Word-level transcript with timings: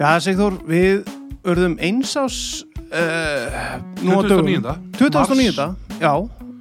Já, 0.00 0.14
Sigþór, 0.24 0.54
við 0.64 1.08
örðum 1.44 1.74
einsás 1.84 2.36
uh, 2.88 3.80
nú 4.00 4.16
á 4.16 4.20
dögum. 4.24 4.46
29. 4.48 4.76
2009. 4.96 5.66
Já, 6.00 6.12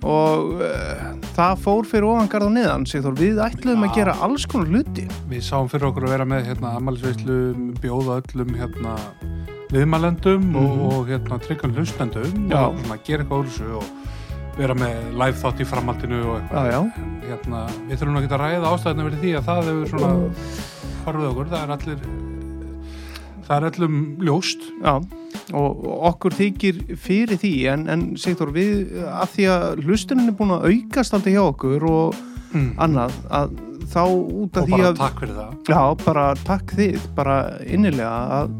og 0.03 0.57
uh, 0.59 1.05
það 1.37 1.61
fór 1.63 1.87
fyrir 1.87 2.07
ofangarð 2.09 2.49
og 2.49 2.53
neðan, 2.57 2.83
Sigþór. 2.89 3.15
Við 3.15 3.39
ætluðum 3.45 3.85
að 3.87 3.93
Já. 3.93 3.95
gera 4.01 4.15
alls 4.27 4.43
konar 4.51 4.67
hluti. 4.73 5.05
Við 5.31 5.45
sáum 5.47 5.69
fyrir 5.71 5.87
okkur 5.87 6.09
að 6.09 6.13
vera 6.17 6.27
með 6.27 6.49
hérna 6.51 6.73
ammælisveislu, 6.81 7.37
bjóða 7.79 8.17
öllum 8.25 8.51
hérna 8.59 8.97
viðmælendum 9.71 10.49
og, 10.59 10.69
Mhm. 10.75 10.85
og 10.91 11.07
hérna 11.13 11.39
tryggum 11.39 11.75
hlustendum 11.77 12.51
og 12.51 12.75
svona 12.83 12.97
gera 13.05 13.23
eitthvað 13.23 13.39
úr 13.39 13.49
þessu 13.53 13.69
og 13.79 14.57
vera 14.57 14.75
með 14.75 15.13
live 15.15 15.37
þátt 15.39 15.61
í 15.63 15.69
framhaldinu 15.69 16.19
og 16.25 16.41
eitthvað. 16.41 16.67
Já, 16.67 16.75
já. 16.75 16.81
Hérna, 17.29 17.63
við 17.87 18.01
þurfum 18.01 18.19
að 18.19 18.41
ræða 18.43 18.73
ástæðinu 18.73 19.07
verið 19.07 19.23
því 19.23 19.31
að 19.39 19.47
það 19.47 19.63
hefur 19.69 19.87
svona 19.93 20.11
horfið 21.05 21.29
okkur, 21.31 21.49
það 21.53 21.63
er 21.63 21.75
allir 21.77 22.38
það 23.49 23.57
er 23.57 23.67
öllum 23.71 24.01
ljóst 24.21 24.65
Já, 24.83 24.93
og 25.57 25.85
okkur 26.11 26.35
þykir 26.37 26.83
fyrir 27.01 27.39
því, 27.41 27.53
en, 27.73 27.87
en 27.89 28.05
Sigþór, 28.21 28.53
við, 28.53 28.99
að 29.09 29.33
því 29.35 29.47
að 29.55 29.83
hlustunin 29.87 30.29
er 30.29 30.37
búin 30.37 30.53
að 30.53 30.67
aukast 30.69 31.17
aldrei 31.17 31.33
hjá 31.33 31.41
okkur 31.47 31.87
og 31.89 32.19
mm. 32.53 32.69
annað, 32.85 33.17
að 33.33 33.57
þá 33.89 34.01
út 34.05 34.57
af 34.59 34.63
og 34.63 34.67
því 34.69 34.75
bara 34.77 34.89
að 34.89 34.99
takk 34.99 35.21
fyrir 35.23 35.37
það. 35.39 35.53
Já, 35.69 35.81
bara 36.03 36.25
takk 36.47 36.73
þið, 36.77 37.07
bara 37.17 37.37
innilega 37.65 38.11
að 38.37 38.51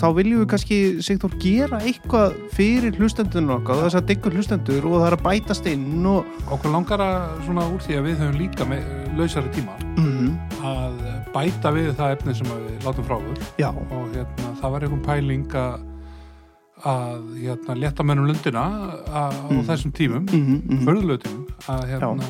þá 0.00 0.06
viljum 0.18 0.42
við 0.42 0.48
kannski 0.52 0.78
Sigþór 1.06 1.36
gera 1.42 1.80
eitthvað 1.82 2.36
fyrir 2.56 3.00
hlustendunum 3.00 3.56
okkar 3.58 3.82
þess 3.84 3.98
að 4.00 4.06
diggur 4.12 4.36
hlustendur 4.38 4.86
og 4.90 4.96
það 5.00 5.08
er 5.10 5.18
að 5.18 5.26
bætast 5.26 5.68
inn 5.72 6.06
og 6.10 6.46
okkur 6.56 6.74
langar 6.76 7.02
að 7.02 7.26
svona 7.48 7.66
úr 7.72 7.82
því 7.86 7.98
að 7.98 8.08
við 8.10 8.22
höfum 8.22 8.40
líka 8.40 8.68
með 8.70 8.86
lausari 9.16 9.52
tíma 9.56 9.76
mm, 9.96 10.30
að 10.70 11.02
bæta 11.34 11.74
við 11.74 11.92
það 11.98 12.16
efni 12.16 12.38
sem 12.38 12.54
við 12.54 12.86
látum 12.86 13.06
frá 13.08 13.18
Já, 13.60 13.70
og 13.72 14.08
hérna, 14.14 14.54
það 14.60 14.74
var 14.76 14.86
einhvern 14.86 15.06
pæling 15.06 15.60
að 15.60 15.84
að 16.86 17.22
hérna, 17.40 17.74
leta 17.80 18.04
mennum 18.04 18.26
lundina 18.28 18.64
á, 19.08 19.32
Mm. 19.48 19.62
þessum 19.64 19.92
tímum 19.96 20.26
mm, 20.28 20.60
mm, 20.60 20.84
förðulegu 20.84 21.22
tímum 21.24 21.46
að 21.72 21.86
hérna 21.88 22.26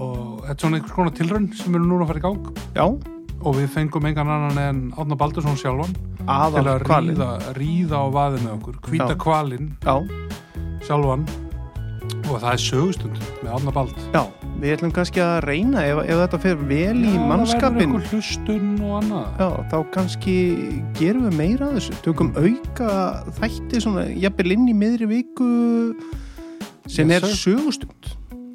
og 0.00 0.44
þetta 0.44 0.54
er 0.54 0.62
svona 0.64 0.78
einhvers 0.80 0.96
konar 0.96 1.14
tilraun 1.18 1.50
sem 1.56 1.76
eru 1.76 1.86
núna 1.88 2.06
að 2.06 2.12
fara 2.12 2.22
í 2.22 2.24
gang. 2.24 2.50
Já. 2.74 2.86
Og 3.44 3.56
við 3.58 3.70
fengum 3.74 4.06
engan 4.08 4.30
annan 4.32 4.60
en 4.62 4.82
Átna 4.96 5.16
Baldursson 5.20 5.58
sjálfan 5.60 5.92
til 6.24 6.64
að 6.64 6.84
ríða, 6.88 7.30
ríða 7.58 8.00
á 8.00 8.06
vaðið 8.14 8.44
með 8.46 8.52
okkur. 8.54 8.78
Hvíta 8.88 9.10
Já. 9.12 9.18
kvalinn 9.20 9.72
Já, 9.84 9.96
sjálfan. 10.86 11.26
Og 12.24 12.38
það 12.40 12.50
er 12.54 12.60
sögustund 12.62 13.20
með 13.42 13.50
Átna 13.58 13.74
Bald. 13.76 14.00
Já, 14.14 14.22
við 14.62 14.74
ætlum 14.78 14.92
kannski 14.96 15.20
að 15.24 15.34
reyna 15.44 15.84
ef, 15.84 16.00
ef 16.04 16.20
þetta 16.22 16.40
fer 16.40 16.64
vel 16.70 17.04
í 17.04 17.12
mannskapin 17.20 17.94
Já, 19.40 19.48
þá 19.72 19.76
kannski 19.92 20.36
gerum 20.96 21.28
við 21.28 21.38
meira 21.40 21.68
af 21.68 21.78
þessu. 21.78 21.96
Tökum 22.04 22.32
auka 22.36 22.90
þætti 23.40 23.84
svona 23.84 24.08
jafnvel 24.12 24.56
inn 24.56 24.68
í 24.72 24.76
miðri 24.76 25.10
viku 25.10 25.50
sem 26.88 27.08
Yes, 27.12 27.24
er 27.24 27.36
sögustund 27.40 28.14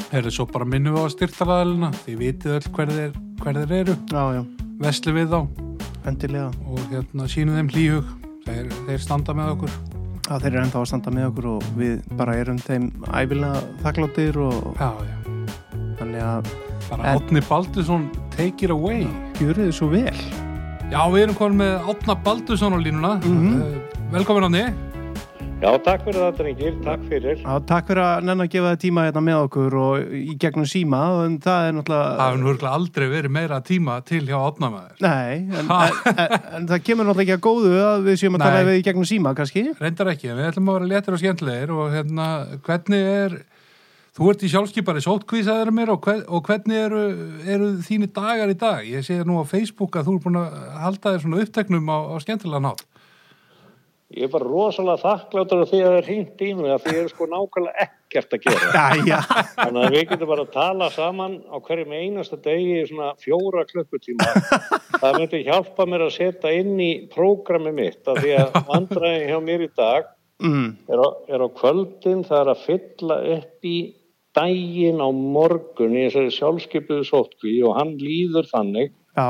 Herri, 0.10 0.32
svo 0.34 0.48
bara 0.50 0.66
minnum 0.66 0.96
við 0.98 1.06
á 1.06 1.10
styrtalaðalina 1.14 1.90
þið 2.02 2.16
vitið 2.24 2.56
öll 2.56 2.70
hver 2.74 2.92
þeir, 2.96 3.12
hver 3.44 3.60
eru. 3.78 3.96
Já, 4.10 4.24
já, 4.40 4.42
vesli 4.82 5.14
við 5.14 5.36
þá. 5.36 5.40
Endilega. 6.10 6.48
Og 6.66 6.80
hérna 6.90 7.28
sínum 7.30 7.60
þeim 7.60 7.70
hlýhug. 7.76 8.10
Þeir, 8.48 8.72
þeir 8.88 9.04
standa 9.04 9.36
með 9.38 9.52
okkur. 9.54 9.76
Já, 10.26 10.34
þeir 10.42 10.50
eru 10.50 10.62
ennþá 10.64 10.82
að 10.82 10.90
standa 10.90 11.14
með 11.14 11.28
okkur 11.30 11.50
og 11.52 11.70
við 11.78 11.94
bara 12.18 12.38
erum 12.42 12.58
þeim 12.66 12.90
æfilega 13.14 13.62
þakkláttir 13.84 14.42
og 14.48 14.82
þannig 16.00 16.26
að 16.26 16.52
bara 16.90 17.14
Átni 17.14 17.46
Baldursson 17.46 18.10
take 18.34 18.66
it 18.66 18.74
away. 18.74 19.06
Gjöru 19.38 19.68
þið 19.70 19.74
svo 19.78 19.92
vel. 19.94 20.18
já, 20.90 21.02
við 21.14 21.22
erum 21.28 21.38
komin 21.38 21.62
með 21.62 21.90
Átna 21.94 22.18
Baldursson 22.26 22.74
á 22.74 22.80
línuna. 22.82 23.18
Mhm. 23.22 23.62
uh, 23.62 23.98
velkomin 24.14 24.50
Átni 24.50 24.66
Já, 25.60 25.74
takk 25.84 26.06
fyrir 26.06 26.22
það, 26.24 26.36
drengir, 26.38 26.76
takk 26.86 27.02
fyrir. 27.10 27.40
Já, 27.44 27.56
takk 27.68 27.90
fyrir 27.90 28.00
að 28.00 28.22
nenn 28.30 28.44
að 28.46 28.48
gefa 28.54 28.70
þið 28.72 28.78
tíma 28.80 29.04
hérna 29.10 29.24
með 29.26 29.40
okkur 29.44 29.74
og 29.76 30.14
í 30.16 30.36
gegnum 30.40 30.68
síma 30.72 31.00
en 31.26 31.36
það 31.44 31.60
er 31.60 31.66
það 31.66 31.76
náttúrulega... 31.80 32.14
hefur 32.22 32.40
nú 32.40 32.48
örugglega 32.54 32.78
aldrei 32.78 33.08
verið 33.12 33.34
meira 33.36 33.58
tíma 33.68 33.98
til 34.08 34.22
hjá 34.30 34.38
Átna 34.40 34.70
maður 34.72 35.04
Nei, 35.04 35.34
en, 35.52 35.68
Ha? 35.68 35.80
en, 35.90 36.22
en, 36.24 36.38
en 36.62 36.70
það 36.72 36.86
kemur 36.88 37.10
náttúrulega 37.10 37.26
ekki 37.26 37.36
að 37.36 37.44
góðu 37.50 37.74
að 37.90 38.08
við 38.08 38.20
séum 38.24 38.40
að 38.40 38.46
tala 38.46 38.62
við 38.70 38.80
í 38.80 38.86
gegnum 38.88 39.10
síma, 39.12 39.34
kannski. 39.36 39.66
reyndar 39.84 40.12
ekki, 40.14 40.32
en 40.32 40.40
við 40.40 40.48
ætlum 40.54 40.72
að 40.72 40.78
vera 40.80 40.92
léttir 40.94 41.18
og 41.18 41.24
skemmtilegir 41.26 41.74
og 41.76 41.92
hérna, 41.98 42.30
hvernig 42.70 43.10
er 43.20 43.36
þú 44.16 44.32
ert 44.32 44.46
í 44.48 44.52
sjálfskipari 44.54 45.04
sótkvísaður 45.04 45.74
mér 45.76 45.92
og, 45.94 46.00
hver, 46.08 46.24
og 46.32 46.48
hvernig 46.48 46.80
eru, 46.88 47.04
eru 47.44 47.74
þínu 47.84 48.10
dagar 48.16 48.52
í 48.52 48.56
dag 48.60 48.88
ég 48.88 49.04
sé 49.06 49.20
nú 49.28 49.38
á 49.40 49.46
Facebook 49.48 50.00
að 50.00 50.08
þú 50.08 50.16
er 50.16 50.24
búin 50.24 50.40
að 50.40 50.58
halda 50.88 51.14
þér 51.14 51.26
svona 51.26 51.44
uppteknum 51.44 51.92
á, 51.92 51.98
á 52.00 52.16
skemmtilega 52.24 52.64
nátt 52.64 52.88
Ég 54.10 54.26
er 54.26 54.30
bara 54.34 54.48
rosalega 54.50 55.04
þakkláttur 55.04 55.60
af 55.62 55.70
því 55.70 55.80
að 55.80 55.88
það 55.88 55.96
er 56.00 56.08
hringt 56.08 56.40
í 56.42 56.48
mig 56.58 56.72
að 56.74 56.80
því 56.84 56.94
ég 56.96 57.04
er 57.04 57.10
sko 57.12 57.26
nákvæmlega 57.30 57.84
ekkert 57.86 58.32
að 58.34 58.46
gera. 58.48 59.18
Þannig 59.60 59.84
að 59.84 59.94
við 59.94 60.06
getum 60.10 60.32
bara 60.32 60.46
að 60.48 60.56
tala 60.56 60.88
saman 60.96 61.36
á 61.46 61.56
hverjum 61.68 61.94
einasta 61.94 62.40
degi 62.42 62.80
í 62.80 62.88
svona 62.90 63.12
fjóra 63.22 63.66
klukkutíma. 63.70 64.30
Það 64.96 65.20
myndi 65.20 65.44
hjálpa 65.46 65.86
mér 65.86 66.08
að 66.08 66.16
setja 66.18 66.56
inn 66.58 66.74
í 66.82 66.90
prógrami 67.14 67.76
mitt 67.84 68.10
af 68.10 68.18
því 68.24 68.34
að 68.40 68.58
vandræðin 68.72 69.30
hjá 69.30 69.38
mér 69.46 69.68
í 69.68 69.70
dag 69.78 70.10
mm, 70.42 70.68
er 70.90 71.06
á, 71.06 71.08
er 71.30 71.46
á 71.46 71.48
kvöldin 71.62 72.26
það 72.26 72.42
er 72.42 72.52
að 72.54 72.66
fylla 72.66 73.22
upp 73.38 73.70
í 73.70 73.78
daginn 74.38 75.02
á 75.02 75.10
morgun 75.14 75.98
í 75.98 76.06
þessari 76.08 76.34
sjálfskipuðu 76.34 77.08
sótkví 77.08 77.56
og 77.68 77.78
hann 77.78 77.96
líður 78.02 78.50
þannig 78.50 78.94
já, 79.18 79.30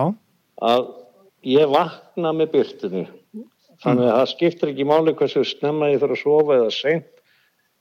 að 0.64 0.92
ég 1.48 1.72
vakna 1.72 2.34
með 2.36 2.54
byrtinu 2.58 3.08
þannig 3.84 4.10
að 4.10 4.18
það 4.18 4.30
skiptir 4.34 4.74
ekki 4.74 4.88
máli 4.90 5.14
hversu 5.20 5.46
snemma 5.48 5.90
ég 5.94 6.02
þarf 6.02 6.18
að 6.18 6.22
sofa 6.24 6.58
eða 6.60 6.74
seint. 6.76 7.08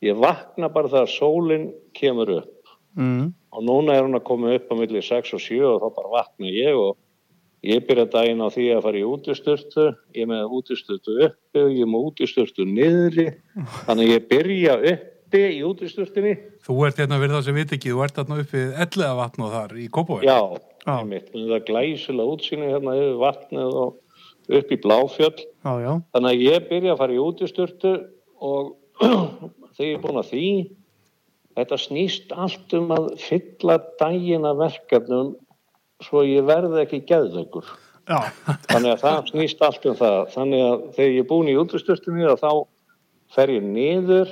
Ég 0.04 0.20
vakna 0.22 0.70
bara 0.70 0.90
þegar 0.92 1.10
sólinn 1.10 1.68
kemur 1.98 2.30
upp. 2.38 2.54
Mm, 2.98 3.32
og 3.54 3.66
núna 3.66 3.94
er 3.94 4.06
hún 4.06 4.18
að 4.18 4.26
koma 4.26 4.54
upp 4.54 4.70
á 4.70 4.74
milli 4.78 5.02
6 5.02 5.34
og 5.36 5.42
7 5.42 5.58
og 5.66 5.82
þá 5.82 5.88
bara 5.96 6.12
vakna 6.14 6.50
ég 6.50 6.78
og 6.78 6.96
ég 7.66 7.82
byrja 7.86 8.06
daginn 8.12 8.42
á 8.42 8.48
því 8.54 8.66
að 8.76 8.82
fara 8.86 9.00
í 9.00 9.04
útisturtu. 9.06 9.86
Ég 10.14 10.30
með 10.30 10.54
útisturtu 10.58 11.18
uppi 11.28 11.64
og 11.64 11.74
ég 11.74 11.90
með 11.90 12.08
útisturtu 12.12 12.66
niðri. 12.66 13.28
Þannig 13.86 14.04
að 14.06 14.12
ég 14.14 14.28
byrja 14.30 14.78
uppi 14.94 15.44
í 15.58 15.62
útisturtunni. 15.66 16.34
Þú 16.64 16.76
ert 16.86 17.02
hérna 17.02 17.18
við 17.22 17.34
það 17.34 17.46
sem 17.48 17.58
veit 17.58 17.74
ekki, 17.76 17.94
þú 17.94 18.04
ert 18.06 18.18
hérna 18.22 18.38
uppið 18.42 18.82
ellega 18.86 19.14
vatn 19.18 19.46
og 19.46 19.54
þar 19.54 19.74
í 19.78 19.88
Kópavæg 19.92 20.26
já, 20.28 20.38
Já. 20.86 20.94
einmitt, 20.94 21.32
það 21.34 21.56
er 21.58 21.66
glæsilega 21.68 22.34
útsýni 22.36 22.70
hérna 22.70 22.94
yfir 22.98 23.18
vatnið 23.22 23.78
og 23.82 23.96
upp 24.48 24.72
í 24.72 24.80
Bláfjöll. 24.82 25.36
Já, 25.64 25.72
já, 25.82 25.92
Þannig 26.14 26.30
að 26.30 26.44
ég 26.46 26.68
byrja 26.70 26.94
að 26.94 27.00
fara 27.02 27.16
í 27.16 27.20
útisturtu 27.22 27.94
og 28.40 28.74
þegar 29.76 29.88
ég 29.88 29.96
er 29.96 30.04
búin 30.04 30.20
að 30.20 30.30
því, 30.32 30.46
þetta 31.58 31.80
snýst 31.82 32.32
allt 32.34 32.78
um 32.78 32.94
að 32.94 33.10
fylla 33.22 33.78
daginn 34.00 34.48
af 34.48 34.58
verkefnum 34.62 35.34
svo 36.04 36.22
ég 36.26 36.46
verði 36.46 36.84
ekki 36.84 37.02
já, 38.08 38.18
Þannig 38.70 38.92
að 38.92 39.00
það 39.02 39.18
snýst 39.32 39.64
allt 39.64 39.86
um 39.88 39.96
það. 39.98 40.20
Þannig 40.34 40.64
að 40.64 40.84
þegar 40.96 41.14
ég 41.14 41.22
er 41.24 41.30
búin 41.32 41.50
í 41.50 41.56
útisturtunni 41.58 42.28
þá 42.40 42.52
fer 43.34 43.52
ég 43.52 43.66
niður 43.66 44.30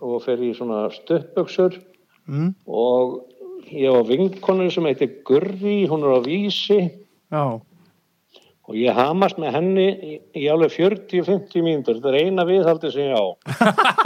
og 0.00 0.22
fer 0.24 0.40
í 0.40 0.52
svona 0.56 0.86
stuppöksur 0.94 1.76
mm, 2.30 2.54
og 2.64 3.18
ég 3.68 3.92
á 3.92 4.00
vinkonu 4.06 4.70
sem 4.72 4.86
heitir 4.88 5.18
Gurri, 5.28 5.82
hún 5.90 6.06
er 6.06 6.16
á 6.16 6.20
vísi. 6.24 6.80
Já, 7.30 7.60
og 8.70 8.76
ég 8.78 8.94
hamast 8.94 9.38
með 9.42 9.56
henni 9.56 9.86
í, 9.90 10.12
í 10.38 10.44
alveg 10.50 10.70
40-50 10.76 11.64
mínútur. 11.66 11.98
Þetta 11.98 12.12
er 12.12 12.28
eina 12.28 12.44
viðhaldi 12.46 12.92
sem 12.94 13.08
ég 13.10 13.18
á. 13.18 13.26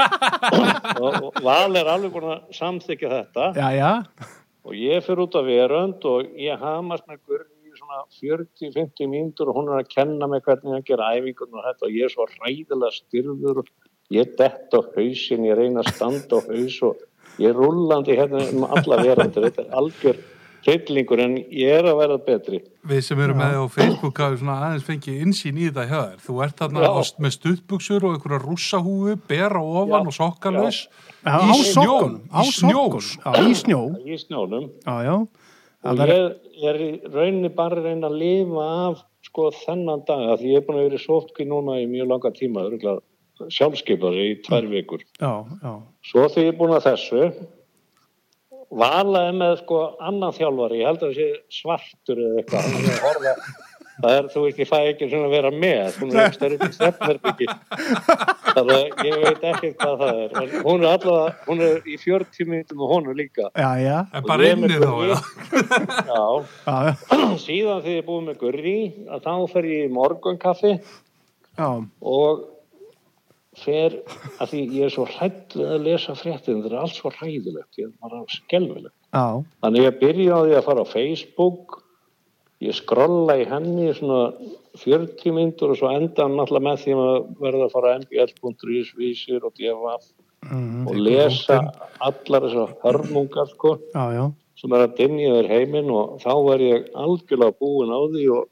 Og, 1.05 1.29
Val 1.45 1.75
er 1.77 1.89
alveg 1.91 2.13
búin 2.15 2.31
að 2.33 2.55
samþykja 2.57 3.11
þetta. 3.11 3.49
Já, 3.59 3.69
já, 3.77 4.29
og 4.65 4.77
ég 4.79 5.05
fyrir 5.05 5.25
út 5.25 5.37
af 5.37 5.45
verönd 5.49 6.05
og 6.09 6.37
ég 6.41 6.61
hamast 6.61 7.05
með 7.11 7.21
Gurri 7.29 7.51
í 7.67 7.73
svona 7.77 8.05
40-50 8.21 9.11
mínútur 9.11 9.51
og 9.53 9.59
hún 9.59 9.73
er 9.73 9.83
að 9.83 9.91
kenna 9.93 10.29
mig 10.31 10.45
hvernig 10.47 10.79
að 10.79 10.87
gera 10.89 11.11
æfingun 11.19 11.59
og 11.59 11.67
þetta. 11.67 11.89
Og 11.89 11.99
ég 11.99 12.07
er 12.07 12.15
svo 12.15 12.29
ræðilega 12.31 12.93
styrður 12.97 13.65
og 13.65 13.73
ég 14.15 14.37
dett 14.39 14.77
á 14.77 14.81
hausin, 14.81 15.49
ég 15.49 15.59
reyna 15.61 15.85
að 15.85 15.93
standa 15.93 16.41
á 16.41 16.47
haus 16.49 16.79
og 16.89 17.05
ég 17.43 17.51
er 17.51 17.59
rullandi 17.59 18.17
hérna 18.17 18.45
um 18.55 18.65
alla 18.71 19.03
verandur, 19.03 19.51
þetta 19.51 19.67
er 19.67 19.77
algjör 19.83 20.23
hryllingur 20.65 21.23
en 21.25 21.37
ég 21.39 21.79
er 21.79 21.89
að 21.89 21.99
verða 22.01 22.19
betri. 22.27 22.61
Við 22.85 23.01
sem 23.07 23.21
erum 23.25 23.41
með 23.41 23.57
á 23.61 23.65
Facebook 23.75 24.21
svona 24.21 24.57
aðeins 24.67 24.87
fengið 24.87 25.23
insýn 25.25 25.61
í 25.61 25.69
þetta 25.69 25.87
hjá 25.91 25.99
þér. 26.01 26.21
Þú 26.27 26.37
ert 26.47 26.61
þarna 26.63 26.93
með 27.25 27.35
stuttbuksur 27.39 28.07
og 28.09 28.17
einhverja 28.17 28.43
rússahúfu, 28.45 29.17
bera 29.29 29.63
ofan 29.63 29.95
Já. 29.95 30.11
og 30.11 30.17
sokkalus 30.19 30.83
í 30.85 31.33
á 31.33 31.41
snjó, 31.41 31.73
sokkun, 31.73 32.15
á 32.29 32.41
í 32.43 32.53
snjó. 32.53 32.85
sokkun, 32.85 33.09
já, 33.25 33.49
í 33.49 33.57
snjó, 33.63 33.81
í 34.05 34.21
snjónum. 34.21 34.69
Já, 34.85 34.95
já, 35.07 35.17
og 35.85 35.99
það 35.99 36.13
er, 36.15 36.37
ég 36.61 36.69
er 36.71 36.81
í 36.85 36.91
rauninni 37.09 37.51
bara 37.57 37.81
að 37.81 37.89
reyna 37.89 38.11
að 38.11 38.21
lifa 38.21 38.69
af 38.85 39.03
sko 39.25 39.49
þennan 39.65 40.05
dag 40.09 40.31
af 40.35 40.41
því 40.41 40.53
ég 40.53 40.61
er 40.61 40.67
búin 40.67 40.79
að 40.81 40.87
vera 40.89 41.01
í 41.01 41.05
sótkví 41.05 41.49
núna 41.49 41.81
í 41.81 41.89
mjög 41.91 42.11
langa 42.13 42.33
tíma 42.37 42.69
sjálfskeipari 43.51 44.29
í 44.31 44.35
tvær 44.45 44.69
vikur. 44.71 45.03
Já, 45.19 45.33
já, 45.65 45.73
svo 46.07 46.27
þegar 46.29 46.45
ég 46.45 46.53
er 46.53 46.59
búin 46.61 46.75
að 46.77 46.87
þessu 46.91 47.23
valaði 48.71 49.37
með 49.39 49.55
sko 49.65 49.79
annan 50.01 50.35
þjálfari 50.37 50.81
ég 50.81 50.89
held 50.91 51.03
að 51.05 51.13
það 51.13 51.21
sé 51.21 51.61
svartur 51.61 52.21
eða 52.25 52.43
eitthvað. 52.43 53.47
Það 53.95 54.11
er, 54.19 54.25
þú 54.33 54.41
veist, 54.43 54.57
ég 54.59 54.67
fæ 54.67 54.79
ekki 54.91 55.07
svona 55.07 55.29
að 55.29 55.35
vera 55.37 55.51
með, 55.55 55.99
hún 56.03 56.17
er 56.19 56.33
stærri 56.35 56.57
svefnherbyggi 56.75 57.47
þannig 57.47 58.73
að 58.75 59.05
ég 59.07 59.21
veit 59.23 59.45
ekki 59.53 59.69
hvað 59.79 60.01
það 60.01 60.19
er, 60.25 60.33
en 60.41 60.65
hún 60.65 60.83
er 60.83 60.89
allavega 60.91 61.45
hún 61.47 61.63
er 61.63 61.87
í 61.87 61.99
40 62.03 62.49
minnum 62.51 62.83
og 62.83 62.91
hún 62.91 63.07
er 63.13 63.19
líka. 63.21 63.47
Já, 63.55 63.69
já, 63.85 63.99
En 64.19 64.27
bara 64.27 64.49
inni 64.51 64.81
þá, 64.83 64.91
já. 65.07 65.15
já, 66.11 66.25
síðan 67.45 67.85
þegar 67.85 67.93
ég 67.95 68.03
er 68.03 68.09
búið 68.09 68.27
með 68.33 68.41
gurri 68.43 68.75
að 69.15 69.23
þá 69.29 69.33
fer 69.55 69.71
ég 69.71 69.87
í 69.87 69.95
morgunkaffi. 69.95 70.75
Já, 71.55 71.69
og 72.03 72.43
fer 73.61 73.97
að 74.43 74.51
því 74.51 74.61
ég 74.75 74.89
er 74.89 74.93
svo 74.95 75.07
hrætt 75.09 75.57
að 75.61 75.87
lesa 75.87 76.17
fréttin, 76.19 76.61
þetta 76.65 76.75
er 76.75 76.83
allt 76.83 76.99
svo 76.99 77.13
hræðilegt 77.15 77.81
ég 77.81 77.89
er 77.89 77.95
bara 78.03 78.23
skelfilegt. 78.33 78.97
Já, 79.15 79.43
Þannig 79.63 79.87
ég 79.87 79.99
byrja 80.03 80.37
á 80.37 80.41
því 80.43 80.55
að 80.59 80.69
fara 80.69 80.85
á 80.85 80.93
Facebook, 80.93 81.79
ég 82.65 82.77
skrolla 82.79 83.39
í 83.39 83.47
henni 83.49 83.91
svona 83.95 84.21
40 84.81 85.35
myndur 85.37 85.75
og 85.75 85.79
svo 85.79 85.91
enda 85.95 86.27
náttúrulega 86.31 86.67
með 86.67 86.81
því 86.83 86.95
að 86.99 87.19
verða 87.43 87.69
að 87.69 87.75
fara 87.77 87.95
á 87.95 87.99
mbl.is, 88.03 88.95
vísir 88.99 89.45
og 89.47 89.55
djafaf 89.59 90.09
mhm, 90.49 90.89
og 90.91 90.99
lesa 90.99 91.61
allar 92.03 92.49
þessar 92.49 92.75
hörmungar 92.83 93.53
sko 93.53 93.77
já, 93.95 94.05
já, 94.17 94.25
sem 94.59 94.75
er 94.75 94.87
að 94.87 94.97
dynja 94.99 95.37
þér 95.37 95.51
heiminn 95.53 95.93
og 95.95 96.17
þá 96.25 96.33
var 96.49 96.65
ég 96.65 96.89
algjörlega 97.05 97.59
búin 97.61 97.95
á 97.95 98.01
því 98.03 98.25
og, 98.35 98.49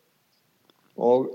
og 1.11 1.27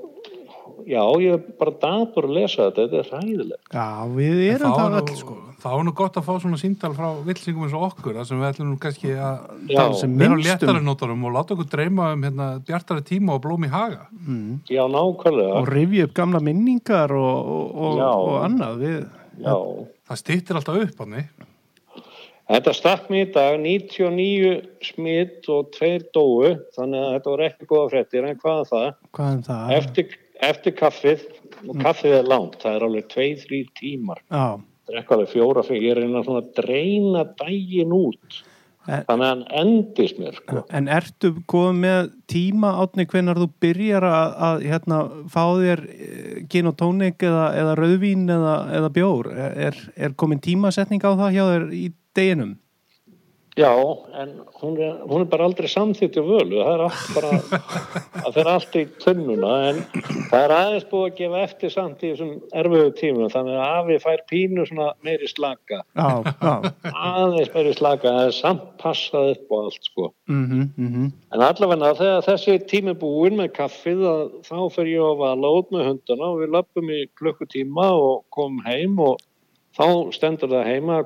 já, 0.85 1.01
ég 1.23 1.33
er 1.33 1.43
bara 1.59 1.71
dapur 1.81 2.27
að 2.27 2.33
lesa 2.37 2.67
þetta, 2.69 2.85
þetta 2.85 2.99
er 2.99 3.09
hræðilegt. 3.11 3.67
já, 3.73 3.87
við 4.13 4.41
erum 4.53 4.73
það 4.77 4.87
er 4.87 4.97
öll, 5.01 5.07
nú- 5.07 5.17
sko. 5.21 5.35
þá 5.57 5.67
er 5.79 5.83
nú 5.87 5.93
gott 5.97 6.13
að 6.19 6.23
fá 6.27 6.33
svona 6.43 6.59
síndal 6.61 6.93
frá 6.93 7.07
villsingum 7.25 7.63
eins 7.65 7.73
og 7.73 7.85
okkur 7.91 8.13
þar 8.19 8.25
sem 8.29 8.39
við 8.39 8.49
ætlum 8.51 8.69
nú 8.71 8.77
kannski 8.79 9.09
að 9.15 9.39
Já, 9.67 9.79
Það 9.81 9.95
sem 9.99 10.17
vera 10.17 10.35
á 10.37 10.45
léttari 10.45 10.83
nótarum 10.85 11.25
og 11.25 11.33
láta 11.33 11.55
okkur 11.57 11.69
dreyma 11.71 12.13
um 12.13 12.21
hérna, 12.23 12.47
bjartari 12.63 13.01
tíma 13.01 13.33
og 13.33 13.41
blóm 13.41 13.65
í 13.65 13.69
haga 13.73 14.05
Mm. 14.27 14.59
já, 14.69 14.83
nákvæmlega, 14.85 15.55
Og 15.61 15.67
rifja 15.67 16.03
upp 16.03 16.13
gamla 16.13 16.39
minningar 16.39 17.11
og, 17.11 17.47
og, 17.47 17.75
og, 17.75 17.97
Já. 17.97 18.11
og 18.13 18.43
annað, 18.45 18.77
við, 18.77 19.09
já. 19.41 19.55
það 20.07 20.21
stýttir 20.23 20.55
alltaf 20.55 20.81
upp 20.83 20.99
hann 20.99 21.23
Þetta 22.47 22.71
stakk 22.73 23.09
mér 23.11 23.25
í 23.27 23.31
dag 23.35 23.57
99 23.59 24.51
smitt 24.87 25.49
og 25.51 25.65
tveir 25.75 26.05
dóu 26.15 26.53
þannig 26.77 27.01
að 27.03 27.09
þetta 27.17 27.31
var 27.33 27.43
ekki 27.49 27.67
góða 27.67 27.89
fréttir 27.91 28.23
en 28.29 28.37
hvað 28.39 28.61
er 28.61 28.69
það? 28.69 28.93
hvað 29.17 29.33
er 29.33 29.41
það? 29.49 29.73
Eftir, 29.75 30.13
eftir 30.45 30.75
kaffið 30.77 31.23
og 31.67 31.79
kaffið 31.81 32.19
er 32.19 32.27
langt, 32.29 32.59
það 32.61 32.75
er 32.75 32.87
alveg 32.87 33.07
2-3 33.13 33.63
tímar 33.79 34.21
Já, 34.27 34.57
það 34.59 34.93
er 34.93 34.99
eitthvað 35.01 35.17
alveg 35.17 35.33
fjóra 35.33 35.63
fyrir, 35.67 35.87
ég 35.89 35.97
reyna 35.97 36.23
svona 36.25 36.43
að 36.43 36.53
dreina 36.59 37.25
daginn 37.39 37.95
út 37.97 38.43
En- 38.87 39.03
þannig 39.03 39.25
að 39.25 39.31
hann 39.33 39.41
endist 39.59 40.19
mér 40.21 40.35
sko. 40.37 40.61
En 40.71 40.85
ertu 40.87 41.33
komið 41.51 41.79
með 41.83 42.11
tíma 42.31 42.69
átni 42.83 43.05
hvenar 43.11 43.41
þú 43.41 43.47
byrjar 43.59 44.05
að, 44.07 44.35
að 44.47 44.61
hérna, 44.63 44.99
fá 45.33 45.43
þér 45.59 45.81
eh, 45.91 46.37
gin 46.47 46.69
og 46.71 46.77
tónik 46.79 47.25
eða, 47.27 47.49
eða 47.59 47.73
rauðvín 47.81 48.23
eða, 48.31 48.53
eða 48.79 48.91
bjór? 48.95 49.31
Er, 49.67 49.81
er 49.97 50.15
komin 50.15 50.39
tímasetning 50.39 51.03
á 51.03 51.11
það 51.19 51.35
hjá 51.35 51.43
þér 51.49 51.67
í 51.75 51.83
deginum? 52.15 52.55
Já, 53.57 53.73
en 54.21 54.35
hún 54.61 54.75
er, 54.77 54.99
hún 55.09 55.23
er 55.23 55.29
bara 55.31 55.47
aldrei 55.49 55.65
samþýtt 55.71 56.19
í 56.19 56.23
völu, 56.23 56.59
það 56.61 56.73
er 56.75 56.83
allt 56.85 57.07
bara 57.15 57.61
það 58.21 58.35
fer 58.35 58.49
allt 58.51 58.75
í 58.77 58.83
tunnuna 59.01 59.53
en 59.71 59.79
það 60.29 60.43
er 60.43 60.53
aðeins 60.53 60.85
búið 60.91 61.05
að 61.07 61.15
gefa 61.17 61.39
eftir 61.41 61.73
samt 61.73 62.03
í 62.03 62.11
þessum 62.11 62.35
erfiðu 62.61 62.91
tímum 62.99 63.31
þannig 63.33 63.57
að 63.57 63.79
afi 63.79 63.97
fær 64.03 64.23
pínu 64.29 64.65
svona 64.69 64.91
meiri 65.07 65.29
slaka 65.31 65.79
Já, 65.81 66.09
já. 66.27 66.53
aðeins 66.91 67.53
meiri 67.55 67.73
slaka, 67.79 68.13
það 68.19 68.29
er 68.29 68.37
samt 68.37 68.67
passað 68.83 69.31
upp 69.33 69.55
og 69.57 69.63
allt 69.65 69.89
sko. 69.89 70.11
Mm 70.29 70.45
-hmm, 70.77 71.11
En 71.33 71.41
allavega 71.41 71.95
þegar 71.97 72.27
þessi 72.29 72.59
tími 72.69 72.93
búinn 72.93 73.39
með 73.41 73.55
kaffið 73.57 74.05
þá 74.45 74.57
fer 74.75 74.91
ég 74.93 75.01
að 75.01 75.17
vala 75.23 75.55
út 75.59 75.73
með 75.73 75.89
hundana 75.89 76.29
og 76.29 76.43
við 76.43 76.53
lappum 76.53 76.93
í 76.93 77.01
klukkutíma 77.17 77.89
og 77.97 78.23
komum 78.29 78.61
heim 78.69 78.99
og 78.99 79.17
þá 79.77 79.87
stendur 80.15 80.49
það 80.51 80.69
heima 80.71 80.99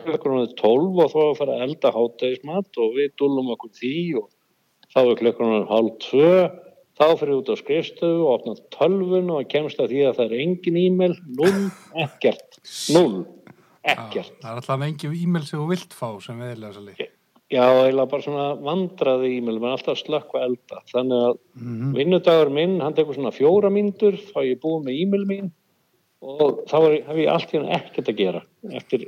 er 0.48 0.54
12 0.62 1.02
og 1.04 1.12
þá 1.12 1.20
er 1.22 1.30
að 1.30 1.40
fara 1.42 1.56
að 1.58 1.64
elda 1.68 1.92
hátægismat 1.98 2.82
og 2.82 2.96
við 2.98 3.14
dúlum 3.20 3.52
okkur 3.56 3.74
því 3.80 3.96
og 4.22 4.30
þá 4.94 5.00
er 5.04 5.20
klukkur 5.22 5.52
hann 5.52 5.70
hálf 5.72 5.98
2 6.08 6.32
þá 7.02 7.06
fyrir 7.20 7.34
ég 7.34 7.40
út 7.42 7.52
á 7.52 7.56
skrifstöfu 7.60 8.26
og 8.26 8.34
opna 8.36 8.56
tölvun 8.76 9.32
og 9.36 9.48
kemst 9.52 9.80
að 9.82 9.94
því 9.94 10.02
að 10.08 10.18
það 10.20 10.26
er 10.28 10.42
engin 10.46 10.82
e-mail, 10.82 11.16
null, 11.40 11.64
ekkert. 12.04 12.60
Null, 12.94 13.24
ekkert. 13.82 14.36
Það 14.44 14.52
er 14.52 14.60
alltaf 14.62 14.86
engin 14.88 15.16
e-mail 15.18 15.48
sem 15.48 15.60
þú 15.60 15.72
vilt 15.72 15.98
fá 15.98 16.08
sem 16.24 16.40
veðilega 16.40 16.76
svo 16.78 16.86
lík 16.90 17.10
Já, 17.52 17.66
eiginlega 17.68 18.08
bara 18.08 18.24
svona 18.24 18.44
vandraði 18.64 19.32
e-mail, 19.36 19.58
er 19.60 19.74
alltaf 19.76 19.98
slökkva 20.00 20.46
elda. 20.46 20.78
Þannig 20.88 21.24
að 21.28 21.40
Mhm. 21.60 21.90
vinnudagur 21.98 22.52
minn, 22.56 22.78
hann 22.80 22.94
tekur 22.96 23.18
svona 23.18 23.34
fjóra 23.36 23.68
mínútur, 23.68 24.16
þá 24.16 24.40
ég 24.48 24.62
búið 24.64 24.86
með 24.86 25.02
e-mail 25.02 25.26
mín 25.28 25.52
og 26.22 26.62
þá 26.70 26.78
hef 27.08 27.18
ég 27.18 27.32
allt 27.32 27.54
í 27.54 27.60
hann 27.60 27.74
ekkert 27.78 28.12
að 28.12 28.22
gera 28.22 28.44
eftir, 28.78 29.08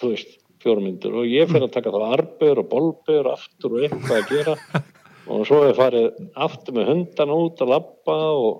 þú 0.00 0.12
veist, 0.14 0.36
fjóra 0.64 0.82
mínútur. 0.84 1.18
Og 1.20 1.28
ég 1.28 1.50
fyrir 1.50 1.68
að 1.68 1.74
taka 1.76 1.92
þá 1.92 2.04
arbeur 2.16 2.62
og 2.62 2.70
bolbeur 2.70 3.30
aftur 3.34 3.76
og 3.76 3.86
eitthvað 3.86 4.20
að 4.20 4.30
gera. 4.32 4.56
Og 5.24 5.46
svo 5.48 5.62
er 5.64 5.72
farið 5.72 6.18
aftur 6.36 6.74
með 6.76 6.88
hundan 6.90 7.30
út 7.32 7.60
að 7.64 7.70
labba 7.72 8.16
og, 8.36 8.58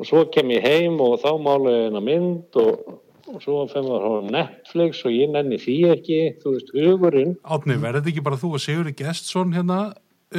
og 0.00 0.06
svo 0.08 0.22
kem 0.32 0.54
ég 0.54 0.64
heim 0.64 0.94
og 1.04 1.18
þá 1.20 1.34
mála 1.36 1.74
ég 1.74 1.90
eina 1.90 2.00
mynd 2.00 2.56
og, 2.62 2.94
og 3.28 3.42
svo 3.44 3.58
fyrir 3.68 3.84
maður 3.84 4.06
á 4.08 4.30
Netflix 4.38 5.02
og 5.04 5.12
ég 5.12 5.34
nenni 5.34 5.58
því 5.60 5.74
ekki, 5.92 6.20
þú 6.40 6.54
veist, 6.54 6.72
hugurinn. 6.72 7.34
Átni, 7.44 7.76
verður 7.76 8.00
þetta 8.00 8.12
ekki 8.14 8.24
bara 8.24 8.40
þú 8.40 8.54
og 8.56 8.64
Sigurði 8.64 8.94
Gestsson 9.02 9.52
hérna 9.52 9.82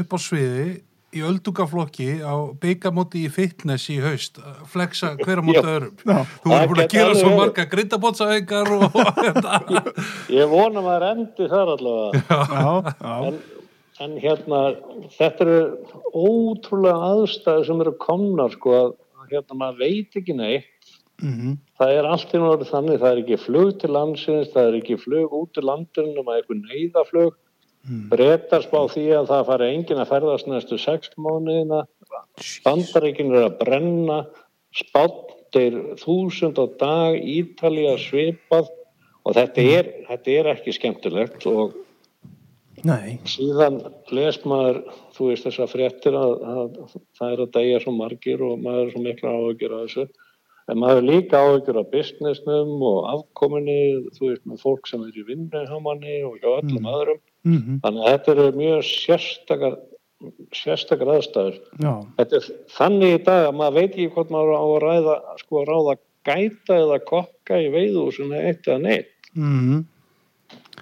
upp 0.01 0.17
á 0.17 0.19
sviði 0.25 0.65
í 1.15 1.21
öldungaflokki 1.23 2.07
á 2.19 2.35
byggamóti 2.59 3.21
í 3.25 3.29
fitness 3.31 3.87
í 3.93 3.97
haust 4.03 4.41
flexa 4.67 5.13
hver 5.21 5.39
á 5.39 5.43
móti 5.47 5.61
öðrum 5.63 5.93
Já. 6.03 6.17
þú 6.43 6.51
Það 6.51 6.65
búin 6.71 6.81
að 6.83 6.91
gera 6.93 7.13
svo 7.15 7.29
verið. 7.29 7.37
marga 7.39 7.65
grindabótsauðingar 7.71 8.71
og 8.75 8.97
þetta 9.21 9.83
Ég 10.35 10.51
vona 10.51 10.83
maður 10.83 11.05
endi 11.13 11.47
þar 11.53 11.71
allavega. 11.77 12.23
Já, 12.27 12.73
já. 12.91 13.15
En, 13.29 13.39
en 14.03 14.17
hérna, 14.21 14.61
þetta 15.15 15.47
eru 15.47 15.59
ótrúlega 16.11 17.11
aðstæði 17.13 17.67
sem 17.69 17.81
eru 17.85 17.95
komnar, 18.03 18.51
sko, 18.57 18.75
að 19.23 19.31
hérna 19.31 19.57
maður 19.63 19.79
veit 19.85 20.19
ekki 20.21 20.35
neitt. 20.37 20.91
Mm 21.23 21.55
Það 21.77 21.91
er 21.93 22.05
allt 22.09 22.31
í 22.33 22.37
náttúrulega 22.41 22.71
þannig, 22.71 22.95
það 23.01 23.11
er 23.11 23.19
ekki 23.21 23.35
flug 23.41 23.71
til 23.81 23.89
landsins, 23.93 24.47
það 24.53 24.67
er 24.67 24.75
ekki 24.79 24.95
flug 25.01 25.33
út 25.37 25.51
til 25.53 25.63
landinu, 25.69 26.23
maður 26.25 26.33
er 26.33 26.39
eitthvað 26.41 26.63
neyðaflug. 26.71 27.35
Mm. 27.87 28.07
Bretar 28.11 28.63
spá 28.65 28.79
því 28.91 29.05
að 29.19 29.29
það 29.31 29.45
fari 29.51 29.67
enginn 29.75 30.01
að 30.03 30.09
ferðast 30.11 30.47
næstu 30.49 30.77
sex 30.81 31.11
mánuðina. 31.15 31.83
Bandaríkin 32.65 33.31
er 33.35 33.45
að 33.47 33.57
brenna, 33.61 34.17
spáttir 34.75 35.77
þúsund 36.01 36.59
á 36.59 36.65
dag, 36.79 37.15
Ítalía 37.21 37.95
svipað 38.01 38.67
og 39.27 39.35
þetta 39.37 39.67
er, 39.79 39.91
þetta 40.09 40.35
er 40.39 40.49
ekki 40.55 40.75
skemmtilegt 40.75 41.47
og 41.51 41.75
Nei, 42.85 43.17
síðan 43.25 43.79
les 44.13 44.37
maður, 44.45 44.83
þú 45.15 45.31
veist 45.31 45.47
þessar 45.47 45.69
fréttir 45.71 46.13
að, 46.13 46.33
að 46.45 46.75
það 47.17 47.31
er 47.33 47.39
að 47.41 47.53
degja 47.55 47.79
svo 47.81 47.93
margir 47.97 48.43
og 48.45 48.59
maður 48.61 48.83
er 48.83 48.91
svo 48.93 49.01
mikla 49.01 49.31
áhugjur 49.33 49.73
af 49.73 49.87
þessu. 49.87 50.05
En 50.69 50.77
maður 50.83 50.99
er 51.01 51.07
líka 51.07 51.39
áhugjur 51.41 51.79
af 51.81 51.89
businessnum 51.89 52.75
og 52.85 52.99
afkominni, 53.15 53.79
þú 54.19 54.29
veist, 54.29 54.43
með 54.45 54.61
fólk 54.61 54.91
sem 54.91 55.07
er 55.07 55.17
í 55.17 55.25
vinnu 55.25 55.63
hjá 55.65 55.79
manni 55.81 56.19
og 56.27 56.37
hjá 56.37 56.51
öllum 56.59 56.85
Mm. 56.85 56.91
öðrum. 56.93 57.19
Mm 57.45 57.79
Þannig 57.83 58.03
að 58.03 58.13
þetta 58.13 58.33
eru 58.33 58.47
mjög 58.57 58.81
sérstakar, 58.87 59.77
sérstakar 60.55 61.13
aðstæður. 61.17 61.59
er 62.39 62.49
þannig 62.77 63.13
í 63.13 63.23
dag 63.27 63.49
að 63.49 63.59
maður 63.59 63.77
veit 63.77 63.91
ekki 63.91 64.09
hvort 64.15 64.33
maður 64.33 64.55
á 64.57 64.63
að 64.63 64.79
ræða, 64.85 65.17
sko, 65.43 65.61
að 65.61 65.69
ráða 65.71 65.97
gæta 66.27 66.79
eða 66.83 66.97
kokka 67.07 67.61
í 67.61 67.69
veiðúsinu 67.75 68.41
eitt 68.41 68.67
eða 68.67 68.81
neitt. 68.87 69.13
mm 69.35 69.85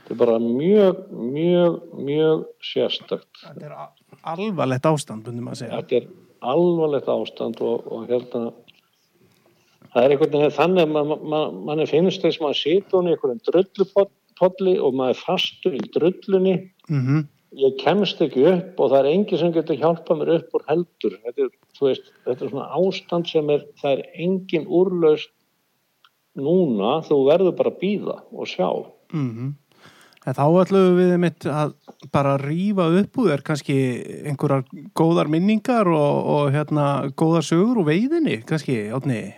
Þetta 0.06 0.14
er 0.14 0.18
bara 0.20 0.34
mjög, 0.38 0.98
mjög, 1.34 1.78
mjög 1.98 2.42
sérstakt. 2.62 3.40
Þetta 3.42 3.66
er 3.66 3.72
alvarlegt 4.22 4.86
ástand. 4.86 5.26
Þetta 5.26 5.96
er 5.98 6.06
alvarlegt 6.46 7.10
ástand 7.10 7.62
og, 7.66 7.88
og 7.90 8.04
hérna, 8.12 8.52
það 9.94 10.04
er 10.04 10.14
einhvern 10.14 10.36
veginn 10.36 10.54
þannig 10.60 10.84
að 10.84 10.94
mann 10.94 11.26
man, 11.32 11.58
man 11.66 11.82
finnst 11.90 12.22
þess 12.22 12.38
að 12.38 12.46
maður 12.46 12.60
situr 12.62 13.00
hún 13.00 13.10
í 13.10 13.16
einhverjum 13.16 13.42
drullupolli 14.36 14.80
og 14.80 14.96
maður 14.96 15.22
fastur 15.24 15.74
í 15.76 15.84
drullunni. 15.94 16.72
Mm 16.90 17.28
Ég 17.56 17.78
kemst 17.80 18.20
ekki 18.20 18.44
upp 18.52 18.80
og 18.84 18.90
það 18.92 18.98
er 19.00 19.14
enginn 19.14 19.40
sem 19.40 19.52
getur 19.54 19.78
hjálpað 19.80 20.18
mér 20.20 20.32
upp 20.34 20.56
úr 20.58 20.64
heldur. 20.68 21.14
Þetta 21.24 21.42
er, 21.46 21.52
veist, 21.80 22.10
þetta 22.26 22.44
er 22.44 22.50
svona 22.50 22.66
ástand 22.76 23.28
sem 23.30 23.50
er, 23.50 23.62
það 23.80 23.92
er 23.94 24.02
engin 24.26 24.66
úrlaust 24.68 25.32
núna, 26.36 27.00
þú 27.08 27.22
verður 27.30 27.56
bara 27.56 27.72
að 27.72 27.80
býða 27.80 28.18
og 28.34 28.48
sjá. 28.48 28.92
-hmm. 29.14 29.54
En 30.28 30.34
þá 30.34 30.46
ætlum 30.62 30.98
við 30.98 31.18
mitt 31.18 31.46
að 31.46 31.74
bara 32.12 32.38
rífa 32.38 32.92
upp 33.00 33.18
úr 33.18 33.30
þér 33.30 33.42
kannski 33.42 34.04
einhverjar 34.26 34.66
góðar 34.94 35.28
minningar 35.28 35.88
og, 35.88 36.26
og 36.28 36.52
hérna 36.52 37.08
góðar 37.16 37.42
sögur 37.46 37.78
úr 37.78 37.88
veiðinni, 37.88 38.44
kannski, 38.44 38.92
átni. 38.92 39.34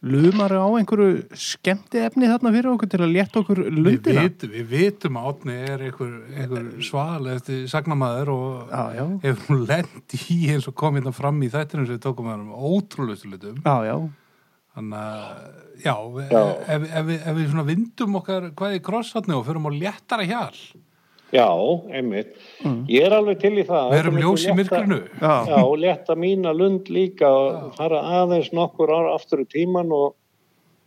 Lumar 0.00 0.48
á 0.56 0.64
einhverju 0.80 1.26
skemmti 1.36 2.00
efni 2.00 2.24
þarna 2.30 2.50
fyrir 2.54 2.70
okkur 2.72 2.88
til 2.88 3.00
að 3.04 3.10
létta 3.12 3.42
okkur 3.42 3.58
Við 3.66 3.74
lundina? 3.84 4.22
vitum, 4.24 4.52
við 4.54 4.70
vitum 4.70 5.18
að 5.20 5.26
Átni 5.30 5.56
er 5.68 5.82
einhver, 5.90 6.14
einhver 6.40 6.70
sval 6.86 7.26
eftir 7.34 7.66
sagnamaður 7.68 8.30
og 8.32 8.70
Já, 8.72 8.84
já, 8.96 9.04
hefur 9.26 9.44
hún 9.50 9.66
lent 9.68 10.14
í 10.16 10.38
eins 10.54 10.68
og 10.70 10.74
kom 10.80 10.96
hérna 10.96 11.12
fram 11.12 11.42
í 11.44 11.50
þættinum 11.52 11.84
sem 11.90 11.98
við 11.98 12.04
tókum 12.06 12.30
með 12.30 12.38
hann 12.38 12.48
ótrúlustu 12.70 13.28
hlutum. 13.28 13.60
já, 13.60 13.76
já. 13.90 13.96
Þannig 14.70 15.02
að, 15.04 15.28
já. 15.84 15.94
Ef, 16.70 16.82
ef, 16.88 17.04
við- 17.10 17.22
ef 17.26 17.36
við 17.36 17.48
svona 17.52 17.66
vindum 17.68 18.16
okkar 18.22 18.48
hvað 18.56 18.76
í 18.78 18.82
krossatni 18.86 19.34
og 19.36 19.44
förum 19.50 19.68
á 19.68 19.70
léttara 19.74 20.24
hjal, 20.24 20.56
Já, 21.30 21.46
einmitt. 21.94 22.32
Ég 22.90 23.04
er 23.06 23.14
alveg 23.14 23.38
til 23.38 23.52
í 23.60 23.64
það. 23.68 23.90
við 23.92 24.00
erum 24.00 24.16
ljós 24.18 24.46
í 24.50 24.54
myrkrinu. 24.58 24.96
Já, 25.20 25.34
Já, 25.46 25.58
og 25.62 25.76
létta 25.78 26.16
mína 26.18 26.52
lund 26.56 26.88
líka 26.90 27.28
og 27.30 27.76
fara 27.78 28.00
aðeins 28.22 28.50
nokkur 28.56 28.90
ára 28.90 29.14
aftur 29.14 29.44
í 29.44 29.46
tíman 29.46 29.92
og 29.94 30.16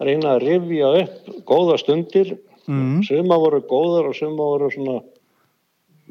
reyna 0.03 0.35
að 0.35 0.43
rifja 0.49 0.89
upp 1.03 1.31
góða 1.47 1.77
stundir. 1.79 2.37
mm, 2.67 3.03
Suma 3.07 3.37
voru 3.39 3.61
góðar 3.61 4.09
og 4.11 4.15
suma 4.15 4.43
voru 4.43 4.69
svona 4.71 5.01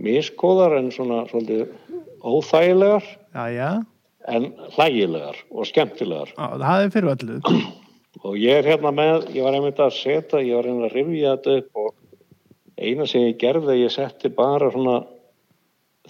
miskóðar 0.01 0.79
en 0.79 0.91
svona 0.95 1.27
svolítið 1.29 1.69
óþægilegar 2.23 3.05
já, 3.35 3.45
já. 3.53 3.71
en 4.29 4.53
hlægilegar 4.77 5.37
og 5.51 5.67
skemmtilegar. 5.69 6.33
Já, 6.37 6.47
það 6.63 6.85
er 6.85 6.91
fyrir 6.95 7.13
öllu. 7.17 7.39
Og 8.23 8.37
ég 8.37 8.61
er 8.61 8.69
hérna 8.69 8.93
með, 8.95 9.29
ég 9.35 9.45
var 9.45 9.57
einmitt 9.57 9.81
að 9.81 9.95
setja, 9.97 10.41
ég 10.45 10.57
var 10.57 10.69
einmitt 10.69 10.89
að 10.91 10.97
rifja 10.97 11.37
þetta 11.37 11.57
upp 11.61 11.81
og 11.82 11.82
eina 12.89 13.07
sem 13.09 13.27
ég 13.29 13.39
gerði, 13.41 13.79
ég 13.83 13.93
setti 13.95 14.31
bara 14.35 14.71
svona 14.75 15.01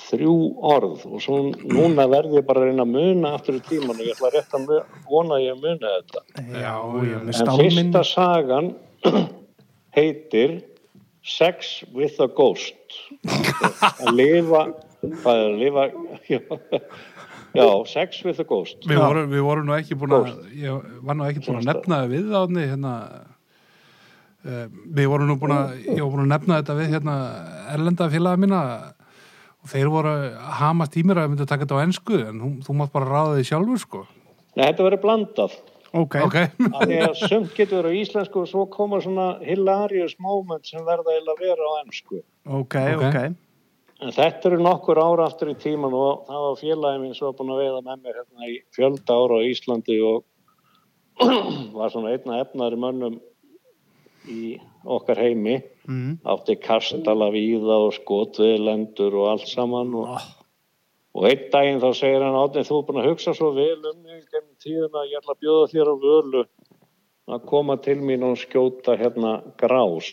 þrjú 0.02 0.34
orð 0.64 1.02
og 1.04 1.20
svo 1.20 1.38
núna 1.52 2.06
verði 2.08 2.38
ég 2.40 2.46
bara 2.48 2.62
að 2.62 2.70
reyna 2.70 2.86
að 2.86 2.92
muna 2.94 3.32
aftur 3.36 3.58
í 3.58 3.62
tíman 3.66 3.98
og 3.98 4.06
ég 4.06 4.14
ætla 4.16 4.30
rétt 4.32 4.54
að 4.56 4.70
vona 5.10 5.36
að 5.36 5.44
ég 5.44 5.58
muna 5.60 5.90
þetta. 5.98 6.22
Já, 6.48 6.76
já, 7.10 7.18
En 7.20 7.50
fyrsta 7.60 8.04
sagan 8.08 8.70
heitir 9.96 10.62
Sex 11.22 11.84
with 11.94 12.16
a 12.24 12.26
Ghost. 12.26 12.96
að 13.22 14.08
lifa, 14.16 14.62
að 15.28 15.42
lifa, 15.60 15.84
já, 16.32 17.68
Sex 17.86 18.24
with 18.24 18.40
a 18.40 18.46
Ghost. 18.48 18.80
Við 18.88 18.96
Já. 18.96 19.04
vorum, 19.04 19.28
við 19.30 19.44
vorum 19.46 19.68
nú 19.68 19.76
ekki 19.76 19.98
búin 20.00 20.16
að, 20.16 20.32
ég 20.56 20.88
var 21.04 21.20
nú 21.20 21.28
ekki 21.28 21.44
búin 21.44 21.60
að 21.60 21.68
nefna 21.68 22.00
við 22.10 22.32
átni, 22.40 22.64
hérna, 22.72 22.94
við 24.42 25.08
vorum 25.12 25.28
nú 25.30 25.36
búin 25.40 25.54
að, 25.54 25.74
ég 25.86 26.00
var 26.02 26.10
búin 26.14 26.24
að 26.24 26.32
nefna 26.34 26.58
þetta 26.60 26.76
við, 26.80 26.88
hérna, 26.96 27.16
erlenda 27.74 28.08
félaga 28.10 28.40
mína 28.42 28.62
og 29.62 29.70
þeir 29.70 29.90
voru 29.94 30.12
að 30.12 30.32
hamast 30.58 30.96
í 30.98 31.04
mér 31.06 31.20
að 31.22 31.28
við 31.28 31.34
myndum 31.34 31.50
taka 31.52 31.66
þetta 31.66 31.78
á 31.78 31.84
ensku, 31.86 32.16
en 32.26 32.40
þú, 32.42 32.50
þú 32.66 32.74
mátt 32.80 32.94
bara 32.96 33.10
ráða 33.12 33.36
því 33.38 33.44
sjálfur, 33.52 33.82
sko. 33.84 34.00
Nei, 34.56 34.64
þetta 34.66 34.88
verður 34.88 35.02
blandað. 35.04 35.54
Ok, 35.92 36.16
Ok, 36.24 36.36
að 36.72 36.82
því 36.88 36.98
að 37.04 37.18
sumt 37.20 37.50
getur 37.52 37.82
verið 37.82 37.92
á 37.92 38.00
íslensku 38.00 38.40
og 38.40 38.48
svo 38.48 38.62
koma 38.72 38.98
svona 39.04 39.26
hilarious 39.44 40.14
moment 40.24 40.64
sem 40.64 40.80
verða 40.86 41.14
að 41.20 41.32
vera 41.42 41.68
á 41.68 41.72
ennsku. 41.84 42.22
ok, 42.48 42.76
Ok. 42.96 43.06
ok. 43.06 43.18
En 44.02 44.10
þetta 44.10 44.48
eru 44.48 44.58
nokkur 44.64 44.98
ára 44.98 45.28
aftur 45.28 45.52
í 45.52 45.54
tíman 45.54 45.92
og 45.94 46.24
það 46.26 46.40
var 46.48 46.56
félagi 46.58 47.02
minn 47.04 47.12
sem 47.14 47.26
var 47.28 47.36
búin 47.38 47.52
að 47.54 47.60
veiða 47.62 47.82
með 47.86 48.00
mér 48.02 48.16
hérna 48.18 48.48
í 48.50 48.56
fjölda 48.74 49.18
ára 49.20 49.36
á 49.38 49.46
Íslandi 49.46 49.98
og 50.02 50.24
var 51.76 51.92
svona 51.92 52.10
einna 52.16 52.40
efnaðri 52.42 52.80
mönnum 52.82 53.20
í 54.28 54.58
okkar 54.84 55.20
heimi. 55.22 55.60
Mm. 55.88 56.18
Átti 56.28 56.56
kastala 56.62 57.30
víða 57.34 57.78
og 57.88 57.96
skotviðlendur 57.96 59.16
og 59.18 59.30
allt 59.32 59.48
saman 59.50 59.94
og, 59.98 60.12
og 61.16 61.28
einn 61.30 61.48
daginn 61.54 61.82
þá 61.82 61.88
segir 61.98 62.26
hann 62.26 62.38
átnið 62.38 62.68
þú 62.68 62.78
er 62.78 62.86
búin 62.88 63.02
að 63.02 63.08
hugsa 63.10 63.34
svo 63.38 63.50
vel 63.56 63.80
um 63.80 64.04
mig 64.04 64.22
gennum 64.30 64.58
tíðina 64.62 65.06
ég 65.10 65.18
ætla 65.18 65.34
að 65.34 65.42
bjóða 65.42 65.72
þér 65.72 65.90
á 65.90 65.96
völu 66.06 66.44
að 67.32 67.48
koma 67.50 67.78
til 67.82 67.98
mín 68.02 68.26
og 68.26 68.38
skjóta 68.38 68.94
hérna 68.98 69.40
grás 69.58 70.12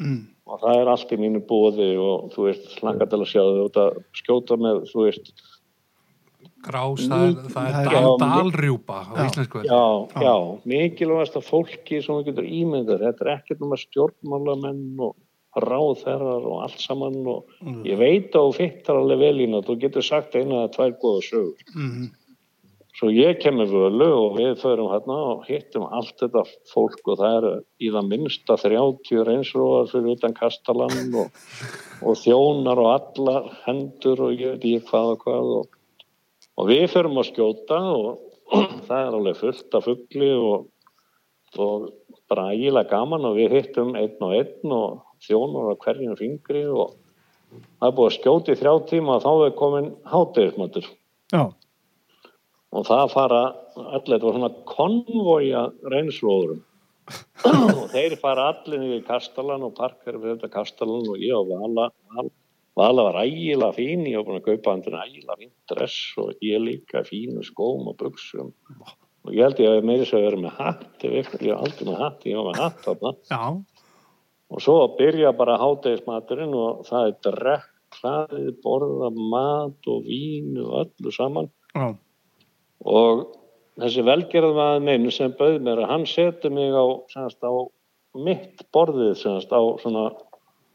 Mm. 0.00 0.30
og 0.48 0.62
það 0.62 0.78
er 0.80 0.88
allt 0.88 1.10
í 1.12 1.16
mínu 1.20 1.42
bóði 1.44 1.90
og 2.00 2.30
þú 2.32 2.46
veist, 2.46 2.68
slanga 2.78 3.04
til 3.10 3.18
að 3.20 3.28
sjá 3.28 3.42
þau 3.44 3.66
að 3.82 3.98
skjóta 4.16 4.56
með, 4.56 4.78
þú 4.88 5.02
veist, 5.04 5.26
grás, 6.66 7.06
það 7.08 7.24
er, 7.26 7.34
það 7.54 7.66
er 7.66 7.72
Það 7.72 7.80
er- 7.80 7.90
dal, 7.90 8.04
Já, 8.04 8.26
dalrjúpa 8.26 8.98
á 9.00 9.12
Já. 9.16 9.24
íslensku. 9.30 9.62
já, 9.64 9.82
já, 10.26 10.34
mikilvægast 10.74 11.36
að 11.40 11.48
fólki 11.48 12.02
sem 12.04 12.14
þú 12.14 12.24
getur 12.28 12.44
ímyndað, 12.60 13.00
þetta 13.06 13.26
er 13.26 13.32
ekkert 13.38 13.62
um 13.66 13.72
að 13.76 13.82
stjórnmálamenn 13.86 15.00
og 15.08 15.16
ráðherrar 15.56 16.44
og 16.46 16.62
allt 16.62 16.78
saman 16.78 17.16
og 17.26 17.44
ég 17.84 17.98
veit 17.98 18.30
að 18.38 18.50
þú 18.50 18.54
fittar 18.60 18.96
alveg 19.00 19.18
vel 19.18 19.40
í 19.40 19.48
nátt, 19.50 19.66
þú 19.66 19.78
getur 19.82 20.02
sagt 20.06 20.34
eina 20.38 20.60
eða 20.64 20.72
tvær 20.76 20.92
góða 21.02 21.22
sögur. 21.26 21.64
Mm. 21.74 22.10
Svo 23.00 23.08
ég 23.08 23.38
kemur 23.40 23.66
völu 23.70 24.06
og 24.12 24.36
við 24.36 24.58
förum 24.60 24.90
hérna 24.92 25.16
og 25.32 25.44
hittum 25.48 25.86
allt 25.88 26.18
þetta 26.20 26.42
fólk 26.68 27.00
og 27.08 27.16
það 27.18 27.36
er 27.38 27.46
í 27.80 27.88
það 27.94 28.08
minnsta 28.10 28.56
30 28.60 29.24
reynsróar 29.24 29.88
fyrir 29.88 30.16
utan 30.18 30.34
kastalann 30.36 31.14
og, 31.16 31.30
og 32.04 32.18
þjónar 32.20 32.82
og 32.82 32.90
allar 32.92 33.48
hendur 33.64 34.20
og 34.26 34.34
ég 34.36 34.58
veit 34.58 34.64
ég 34.68 34.84
hvað 34.90 35.14
og 35.14 35.22
hvað 35.24 35.52
og, 35.62 35.68
og 36.58 36.68
við 36.70 36.86
förum 36.92 37.20
að 37.20 37.30
skjóta 37.30 37.78
og 37.94 38.08
það 38.88 39.00
er 39.00 39.16
alveg 39.18 39.38
fullt 39.38 39.76
af 39.78 39.86
fugli 39.86 40.30
og, 40.34 40.66
og 41.58 41.90
bara 42.30 42.50
ægilega 42.54 42.90
gaman 42.90 43.28
og 43.28 43.38
við 43.38 43.56
hittum 43.58 43.94
einn 43.98 44.26
og 44.26 44.34
einn 44.38 44.74
og 44.74 44.98
þjónar 45.26 45.74
á 45.74 45.80
hverjum 45.84 46.18
fingri 46.18 46.64
og 46.70 46.96
það 47.50 47.88
er 47.88 47.96
búið 47.98 48.10
að 48.10 48.16
skjóta 48.18 48.54
í 48.54 48.60
þrjá 48.60 48.74
tíma 48.90 49.18
og 49.18 49.24
þá 49.26 49.32
er 49.46 49.56
komin 49.58 49.92
hátegismatur 50.10 50.90
Já, 51.30 51.44
og 52.74 52.86
það 52.86 53.04
fara 53.12 53.42
allir, 53.50 54.16
þetta 54.16 54.26
var 54.26 54.36
svona 54.38 54.52
konvoja 54.70 55.62
reynslóðurum 55.94 56.64
og 57.80 57.86
þeir 57.94 58.16
fara 58.20 58.50
allir 58.52 58.98
í 58.98 59.00
Kastalan 59.06 59.66
og 59.66 59.74
parkar 59.78 60.18
fyrir 60.18 60.36
þetta 60.36 60.52
Kastalan 60.54 61.08
og 61.10 61.18
ég 61.22 61.34
og 61.34 61.50
Vala 61.50 61.90
Vala, 62.14 62.28
Vala 62.80 63.04
var 63.10 63.20
ægilega 63.24 63.76
fín 63.76 64.06
ég 64.08 64.16
var 64.16 64.26
búin 64.28 64.40
að 64.40 64.46
kaupa 64.48 64.72
hann 64.72 64.82
til 64.86 64.96
ægilega 64.96 65.38
fín 65.42 65.52
dress 65.68 65.98
og 66.22 66.44
ég 66.44 66.62
líka 66.64 67.04
fínu 67.04 67.44
skóm 67.44 67.90
og 67.90 67.98
buksum 68.00 68.52
og 69.24 69.34
ég 69.34 69.44
held 69.44 69.60
ég 69.60 69.74
að 69.76 69.88
meiri 69.88 70.06
svo 70.08 70.20
að 70.20 70.26
vera 70.28 70.40
með 70.46 70.54
hatt 70.60 71.04
ég 71.04 71.28
var 71.28 71.58
aldrei 71.58 71.88
með 71.90 71.98
hatt, 72.00 72.24
ég 72.24 72.38
var 72.38 72.48
með 72.48 72.62
hatt 72.62 72.86
þarna. 72.86 73.50
Og 74.50 74.62
svo 74.64 74.76
byrja 74.98 75.34
bara 75.36 75.58
hátegismaturinn 75.60 76.54
og 76.58 76.80
það 76.88 77.10
er 77.10 77.18
drekk, 77.26 77.68
hlaðið, 78.00 78.48
borða, 78.64 79.10
mat 79.34 79.90
og 79.90 80.06
vín 80.06 80.56
og 80.62 80.72
öllu 80.80 81.12
saman. 81.14 81.50
Já, 81.74 81.92
og 82.86 83.22
þessi 83.80 84.04
velgerðmaður 84.06 84.82
minn 84.88 85.06
sem 85.14 85.36
bauð 85.38 85.60
mér 85.66 85.84
að 85.84 85.92
hann 85.92 86.08
setur 86.08 86.54
mig 86.54 86.74
á, 86.74 86.86
semast, 87.12 87.44
á 87.44 87.52
mitt 88.18 88.64
borðið 88.74 89.14
semast, 89.20 89.52
á 89.54 89.60
svona 89.82 90.08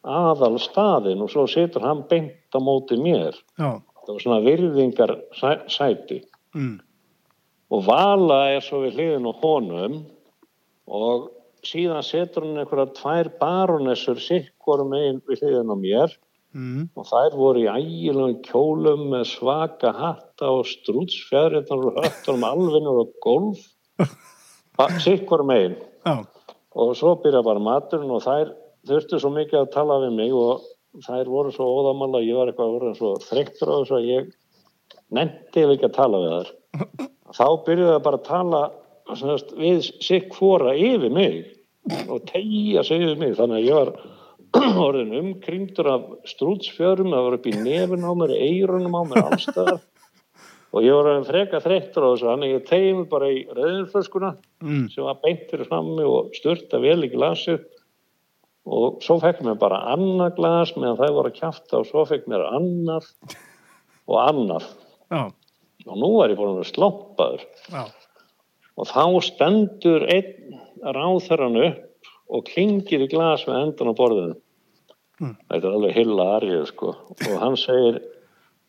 aðal 0.06 0.56
staðin 0.62 1.22
og 1.26 1.32
svo 1.34 1.46
setur 1.50 1.82
hann 1.86 2.04
beint 2.10 2.54
á 2.56 2.60
móti 2.62 2.98
mér 3.02 3.34
já. 3.60 3.82
það 4.06 4.12
var 4.14 4.24
svona 4.26 4.42
virðingar 4.46 5.16
sæ, 5.40 5.56
sæti 5.68 6.22
Mm. 6.56 6.80
og 7.72 7.82
Vala 7.84 8.38
er 8.56 8.62
svo 8.64 8.80
við 8.86 8.94
hliðin 8.96 9.26
á 9.28 9.34
honum 9.42 9.96
og 10.88 11.26
síðan 11.66 12.06
setur 12.06 12.46
hann 12.46 12.62
einhverja 12.62 12.94
tvær 12.96 13.30
baronessur 13.42 14.22
sikkorum 14.24 14.94
megin 14.94 15.20
við 15.28 15.42
hliðin 15.44 15.74
á 15.74 15.78
mér 15.78 16.16
Mm. 16.56 16.86
og 16.96 17.04
þær 17.10 17.34
voru 17.36 17.66
í 17.66 17.68
ægilegum 17.68 18.38
kjólum 18.48 19.02
með 19.12 19.26
svaka 19.28 19.92
hatta 19.92 20.48
og 20.48 20.64
strútsfjæðriðnar 20.70 21.82
og 21.90 21.98
höttur 22.00 22.38
um 22.38 22.46
alvinnur 22.48 23.02
og 23.04 23.10
golf 23.26 23.60
sikkur 25.04 25.44
megin 25.44 25.76
Já, 26.06 26.24
og 26.76 26.96
svo 26.96 27.16
byrja 27.20 27.42
bara 27.44 27.60
maturinn 27.60 28.12
og 28.16 28.24
þær 28.24 28.54
þurftu 28.88 29.20
svo 29.22 29.32
mikið 29.34 29.62
að 29.62 29.74
tala 29.76 30.00
við 30.06 30.16
mig 30.20 30.34
og 30.38 30.66
þær 31.04 31.30
voru 31.32 31.52
svo 31.54 31.68
óðamála 31.80 32.24
ég 32.24 32.38
var 32.38 32.52
eitthvað 32.52 32.72
að 32.72 32.76
vera 32.80 32.96
svo 32.98 33.12
þreyttur 33.24 33.72
á 33.72 33.76
þessu 33.76 33.98
að 33.98 34.10
ég 34.10 34.34
nefndi 35.16 35.66
ekki 35.66 35.90
að 35.90 35.98
tala 35.98 36.22
við 36.24 36.36
þær. 36.36 36.52
Þá 37.38 37.48
byrjuðu 37.66 37.92
það 37.92 38.04
bara 38.06 38.20
að 38.20 38.28
tala 38.30 38.62
semast, 39.20 39.56
við 39.60 39.90
sikk 40.04 40.38
hvora 40.38 40.76
yfir 40.78 41.14
mig 41.14 41.42
og 42.10 42.24
tegja 42.30 42.86
sig 42.86 43.04
yfir 43.04 43.20
mig. 43.22 43.36
Þannig 43.38 43.60
að 43.60 43.68
ég 43.68 43.82
var 43.82 43.92
orðin 44.88 45.18
umkringdur 45.20 45.92
af 45.92 46.08
strútsfjörum 46.30 47.12
það 47.12 47.28
var 47.28 47.38
upp 47.40 47.50
í 47.52 47.58
nefn 47.60 48.08
á 48.08 48.12
mér, 48.16 48.36
eirunum 48.40 48.96
á 48.96 49.02
mér 49.10 49.22
allstaðar 49.26 49.84
og 50.76 50.84
ég 50.84 50.92
var 50.92 51.08
orðin 51.10 51.28
freka 51.28 51.62
þreyttur 51.64 52.08
á 52.08 52.10
þessu. 52.14 52.30
Þannig 52.30 52.50
að 52.50 52.56
ég 52.56 52.68
tegi 52.70 52.94
mig 52.96 53.08
bara 53.12 53.32
í 53.32 53.42
rauðinflöskuna 53.52 54.36
mm. 54.64 54.86
sem 54.94 55.08
var 55.08 55.22
beint 55.24 55.48
fyrir 55.52 55.70
frammi 55.70 56.08
og 56.08 56.36
styrta 56.36 56.82
vel 56.84 57.02
í 57.04 57.12
glasið 57.14 57.64
og 58.66 59.02
svo 59.06 59.20
fekk 59.22 59.44
mér 59.46 59.58
bara 59.62 59.84
annað 59.94 60.36
glas 60.40 60.74
meðan 60.76 61.00
það 61.02 61.18
voru 61.18 61.32
að 61.32 61.40
kjafta 61.40 61.82
og 61.82 61.90
svo 61.90 62.06
fekk 62.10 62.30
mér 62.32 62.46
annað 62.50 63.10
og 64.10 64.18
annað 64.22 64.66
já, 65.14 65.22
og 65.86 66.00
nú 66.02 66.12
er 66.24 66.34
ég 66.34 66.40
búin 66.40 66.62
að 66.62 66.72
sloppaður 66.72 67.46
og 68.76 68.90
þá 68.90 69.04
stendur 69.24 70.08
einn 70.12 70.58
ráþarann 70.96 71.62
upp 71.62 72.10
og 72.34 72.48
klingir 72.50 73.06
í 73.06 73.10
glas 73.12 73.46
með 73.48 73.62
endan 73.62 73.94
á 73.94 73.96
borðinu. 73.98 74.38
Mm. 75.22 75.36
þetta 75.48 75.68
er 75.70 75.76
alveg 75.78 75.94
hilla 75.96 76.24
arið 76.36 76.64
sko. 76.74 76.90
Og 77.30 77.36
hann 77.40 77.54
segir 77.56 78.02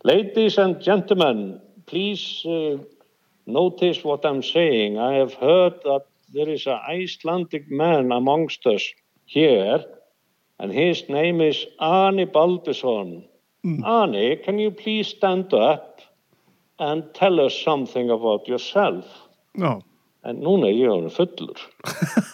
ladies 0.07 0.59
and 0.63 0.79
gentlemen 0.85 1.57
please 1.91 2.45
uh, 2.47 2.79
notice 3.47 4.05
what 4.05 4.25
I'm 4.25 4.43
saying. 4.43 4.99
I 4.99 5.15
have 5.15 5.35
heard 5.35 5.81
that 5.83 6.07
there 6.33 6.49
is 6.49 6.67
an 6.67 6.79
Icelandic 6.87 7.71
man 7.71 8.13
amongst 8.13 8.67
us 8.67 8.87
here, 9.27 9.85
and 10.59 10.73
his 10.73 11.05
name 11.09 11.41
is 11.41 11.67
Arne 11.79 12.27
Baldursson. 12.27 13.25
Arne, 13.85 14.39
can 14.45 14.59
you 14.59 14.71
please 14.71 15.09
stand 15.09 15.53
up 15.53 16.01
and 16.79 17.03
tell 17.15 17.41
us 17.41 17.55
something 17.65 18.11
about 18.11 18.47
yourself? 18.49 19.05
Já, 19.59 19.83
En 20.25 20.41
núna 20.43 20.67
er 20.67 20.75
ég 20.75 20.91
honum 20.91 21.11
fullur. 21.11 21.59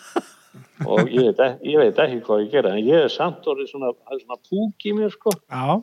og 0.89 1.09
ég 1.13 1.37
ég 1.37 1.79
veit 1.79 1.99
ekki 2.01 2.21
hvað 2.25 2.45
ég 2.47 2.53
gera, 2.53 2.71
en 2.73 2.85
ég 2.87 3.05
er 3.05 3.13
samt 3.13 3.45
orðið 3.45 3.69
svona, 3.69 3.91
svona 4.09 4.39
púk 4.49 4.87
í 4.89 4.95
mér, 4.97 5.13
sko. 5.13 5.31
já, 5.51 5.83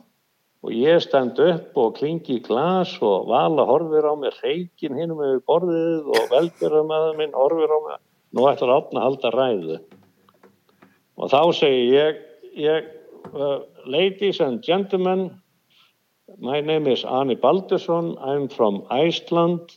Og 0.60 0.74
ég 0.76 1.00
stend 1.00 1.38
upp 1.40 1.76
og 1.80 1.94
klingi 1.96 2.34
í 2.36 2.42
glas 2.44 2.90
og 3.00 3.30
vala 3.30 3.64
horfir 3.64 4.04
á 4.04 4.12
mig, 4.18 4.34
reikin 4.44 4.98
hinum 4.98 5.22
yfir 5.24 5.40
borðið 5.48 6.10
og 6.12 6.26
velgjörðumæður 6.34 7.16
minn 7.16 7.32
horfir 7.32 7.72
á 7.72 7.78
mig. 7.86 8.02
Nú 8.36 8.44
ætlar 8.50 8.74
að 8.76 8.98
halda 9.00 9.30
ræðu. 9.32 9.78
Og 11.20 11.28
þá 11.28 11.40
segi 11.52 11.80
ég, 11.92 12.20
ég 12.56 12.86
uh, 13.34 13.60
ladies 13.84 14.40
and 14.40 14.62
gentlemen, 14.64 15.28
my 16.38 16.60
name 16.60 16.86
is 16.86 17.04
Arne 17.04 17.36
Baldursson, 17.36 18.14
I'm 18.24 18.48
from 18.48 18.84
Iceland 18.90 19.76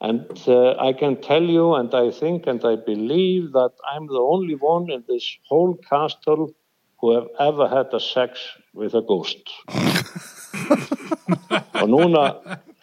and 0.00 0.30
uh, 0.46 0.76
I 0.78 0.92
can 0.92 1.20
tell 1.20 1.42
you 1.42 1.74
and 1.74 1.92
I 1.94 2.10
think 2.10 2.46
and 2.46 2.64
I 2.64 2.76
believe 2.76 3.52
that 3.52 3.72
I'm 3.92 4.06
the 4.06 4.20
only 4.20 4.54
one 4.54 4.90
in 4.90 5.04
this 5.08 5.26
whole 5.48 5.76
castle 5.88 6.54
who 7.00 7.14
have 7.14 7.28
ever 7.40 7.68
had 7.68 7.92
a 7.92 8.00
sex 8.00 8.40
with 8.72 8.94
a 8.94 9.02
ghost. 9.02 9.42
og 11.80 11.88
núna 11.88 12.24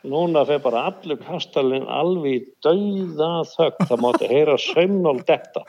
núna 0.03 0.43
fer 0.47 0.59
bara 0.59 0.87
allur 0.89 1.19
kastalinn 1.21 1.85
alveg 1.87 2.33
í 2.33 2.45
dauða 2.65 3.45
þögg 3.51 3.83
það 3.89 4.01
mátti 4.05 4.29
heyra 4.31 4.55
saumnál 4.59 5.21
detta. 5.27 5.63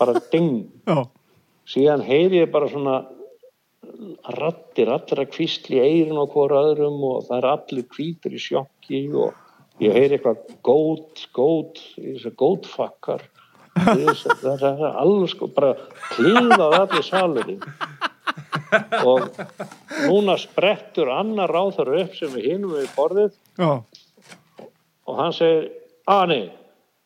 Bara 0.00 0.14
ding. 0.32 0.64
Já, 0.88 1.04
síðan 1.68 2.04
heyri 2.04 2.42
ég 2.42 2.52
bara 2.52 2.68
svona 2.70 3.02
rattir 4.38 4.90
allra 4.92 5.26
kvistli 5.28 5.80
eirin 5.80 6.18
á 6.20 6.24
hvora 6.30 6.62
öðrum 6.70 7.02
og 7.08 7.28
það 7.28 7.38
er 7.38 7.48
allir 7.50 7.86
hvítur 7.94 8.34
í 8.34 8.40
sjokki 8.40 9.02
og 9.12 9.82
ég 9.82 9.94
heyri 9.94 10.18
eitthvað 10.18 10.42
gót, 10.66 11.26
gót 11.34 11.80
gótfakkar. 12.38 13.24
Það 13.74 14.66
er 14.68 14.84
alveg 14.92 15.30
sko 15.32 15.48
bara 15.50 15.74
klíðað 16.14 16.76
allir 16.78 17.06
salurinn. 17.06 17.62
Og 19.04 19.28
núna 20.08 20.36
sprettur 20.40 21.10
annar 21.12 21.52
ráþar 21.52 21.92
upp 22.00 22.16
sem 22.18 22.32
við 22.34 22.48
hinum 22.52 22.74
við 22.74 22.88
borðið 22.96 23.34
já, 23.60 23.70
og 25.06 25.18
hann 25.20 25.34
segir 25.36 25.68
Arne, 26.10 26.50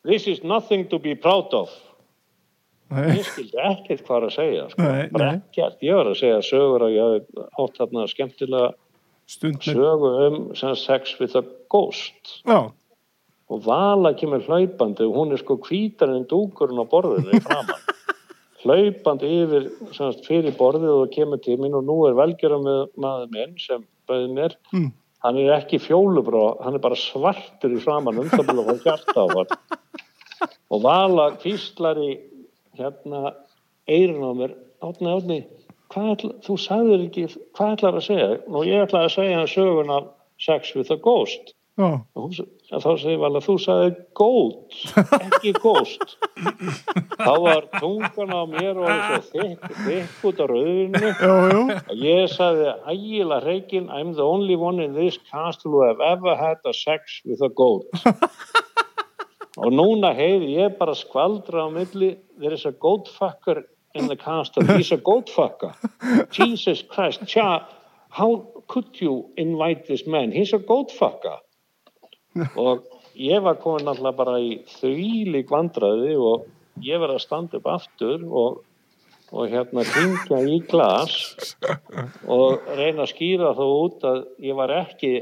this 0.07 0.27
is 0.27 0.43
nothing 0.43 0.87
to 0.89 0.99
be 0.99 1.15
proud 1.15 1.53
of 1.53 1.71
ég 2.89 3.25
skildi 3.27 3.63
ekkert 3.69 4.05
hvað 4.07 4.29
að 4.29 4.35
segja 4.39 4.67
sko. 4.73 4.83
Nei, 4.83 5.09
nei. 5.13 5.31
ekkert, 5.37 5.81
ég 5.85 5.99
var 5.99 6.11
að 6.11 6.21
segja 6.23 6.43
sögur 6.47 6.87
og 6.89 6.95
ég 6.95 7.17
hef 7.19 7.47
átt 7.65 7.81
þarna 7.83 8.09
skemmtilega 8.11 8.75
stund 9.29 9.61
með, 9.61 9.71
sögu 9.77 10.13
um 10.27 10.39
sex 10.57 11.17
with 11.21 11.37
a 11.37 11.45
ghost. 11.69 12.39
Já, 12.49 12.71
og 13.49 13.65
Vala 13.65 14.13
kemur 14.17 14.45
hlaupandi 14.45 15.07
og 15.09 15.17
hún 15.17 15.33
er 15.33 15.41
sko 15.41 15.57
hvítar 15.65 16.13
en 16.13 16.27
dúkurinn 16.29 16.81
á 16.81 16.87
borðinu 16.89 17.41
hlaupandi 18.63 19.31
yfir 19.43 19.69
sem 19.95 20.13
sagt, 20.13 20.27
fyrir 20.29 20.57
borðið 20.59 20.95
og 20.95 21.13
kemur 21.15 21.41
til 21.45 21.57
mín 21.61 21.77
og 21.79 21.87
nú 21.89 22.01
er 22.09 22.17
velgjörum 22.19 22.67
með 22.67 22.81
maður 23.01 23.37
minn 23.37 23.55
sem 23.63 23.85
bauði 24.09 24.33
mér. 24.37 24.57
Mm. 24.73 24.91
hann 25.25 25.39
er 25.41 25.55
ekki 25.57 25.81
fjólubrá 25.83 26.59
hann 26.65 26.77
er 26.77 26.85
bara 26.85 26.99
svartur 26.99 27.75
í 27.75 27.81
framann 27.83 28.21
um 28.21 28.29
það 28.31 28.51
búin 28.51 28.63
að 28.63 28.69
fá 28.69 28.85
hjarta 28.85 29.25
á 29.25 29.27
hann 29.33 29.55
og 30.73 30.85
Vala 30.85 31.31
kvíslar 31.41 32.01
í 32.05 32.13
hérna 32.79 33.35
eirinn 33.89 34.25
á 34.25 34.33
mér. 34.39 34.57
Átni, 34.85 35.11
átni, 35.11 35.39
ætla, 35.91 36.33
þú 36.45 36.57
sagðir 36.63 37.05
ekki 37.09 37.29
hvað 37.57 37.77
ætlar 37.77 37.99
að 37.99 38.09
segja? 38.09 38.33
Og 38.49 38.67
ég 38.69 38.85
ætla 38.87 39.07
að 39.07 39.15
segja 39.17 39.39
hann 39.41 39.51
sögun 39.51 39.95
af 39.95 40.11
sex 40.39 40.75
with 40.77 40.93
a 40.95 40.97
ghost. 40.97 41.55
Já, 41.79 42.03
og 42.19 42.25
hún, 42.25 42.47
þá 42.75 42.89
segir 42.99 43.21
Vala 43.23 43.39
þú 43.39 43.55
sagði 43.63 43.91
gót, 44.19 44.79
ekki 45.19 45.53
ghost. 45.63 46.17
Þá 47.21 47.35
var 47.45 47.69
tungan 47.77 48.35
á 48.35 48.43
mér 48.51 48.81
og 48.83 48.91
svo 48.91 49.21
þykk, 49.29 49.77
þykk 49.85 50.25
út 50.31 50.43
á 50.43 50.47
já, 50.51 51.61
og 51.79 52.03
ég 52.03 52.33
sagði 52.35 52.73
ægilega 52.83 53.41
hreikin 53.47 53.87
I'm 53.95 54.11
the 54.19 54.27
only 54.27 54.59
one 54.59 54.83
in 54.83 54.99
this 54.99 55.21
castle 55.31 55.71
who 55.71 55.87
have 55.87 56.03
ever 56.03 56.35
had 56.35 56.59
a 56.67 56.75
sex 56.75 57.23
with 57.25 57.47
a 57.47 57.49
goat 57.49 57.87
og 59.59 59.75
núna 59.75 60.13
heiði 60.15 60.55
ég 60.57 60.79
bara 60.79 60.95
skvaldra 60.97 61.67
á 61.67 61.69
milli. 61.73 62.15
There 62.39 62.55
is 62.55 62.65
a 62.67 62.73
goat 62.73 63.11
fucker 63.11 63.65
in 63.95 64.07
the 64.09 64.17
castle. 64.17 64.65
He's 64.77 64.93
a 64.93 64.97
goat 64.97 65.31
fucker 65.35 65.75
Jesus 66.31 66.83
Christ 66.83 67.27
tja, 67.27 67.65
how 68.11 68.47
could 68.69 69.01
you 69.01 69.31
invite 69.37 69.87
this 69.87 70.07
man? 70.07 70.33
He's 70.33 70.53
a 70.53 70.59
goat 70.59 70.93
fucker 70.93 71.39
og 72.55 72.87
ég 73.19 73.43
var 73.43 73.59
komin 73.59 73.89
alltaf 73.91 74.15
bara 74.17 74.39
í 74.39 74.61
þvílík 74.79 75.51
vandræði 75.51 76.15
og 76.23 76.47
ég 76.85 77.01
var 77.03 77.15
að 77.15 77.25
standa 77.25 77.59
upp 77.59 77.67
aftur 77.73 78.23
og, 78.23 78.61
og 79.33 79.49
hérna 79.51 79.83
kringja 79.89 80.43
í 80.47 80.61
glas 80.69 81.17
og 82.29 82.69
reyna 82.79 83.03
að 83.07 83.13
skýra 83.15 83.57
þá 83.59 83.65
út 83.67 84.07
að 84.07 84.23
ég 84.45 84.59
var 84.61 84.75
ekki 84.77 85.13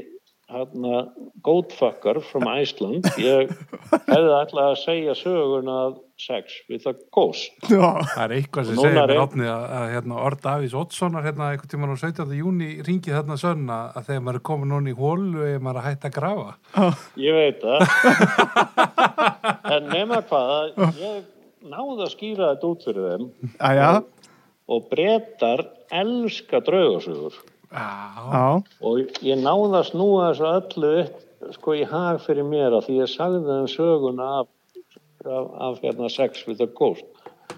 hérna 0.47 0.99
goatfucker 1.43 2.21
from 2.23 2.47
Iceland 2.47 3.07
ég 3.19 3.49
hefði 3.91 4.31
alltaf 4.31 4.59
að 4.63 4.75
segja 4.79 5.15
sögun 5.19 5.67
að 5.71 5.97
sex 6.17 6.55
with 6.71 6.87
a 6.89 6.93
ghost 7.13 7.51
já, 7.67 7.83
Það 8.13 8.21
er 8.23 8.33
eitthvað 8.37 8.69
sem 8.69 8.79
segir 8.79 8.95
mér 8.97 9.19
átni 9.21 9.49
að, 9.51 9.65
að 9.77 9.87
hérna, 9.93 10.19
Ord 10.29 10.41
Davís 10.45 10.75
Oddssonar 10.77 11.27
hérna 11.27 11.49
einhvern 11.51 11.71
tímann 11.73 11.91
á 11.93 11.97
17. 11.99 12.31
júni 12.39 12.69
ringi 12.87 13.13
þarna 13.13 13.37
sönn 13.41 13.67
að, 13.73 13.99
þegar 14.07 14.23
maður 14.23 14.39
er 14.39 14.45
komin 14.51 14.71
núna 14.71 14.93
í 14.93 14.95
hólu 14.97 15.43
er 15.45 15.59
maður 15.63 15.81
að 15.81 15.89
hætta 15.89 16.09
að 16.09 16.15
grafa. 16.15 16.93
Ég 17.19 17.37
veit 17.37 17.65
það. 17.65 17.79
en 19.75 19.91
nema 19.91 20.21
hvað, 20.31 20.79
ég 21.03 21.19
náði 21.67 22.07
að 22.07 22.13
skýra 22.15 22.53
þetta 22.53 22.71
út 22.71 22.87
fyrir 22.87 23.11
þeim 23.11 23.27
aðja, 23.67 23.91
og 24.71 24.89
brettar 24.91 25.67
elska 25.91 26.63
draugasögur 26.63 27.37
Já, 27.77 27.89
já, 28.33 28.45
og 28.89 29.19
ég 29.21 29.41
náði 29.43 29.75
að 29.77 29.89
snúa 29.91 30.29
þessu 30.31 30.47
öllu 30.49 30.93
upp 31.03 31.53
sko 31.53 31.75
í 31.77 31.83
hag 31.85 32.23
fyrir 32.23 32.47
mér 32.47 32.73
að 32.73 32.87
því 32.87 32.95
ég 33.03 33.11
sagði 33.11 33.43
þeim 33.45 33.67
söguna 33.69 34.29
af, 34.39 34.49
af, 35.25 35.51
af 35.67 35.77
hérna, 35.83 36.09
sex 36.09 36.47
with 36.47 36.63
a 36.65 36.69
ghost. 36.79 37.05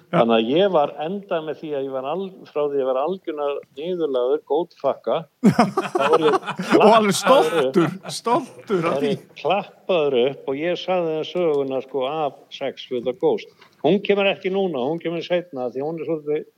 Þannig 0.09 0.33
að 0.35 0.47
ég 0.49 0.71
var 0.73 0.91
endað 1.05 1.43
með 1.45 1.57
því 1.59 1.67
að 1.77 1.83
ég 1.85 1.93
var 1.93 2.05
al, 2.09 2.23
frá 2.49 2.59
því 2.63 2.69
að 2.69 2.79
ég 2.79 2.87
var 2.89 2.99
þá 5.45 6.03
var 6.13 6.23
ég 6.25 6.37
og 6.79 6.85
alveg 6.87 7.17
stoltur, 7.19 7.89
stoltur 8.17 8.85
var 8.87 8.97
því. 9.03 9.11
klappaður 9.37 10.17
upp 10.23 10.49
og 10.49 10.57
ég 10.57 10.79
sagði 10.81 11.15
þeim 11.19 11.27
söguna 11.29 11.81
sko 11.85 12.07
af 12.09 12.39
sex 12.57 12.89
with 12.91 13.07
a 13.07 13.13
ghost. 13.21 13.53
Hún 13.85 14.01
kemur 14.03 14.33
ekki 14.33 14.51
núna, 14.51 14.81
hún 14.89 14.99
kemur 15.03 15.23
setna 15.23 15.69
því 15.69 15.85
hún 15.85 16.01
er 16.01 16.09
svolítið 16.09 16.49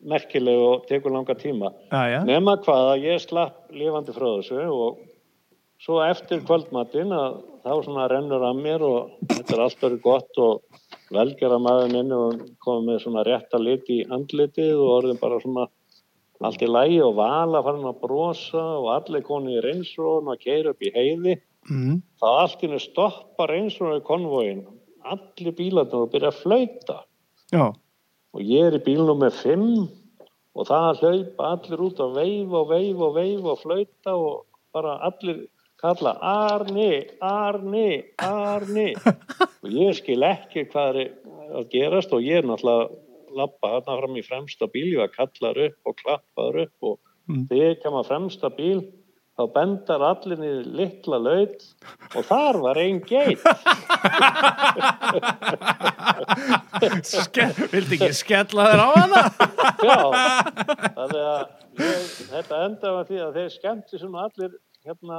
merkileg 0.00 0.58
og 0.64 0.86
tekur 0.88 1.12
langa 1.14 1.36
tíma. 1.38 1.72
Aðja, 1.92 2.24
Nema 2.28 2.56
hvað 2.64 2.90
að 2.94 3.06
ég 3.06 3.22
slapp 3.22 3.72
lifandi 3.74 4.14
frá 4.16 4.26
þessu 4.38 4.66
og 4.70 5.00
svo 5.80 6.00
eftir 6.04 6.42
kvöldmattin 6.46 7.12
að 7.16 7.40
þá 7.64 7.72
svona 7.84 8.06
rennur 8.10 8.44
að 8.44 8.62
mér 8.64 8.84
og 8.84 9.10
þetta 9.28 9.56
er 9.56 9.64
allt 9.64 9.84
verið 9.84 10.02
gott 10.04 10.40
og 10.40 10.80
velgjara 11.12 11.58
maður 11.60 11.92
minn 11.94 12.14
og 12.16 12.40
komið 12.64 12.88
með 12.88 13.02
svona 13.04 13.26
rétta 13.26 13.60
lit 13.60 13.92
í 13.92 14.00
andlitið 14.08 14.74
og 14.78 14.90
orðin 14.96 15.20
bara 15.20 15.40
svona 15.42 15.66
allt 16.40 16.62
í 16.64 16.68
lægi 16.70 17.00
og 17.04 17.16
vala 17.18 17.60
farin 17.64 17.88
að 17.90 18.00
brosa 18.00 18.62
og 18.78 18.88
allir 18.94 19.24
koni 19.26 19.58
í 19.58 19.62
reynsróðun 19.64 20.32
og 20.32 20.40
keira 20.40 20.72
upp 20.72 20.84
í 20.84 20.92
heiði. 20.94 21.36
Mm, 21.68 22.00
þá 22.16 22.28
allt 22.30 22.64
henni 22.64 22.80
stoppa 22.80 23.46
reynsróðu 23.50 24.00
konvóin. 24.06 24.62
Allir 25.04 25.52
bílarnir 25.56 26.06
og 26.06 26.12
byrja 26.14 26.32
að 26.32 26.40
flauta. 26.40 26.96
Já, 27.52 27.66
og 28.34 28.42
ég 28.44 28.68
er 28.68 28.78
í 28.78 28.84
bílnum 28.84 29.20
með 29.22 29.38
fimm 29.40 29.70
og 30.54 30.66
það 30.68 31.02
hlaupa 31.02 31.50
allir 31.54 31.84
út 31.86 32.02
og 32.04 32.14
veif 32.18 32.54
og 32.60 32.70
veif 32.70 33.02
og 33.06 33.16
veif 33.16 33.48
og 33.52 33.60
flauta 33.62 34.14
og 34.14 34.46
bara 34.74 34.98
allir 35.08 35.44
kalla 35.80 36.14
Arni, 36.20 37.06
Arni, 37.24 38.02
Arni 38.20 38.88
og 39.00 39.70
ég 39.72 39.96
skil 39.98 40.22
ekki 40.26 40.66
hvað 40.72 40.98
er 41.04 41.12
að 41.56 41.70
gerast 41.72 42.12
og 42.12 42.22
ég 42.26 42.42
er 42.42 42.48
náttúrulega 42.50 42.90
lappa 43.36 43.76
þarna 43.78 44.00
fram 44.00 44.18
í 44.18 44.26
fremsta 44.26 44.66
bíl, 44.66 44.90
ég 44.94 45.00
var 45.04 45.12
kallar 45.14 45.58
upp 45.68 45.90
og 45.92 45.96
klappaður 46.02 46.64
upp 46.66 46.90
og 46.92 46.98
Mm. 47.30 47.44
þegar 47.46 47.68
ég 47.68 47.82
kemur 47.82 48.06
fremsta 48.08 48.48
bíl 48.50 48.80
þá 49.40 49.52
bendar 49.54 50.02
allir 50.04 50.40
niður 50.40 50.66
litla 50.76 51.18
laut 51.24 51.62
og 52.18 52.26
þar 52.28 52.58
var 52.64 52.80
einn 52.80 53.00
geit 53.08 53.40
vildi 57.72 57.96
ekki 57.96 58.12
skella 58.16 58.68
þér 58.70 58.82
á 58.84 58.88
hana? 58.98 59.22
Já, 59.80 60.00
þannig 60.98 61.22
að 61.24 61.42
ég, 61.80 62.08
þetta 62.34 62.62
enda 62.66 62.94
var 62.96 63.04
því 63.10 63.20
að 63.26 63.36
þeir 63.38 63.52
skemmti 63.56 64.00
svona 64.02 64.26
allir 64.28 64.56
hérna 64.84 65.18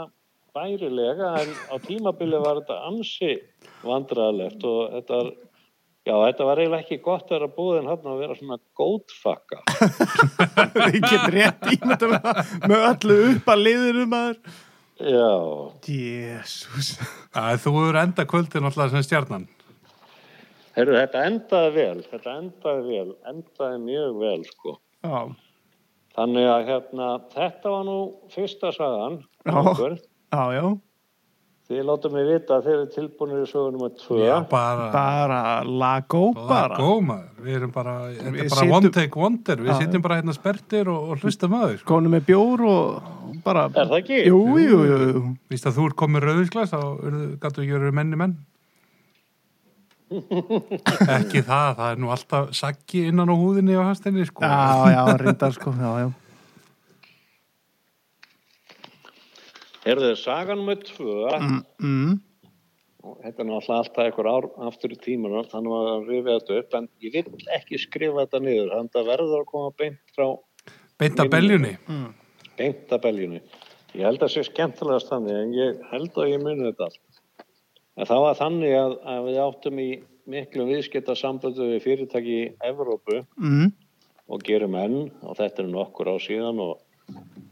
bærilega 0.56 1.28
en 1.42 1.54
á 1.72 1.76
tímabili 1.82 2.42
var 2.44 2.62
þetta 2.62 2.78
ansi 2.90 3.32
vandræðalegt 3.88 4.62
og 4.68 4.82
þetta 4.98 5.18
Já, 6.02 6.16
þetta 6.18 6.46
var 6.48 6.58
eiginlega 6.64 6.82
ekki 6.82 6.98
gott 7.06 7.28
að 7.30 7.36
vera 7.36 7.48
búðin 7.54 7.90
hann 7.92 8.08
að 8.10 8.22
vera 8.24 8.36
svona 8.40 8.58
gótfakka. 8.80 9.60
Ég 10.96 11.04
get 11.06 11.28
rétt 11.36 11.68
ímyndum 11.76 12.16
með 12.72 12.86
öllu 12.88 13.18
upp 13.36 13.52
að 13.54 13.62
liðinu 13.68 14.06
maður. 14.10 14.40
Já, 15.02 15.30
Jésús. 15.86 16.90
Þú 17.34 17.74
hefur 17.78 18.00
enda 18.02 18.26
kvöldin 18.30 18.66
alltaf 18.70 18.90
sem 18.94 19.06
stjarnan. 19.06 19.46
heyrðu, 20.78 20.98
þetta 21.04 21.24
endaði 21.30 21.72
vel, 21.78 22.02
þetta 22.10 22.36
endaði 22.40 22.84
vel, 22.90 23.16
endaði 23.30 23.80
mjög 23.86 24.20
vel, 24.26 24.42
sko. 24.50 24.76
Já, 25.06 25.22
Þannig 26.12 26.44
að 26.52 26.66
hérna, 26.68 27.06
þetta 27.32 27.70
var 27.72 27.86
nú 27.88 27.98
fyrsta 28.34 28.74
sagan, 28.76 29.14
Já. 29.48 29.54
okkur. 29.62 29.94
já, 30.34 30.42
já. 30.58 30.66
Þið 31.72 31.86
látum 31.88 32.12
mig 32.18 32.26
vita 32.28 32.56
að 32.58 32.66
þið 32.66 32.74
eru 32.76 32.88
tilbúinir 32.92 33.44
í 33.46 33.48
sögunum 33.48 33.84
að 33.86 33.92
tvö. 34.02 34.16
Já, 34.26 34.34
bara, 34.52 34.88
Bara 34.92 35.38
lagó 35.64 36.24
bara. 36.36 36.76
Lagó, 36.76 36.90
maður. 37.08 37.30
Við 37.46 37.56
erum 37.62 37.72
bara, 37.72 37.94
þetta 38.12 38.28
er 38.28 38.36
bara 38.36 38.58
sitjum- 38.60 38.74
one 38.76 38.90
take 38.98 39.22
wonder. 39.22 39.56
Við 39.64 39.72
Já. 39.72 39.78
sitjum 39.80 40.04
bara 40.04 40.18
hérna 40.20 40.36
spertir 40.36 40.92
og, 40.92 41.06
og 41.14 41.24
hlustum 41.24 41.56
að 41.56 41.64
þau. 41.70 41.78
Sko. 41.80 41.88
Konu 41.94 42.12
með 42.12 42.26
bjór 42.28 42.66
og 42.68 43.40
bara... 43.46 43.64
Er 43.72 43.88
það 43.88 43.98
ekki? 44.02 44.20
Jú, 44.28 44.42
jú, 44.60 44.82
jú, 44.90 44.98
jú. 45.14 45.24
Víst 45.54 45.70
að 45.72 45.80
þú 45.80 45.88
ert 45.88 46.00
komið 46.04 46.28
rauðisglas, 46.28 46.74
þá 46.76 46.82
gætu 47.46 47.64
ekki 47.64 47.78
verið 47.80 47.96
menni 48.02 48.20
menn. 48.20 48.36
ekki 50.12 51.40
það, 51.48 51.70
það 51.78 51.86
er 51.88 52.00
nú 52.04 52.10
alltaf 52.12 52.50
saggi 52.58 53.06
innan 53.08 53.32
á 53.32 53.36
húðinni 53.40 53.80
á 53.80 53.88
hastinni, 53.88 54.26
sko. 54.28 54.44
Já, 54.44 54.92
já, 54.92 55.04
reyndar 55.24 55.56
sko, 55.56 55.72
já, 55.80 55.92
já. 56.04 56.10
Heyrðu, 59.86 60.12
sagan 60.20 60.62
með 60.68 60.84
tvö, 60.92 61.16
Mm, 61.82 62.20
og 63.02 63.18
þetta 63.24 63.42
er 63.42 63.48
náttúrulega 63.50 63.78
alltaf 63.82 64.04
einhver 64.06 64.30
ár 64.30 64.48
aftur 64.68 64.94
í 64.94 65.00
tímanum, 65.02 65.48
þannig 65.50 65.74
að 65.78 66.10
rifja 66.12 66.36
þetta 66.38 66.60
upp, 66.62 66.76
en 66.78 66.90
ég 67.02 67.16
vil 67.16 67.48
ekki 67.58 67.80
skrifa 67.82 68.26
þetta 68.26 68.42
niður, 68.46 68.74
þannig 68.76 69.00
að 69.02 69.10
verður 69.10 69.40
að 69.42 69.50
koma 69.50 69.72
beint 69.82 70.16
frá 70.16 70.28
Beint 71.02 71.20
að 71.20 71.32
beljunni. 71.34 71.74
mm. 71.90 72.10
beint 72.60 72.94
að 72.94 73.02
beljunni. 73.08 73.42
Ég 73.98 74.06
held 74.06 74.22
að 74.22 74.28
það 74.28 74.34
sé 74.36 74.44
skemmtilegast 74.52 75.10
þannig, 75.10 75.40
en 75.42 75.54
ég 75.58 75.82
held 75.92 76.18
að 76.22 76.30
ég 76.30 76.44
muni 76.46 76.68
þetta 76.70 76.88
allt. 76.88 77.02
En 77.98 78.08
það 78.08 78.22
var 78.24 78.38
þannig 78.40 78.76
að, 78.78 78.94
að 79.14 79.26
við 79.26 79.40
áttum 79.48 79.80
í 79.82 79.90
miklu 80.32 80.66
viðskipta 80.70 81.16
samböndu 81.18 81.66
við 81.74 81.82
fyrirtæki 81.84 82.38
í 82.38 82.46
Evrópu 82.70 83.24
mm, 83.42 83.72
og 84.32 84.46
gerum 84.46 84.78
enn 84.80 85.00
og 85.26 85.36
þetta 85.42 85.66
er 85.66 85.72
nokkur 85.74 86.14
á 86.14 86.16
síðan 86.22 86.62
og 86.62 86.78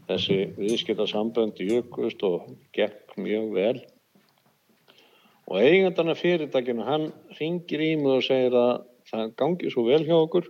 þessi 0.09 0.37
viðskipta 0.57 1.05
sambönd 1.09 1.59
jökust 1.61 2.23
og 2.25 2.49
gekk 2.73 3.13
mjög 3.21 3.49
vel. 3.53 3.79
Og 5.49 5.61
eigandana 5.61 6.15
fyrirtækinu 6.17 6.85
hann 6.85 7.09
ringir 7.39 7.81
í 7.81 7.91
mig 7.97 8.15
og 8.17 8.25
segir 8.25 8.57
að 8.57 8.85
það 9.09 9.35
gangi 9.41 9.73
svo 9.73 9.85
vel 9.87 10.01
hjá 10.05 10.15
okkur 10.17 10.49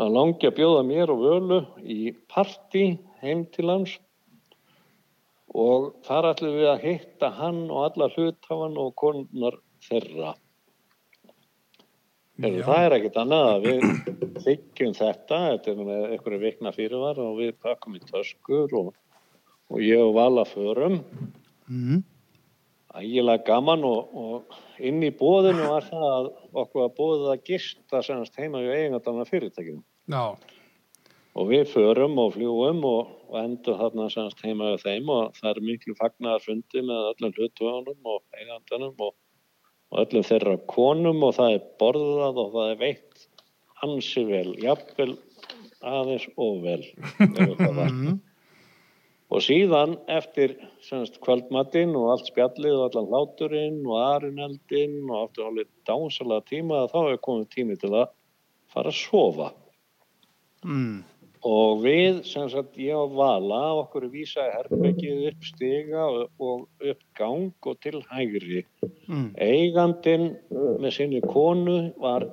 að 0.00 0.14
langi 0.16 0.48
að 0.48 0.56
bjóða 0.58 0.82
mér 0.88 1.12
og 1.14 1.22
völu 1.22 1.60
í 1.80 2.12
partí 2.32 2.86
heim 3.22 3.44
til 3.54 3.68
hans. 3.70 3.98
Og 5.54 5.92
þar 6.06 6.32
ætlum 6.32 6.56
við 6.58 6.70
að 6.72 6.86
hitta 6.88 7.30
hann 7.36 7.60
og 7.68 7.84
alla 7.86 8.10
hluthafan 8.16 8.80
og 8.80 8.94
konunar 8.98 9.60
þeirra 9.86 10.34
Heru, 12.42 12.64
það 12.66 12.84
er 12.84 12.96
ekkert 12.96 13.18
annað 13.22 13.48
að 13.48 13.66
við 13.68 13.84
þykjum 14.42 14.94
þetta, 14.98 15.36
þetta 15.52 15.70
er 15.70 15.76
með 15.78 16.06
einhverju 16.08 16.40
vikna 16.42 16.72
fyrirvar 16.74 17.20
og 17.22 17.36
við 17.38 17.52
pakkum 17.62 17.94
í 17.94 18.02
töskur 18.08 18.74
og, 18.80 18.88
og 19.70 19.84
ég 19.84 20.02
og 20.02 20.16
Vala 20.16 20.42
förum, 20.50 20.98
mm, 21.70 22.02
ægilega 22.98 23.46
gaman 23.46 23.86
og, 23.86 24.18
og 24.18 24.82
inn 24.82 24.98
í 25.06 25.12
bóðinu 25.14 25.70
var 25.70 25.86
það 25.86 26.08
að 26.08 26.28
okkur 26.64 26.82
var 26.82 26.92
bóðið 26.98 27.30
að 27.36 27.46
gista 27.52 28.02
semast 28.02 28.42
heima 28.42 28.64
við 28.64 28.76
eigingarna 28.80 29.30
fyrirtækjum 29.30 29.80
Já, 30.10 30.34
og 31.34 31.50
við 31.50 31.68
förum 31.70 32.18
og 32.22 32.34
fljúum 32.34 32.82
og, 32.86 33.14
og 33.30 33.38
endur 33.40 33.78
þarna 33.78 34.08
semast 34.12 34.42
heima 34.42 34.74
við 34.74 34.88
þeim 34.88 35.10
og 35.14 35.38
það 35.38 35.50
er 35.52 35.66
miklu 35.70 35.96
fagnar 35.98 36.42
fundi 36.42 36.82
með 36.82 37.10
öllum 37.12 37.38
hlutuðunum 37.38 38.10
og 38.14 38.22
eigandanum 38.38 39.06
og, 39.06 39.14
og 39.94 40.02
öllum 40.02 40.26
þeirra 40.26 40.56
konum 40.70 41.22
og 41.22 41.36
það 41.36 41.56
er 41.56 41.66
borðað 41.80 42.40
og 42.42 42.52
það 42.56 42.70
er 42.72 42.78
veitt 42.82 43.26
ansi 43.84 44.24
vel, 44.26 44.50
jafnvel 44.58 45.12
aðeins 45.84 46.24
og 46.40 46.62
vel 46.64 46.82
mm, 47.20 48.16
og 49.30 49.44
síðan 49.44 49.96
eftir 50.10 50.56
semast 50.84 51.20
kvöldmatinn 51.24 51.94
og 51.98 52.10
allt 52.14 52.30
spjallið 52.30 52.76
og 52.78 52.84
allan 52.88 53.10
hláturinn 53.12 53.80
og 53.86 53.98
arineldinn 54.00 55.00
og 55.08 55.28
aftur 55.28 55.50
alveg 55.50 55.70
dásalega 55.88 56.48
tíma 56.50 56.84
þá 56.92 57.00
er 57.04 57.22
komið 57.28 57.50
tími 57.54 57.78
til 57.80 57.92
að 57.94 58.08
fara 58.74 58.90
að 58.90 58.98
sofa. 58.98 59.52
Mm, 60.64 61.04
og 61.44 61.82
við, 61.84 62.22
sem 62.24 62.46
sagt, 62.48 62.78
ég 62.80 62.96
og 62.96 63.12
Vala 63.18 63.60
okkur 63.82 64.06
vísaði 64.12 64.54
herbergið 64.56 65.26
upp 65.30 65.44
stiga 65.44 66.06
og, 66.06 66.22
og 66.40 66.88
upp 66.90 67.02
gang 67.18 67.68
og 67.68 67.80
til 67.84 68.00
hægri. 68.10 68.64
mm, 69.08 69.28
Eigandinn 69.36 70.30
með 70.80 70.90
sinni 70.96 71.20
konu 71.24 71.92
var 72.00 72.30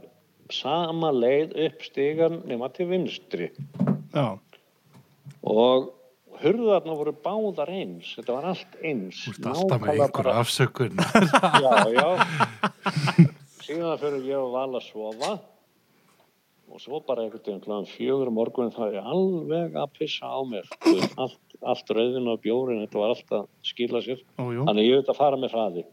sama 0.52 1.12
leið 1.16 1.56
upp 1.68 1.84
stigan 1.88 2.42
nema 2.48 2.68
til 2.76 2.90
vinstri 2.90 3.52
já, 4.12 4.40
og 5.48 5.92
hurðarna 6.42 6.96
voru 6.98 7.14
báðar 7.24 7.70
eins, 7.72 8.16
þetta 8.18 8.34
var 8.38 8.48
allt 8.52 8.80
eins. 8.82 9.22
þú 9.28 9.36
ert 9.36 9.48
alltaf 9.52 9.84
með 9.84 10.02
einhverja 10.06 10.40
afsökun. 10.42 10.98
já, 11.62 11.76
já. 11.96 12.08
Síðan 13.62 14.00
fyrir 14.02 14.24
ég 14.26 14.40
og 14.40 14.52
Vala 14.56 14.82
að 14.82 14.88
sofa 14.90 15.32
og 16.72 16.80
svo 16.84 17.00
bara 17.06 17.26
einhvern 17.26 17.44
veginn 17.46 17.64
kláðan 17.66 17.90
fjögur 17.92 18.32
morgunin 18.34 18.74
það 18.76 18.96
er 19.00 19.08
alveg 19.14 19.76
að 19.82 19.90
pissa 20.00 20.30
á 20.32 20.40
mér. 20.48 20.68
Veist, 20.86 21.18
Allt, 21.20 21.40
allt 21.62 21.92
rauðin 21.98 22.30
og 22.32 22.40
bjórin, 22.44 22.80
þetta 22.86 23.02
var 23.02 23.16
allt 23.16 23.34
að 23.38 23.48
skila 23.72 24.02
sér. 24.06 24.22
ójú. 24.40 24.64
Þannig 24.70 24.88
ég 24.88 25.02
veit 25.02 25.12
að 25.12 25.20
fara 25.20 25.40
með 25.42 25.56
hraði. 25.58 25.84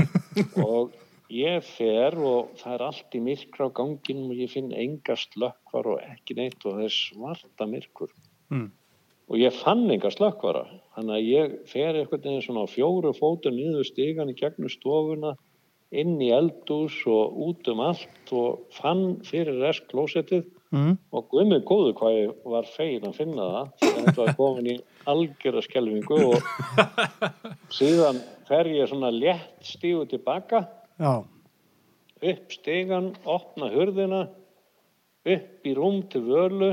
og 0.66 0.94
ég 1.32 1.64
fer 1.66 2.16
og 2.22 2.52
það 2.60 2.74
er 2.76 2.84
allt 2.86 3.14
í 3.18 3.20
myrkra 3.26 3.66
á 3.66 3.76
ganginum 3.76 4.30
og 4.30 4.40
ég 4.40 4.50
finn 4.52 4.72
enga 4.72 5.16
slökkvar 5.18 5.88
og 5.94 6.02
ekki 6.06 6.36
neitt 6.38 6.60
og 6.64 6.76
það 6.78 6.88
er 6.88 6.96
svarta 7.02 7.66
myrkur 7.70 8.12
Mm, 8.46 8.68
og 9.26 9.40
ég 9.42 9.50
fann 9.58 9.80
enga 9.90 10.06
slökkvara 10.14 10.60
þannig 10.94 11.16
að 11.16 11.24
ég 11.32 11.54
fer 11.66 11.96
einhvern 11.98 12.20
veginn 12.22 12.44
svona 12.44 12.62
á 12.62 12.70
fjóru 12.70 13.10
fótum 13.16 13.56
niður 13.58 13.82
stigan 13.88 14.30
í 14.30 14.36
gegnum 14.38 14.70
stofuna 14.70 15.32
inn 15.94 16.16
í 16.22 16.32
eldús 16.34 16.96
og 17.10 17.36
út 17.46 17.68
um 17.70 17.82
allt 17.86 18.32
og 18.34 18.66
fann 18.74 19.20
fyrir 19.26 19.60
rest 19.62 19.86
klósettið. 19.92 20.46
Mm, 20.74 20.96
og 21.14 21.28
guðmið 21.30 21.60
góðu 21.68 21.92
hvað 21.96 22.16
ég 22.16 22.30
var 22.50 22.66
fegin 22.72 23.06
að 23.06 23.18
finna 23.20 23.44
það 23.52 23.68
þegar 23.82 24.00
þetta 24.08 24.24
var 24.24 24.32
komin 24.40 24.70
í 24.72 24.74
algjörða 25.06 25.62
skelfingu 25.62 26.18
og 26.32 26.48
síðan 27.78 28.18
fer 28.48 28.72
ég 28.74 28.90
svona 28.90 29.12
létt 29.14 29.70
stígu 29.70 30.02
tilbaka. 30.10 30.64
Já, 30.98 31.22
upp 32.32 32.52
stigan, 32.58 33.12
opna 33.28 33.70
hurðina 33.70 34.26
upp 35.26 35.66
í 35.66 35.74
rúm 35.74 36.02
til 36.10 36.22
völu 36.26 36.72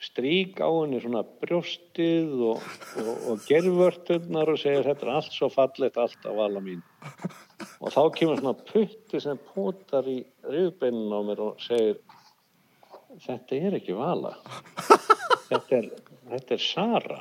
strík 0.00 0.60
á 0.64 0.68
henni 0.68 1.00
svona 1.02 1.22
brjóstið 1.42 2.30
og, 2.50 2.68
og, 3.02 3.10
og 3.32 3.42
gerfvörturnar 3.48 4.52
og 4.52 4.60
segir 4.60 4.86
þetta 4.88 5.06
er 5.06 5.12
allt 5.18 5.34
svo 5.36 5.50
fallegt 5.52 5.98
allt 6.00 6.24
á 6.24 6.32
vala 6.36 6.62
mín. 6.64 6.80
Og 7.80 7.92
þá 7.92 8.00
kemur 8.16 8.40
svona 8.40 8.56
putti 8.56 9.20
sem 9.20 9.40
potar 9.52 10.08
í 10.08 10.22
riðbeinun 10.48 11.12
á 11.12 11.20
mér 11.28 11.44
og 11.50 11.60
segir 11.64 12.00
þetta 13.26 13.60
er 13.60 13.76
ekki 13.80 13.98
vala. 13.98 14.32
Þetta 15.50 15.80
er, 15.80 15.90
þetta 16.30 16.56
er 16.56 16.64
Sara 16.64 17.20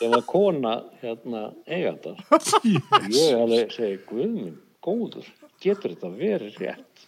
sem 0.00 0.10
var 0.10 0.24
kona 0.26 0.74
hérna 1.02 1.46
eigandar 1.68 2.18
og 2.32 2.50
ég 3.14 3.38
alveg 3.38 3.74
segi 3.74 4.00
guðminn 4.08 4.58
góður, 4.84 5.28
getur 5.62 5.94
þetta 5.94 6.10
verið 6.18 6.58
rétt 6.60 7.06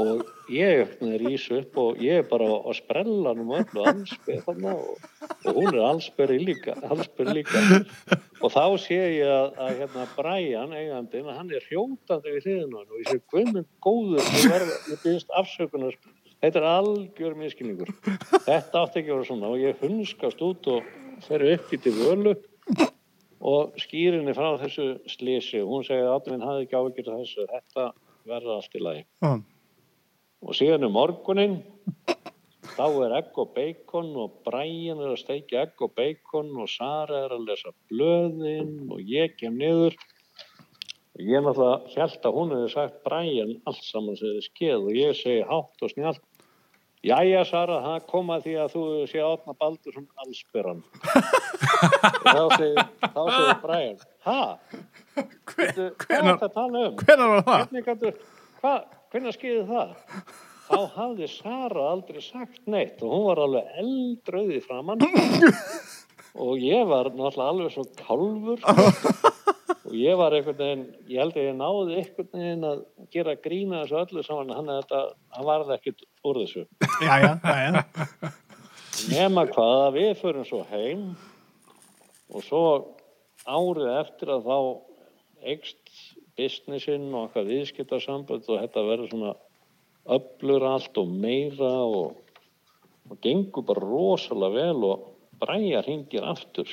og 0.00 0.24
ég 0.50 0.94
rýs 1.22 1.44
upp 1.54 1.76
og 1.78 2.00
ég 2.02 2.22
er 2.22 2.26
bara 2.28 2.46
á 2.50 2.70
sprellanum 2.74 3.52
og 3.54 3.60
öllu 3.62 3.84
allsberð 3.90 4.42
þarna 4.48 4.72
og, 4.74 5.04
og 5.44 5.60
hún 5.60 5.70
er 5.70 5.84
allsberð 5.88 6.42
líka, 6.42 6.74
líka. 7.30 7.62
Og 8.42 8.52
þá 8.52 8.64
sé 8.82 8.98
ég 8.98 9.30
að, 9.30 9.54
að 9.56 9.78
hérna 9.80 10.08
Brian, 10.16 10.74
eigandinn, 10.74 11.28
að 11.30 11.38
hann 11.38 11.54
er 11.54 11.68
hrjótandi 11.68 12.34
við 12.34 12.48
hliðinu 12.48 12.80
hann 12.80 12.90
og 12.90 13.00
ég 13.00 13.12
sé 13.12 13.20
guðminn 13.32 13.70
góður, 13.84 14.34
ég 14.90 15.00
byrðist 15.04 15.32
afsökunar. 15.38 15.96
Þetta 16.44 16.60
er 16.60 16.66
algjör 16.68 17.38
miskilningur 17.40 17.94
þetta 18.44 18.82
átti 18.82 19.00
ekki 19.00 19.12
að 19.12 19.14
vera 19.14 19.28
svona 19.28 19.52
og 19.54 19.62
ég 19.62 19.80
hunskast 19.80 20.42
út 20.44 20.68
og 20.74 20.90
fer 21.24 21.44
upp 21.54 21.72
í 21.72 21.78
til 21.80 21.94
völu 21.96 22.34
og 23.44 23.78
skýrinni 23.80 24.34
frá 24.36 24.50
þessu 24.60 24.90
slísi 25.10 25.62
og 25.62 25.70
hún 25.70 25.86
segir 25.86 26.08
að 26.08 26.18
Átminn 26.18 26.44
hafði 26.44 26.66
ekki 26.66 26.78
áhyggjur 26.80 27.10
af 27.12 27.22
þessu, 27.22 27.46
þetta 27.52 27.86
verður 28.28 28.54
allt 28.58 28.76
í 28.76 28.82
lagi. 28.82 29.02
Já, 29.24 29.32
og 30.44 30.56
síðan 30.56 30.86
um 30.88 30.94
morgunin 30.96 31.58
þá 32.74 32.86
er 33.06 33.16
egg 33.20 33.38
og 33.40 33.52
bacon 33.56 34.10
og 34.24 34.40
Brian 34.46 35.00
er 35.00 35.12
að 35.14 35.22
steikja 35.22 35.64
egg 35.66 35.84
og 35.84 35.94
bacon 35.96 36.50
og 36.60 36.70
Sara 36.70 37.24
er 37.26 37.36
að 37.36 37.46
lesa 37.50 37.72
blöðin 37.90 38.76
og 38.92 39.00
ég 39.02 39.36
kem 39.40 39.56
niður 39.60 39.96
Ég 41.14 41.44
náttúrulega 41.46 41.92
held 41.94 42.24
að 42.26 42.34
hún 42.34 42.52
hefði 42.56 42.70
sagt 42.72 42.96
Brian 43.06 43.52
allt 43.70 43.84
saman 43.86 44.16
sem 44.18 44.32
þið 44.34 44.46
skeð 44.48 44.86
og 44.88 44.96
ég 44.98 45.12
segi 45.14 45.44
hátt 45.46 45.84
og 45.86 45.92
snjált. 45.92 46.24
Jæja, 47.04 47.44
Sara, 47.46 47.76
það 47.84 48.06
kom 48.08 48.32
að 48.34 48.46
því 48.48 48.54
að 48.64 48.72
þú 48.72 48.82
sé 49.12 49.20
átna 49.22 49.54
baldur 49.60 49.94
sem 49.94 50.06
allsbyrran. 50.24 50.80
þá 52.24 52.42
segir, 52.56 53.54
Brian? 53.62 54.00
Veitu, 55.54 55.86
Hvað 56.02 56.16
er 56.16 56.26
þetta 56.32 56.48
að 56.48 56.54
tala 56.56 56.84
um? 56.88 56.98
Hvernig 57.04 57.86
gætu, 57.86 58.12
hvað, 58.58 58.93
hvernig 59.14 59.34
skeiði 59.36 59.62
það? 59.68 59.94
Þá 60.64 60.78
hafði 60.96 61.26
Sara 61.30 61.82
aldrei 61.92 62.22
sagt 62.24 62.64
neitt 62.70 63.02
og 63.04 63.12
hún 63.12 63.26
var 63.28 63.40
alveg 63.44 63.74
eldröði 63.82 64.62
framann 64.64 65.04
og 66.34 66.58
ég 66.58 66.88
var 66.90 67.12
náttúrulega 67.12 67.50
alveg 67.52 67.74
svo 67.74 67.84
kálfur 68.00 68.64
og 69.84 69.94
ég 69.94 70.18
var 70.18 70.34
einhvern 70.34 70.58
veginn, 70.58 70.86
ég 71.06 71.20
held 71.22 71.36
að 71.38 71.46
ég 71.46 71.58
náði 71.60 71.98
einhvern 72.00 72.30
veginn 72.32 72.66
að 72.72 72.80
gera 73.14 73.36
grína 73.44 73.84
þessu 73.84 74.00
öllu 74.00 74.24
saman, 74.26 74.50
hann, 74.56 74.72
þetta, 74.80 75.02
hann 75.36 75.46
varði 75.46 75.76
ekkert 75.76 76.02
úr 76.24 76.40
þessu. 76.40 76.64
Jæja, 77.04 77.36
jæja. 77.44 77.84
Nema 79.12 79.46
hvað 79.52 79.76
að 79.84 80.00
við 80.00 80.10
förum 80.24 80.48
svo 80.48 80.64
heim 80.72 81.06
og 82.34 82.42
svo 82.48 82.64
árið 83.44 83.92
eftir 84.00 84.34
að 84.34 84.48
þá 84.48 84.58
eikst 85.52 85.83
businessin 86.38 87.08
og 87.12 87.28
eitthvað 87.28 87.50
viðskiptarsamböld 87.52 88.48
og 88.48 88.60
þetta 88.60 88.86
verður 88.88 89.10
svona 89.12 89.34
öflur 90.16 90.66
allt 90.68 91.00
og 91.00 91.10
meira 91.10 91.72
og, 91.86 92.14
og 93.10 93.20
gengur 93.24 93.66
bara 93.66 93.84
rosalega 93.84 94.54
vel 94.60 94.88
og 94.90 95.10
Bræja 95.34 95.80
hringir 95.82 96.22
aftur 96.22 96.68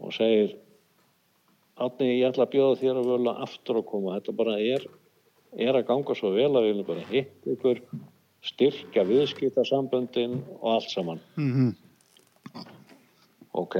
og 0.00 0.14
segir 0.16 0.56
Átni, 1.78 2.08
ég 2.18 2.26
ætla 2.26 2.42
að 2.48 2.54
bjóða 2.56 2.78
þér 2.80 2.96
að 2.98 3.08
völa 3.12 3.32
aftur 3.44 3.76
að 3.78 3.84
koma. 3.86 4.16
Þetta 4.16 4.32
bara 4.34 4.54
er, 4.58 4.86
er 5.62 5.76
að 5.78 5.84
ganga 5.86 6.16
svo 6.18 6.32
vel 6.34 6.48
að 6.48 6.64
við 6.64 6.72
viljum 6.72 6.88
bara 6.88 7.04
hitt 7.06 7.46
ykkur, 7.52 7.80
styrkja 8.48 9.04
viðskiptarsamböndin 9.06 10.40
og 10.56 10.66
allt 10.72 10.90
saman. 10.90 11.22
Mhm. 11.38 11.68
Ok, 13.62 13.76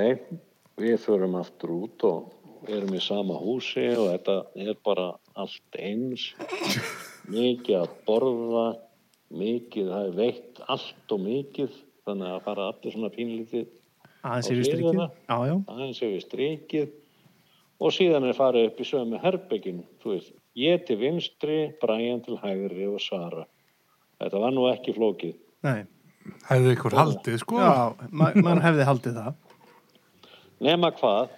við 0.79 0.95
förum 1.03 1.35
aftur 1.41 1.75
út 1.75 2.07
og 2.07 2.38
erum 2.67 2.95
í 2.97 3.01
sama 3.03 3.39
húsi 3.39 3.87
og 3.95 4.11
þetta 4.13 4.37
er 4.67 4.79
bara 4.85 5.09
allt 5.39 5.79
eins. 5.79 6.31
Mikið 7.35 7.83
að 7.83 7.97
borða, 8.09 8.69
mikið, 9.29 9.91
það 9.93 10.07
er 10.07 10.15
veitt 10.17 10.63
allt 10.73 11.13
og 11.13 11.21
mikið, 11.21 11.75
þannig 12.09 12.31
að 12.33 12.47
fara 12.47 12.71
allir 12.73 12.95
svona 12.95 13.11
pínlítið 13.13 13.67
Aðeins 14.27 14.49
er 14.51 14.59
við 14.59 14.67
strikið. 14.67 16.25
strikið 16.25 16.89
og 17.79 17.95
síðan 17.95 18.27
er 18.27 18.35
farið 18.35 18.67
upp 18.69 18.81
í 18.83 18.87
sömu 18.89 19.21
herbyggin, 19.23 19.85
þú 20.03 20.15
veist, 20.17 20.33
ég 20.59 20.83
til 20.89 20.99
vinstri, 20.99 21.59
Brian 21.79 22.25
til 22.25 22.39
hægri 22.43 22.89
og 22.91 22.99
Sara. 23.03 23.45
Þetta 24.19 24.43
var 24.43 24.55
nú 24.57 24.67
ekki 24.73 24.97
flókið. 24.97 25.37
Nei. 25.67 25.87
Hefði 26.49 26.73
ykkur 26.75 26.97
haldið, 26.99 27.37
sko. 27.41 27.61
Já, 27.63 28.09
ma 28.11 28.33
mann 28.43 28.61
hefði 28.65 28.89
haldið 28.89 29.21
það. 29.21 29.37
Nema 30.67 30.91
hvað, 30.99 31.31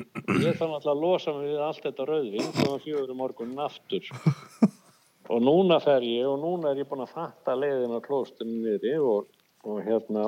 ég 0.00 0.56
þarf 0.58 0.70
náttúrulega 0.70 0.94
að 0.94 1.02
losa 1.04 1.34
mig 1.36 1.48
við 1.50 1.64
allt 1.66 1.82
þetta 1.86 2.06
rauðvin 2.08 2.52
þegar 2.58 2.84
fjögur 2.84 3.18
morgunin 3.18 3.64
aftur. 3.64 4.12
Og 5.30 5.42
núna 5.46 5.76
fer 5.82 6.02
ég 6.02 6.26
og 6.26 6.40
núna 6.42 6.72
er 6.72 6.80
ég 6.82 6.88
búin 6.90 7.04
að 7.04 7.12
fatta 7.14 7.54
leiðin 7.54 7.94
á 7.94 8.02
klóstunum 8.02 8.64
niðri 8.64 8.96
og, 8.98 9.28
og 9.62 9.76
hérna, 9.86 10.24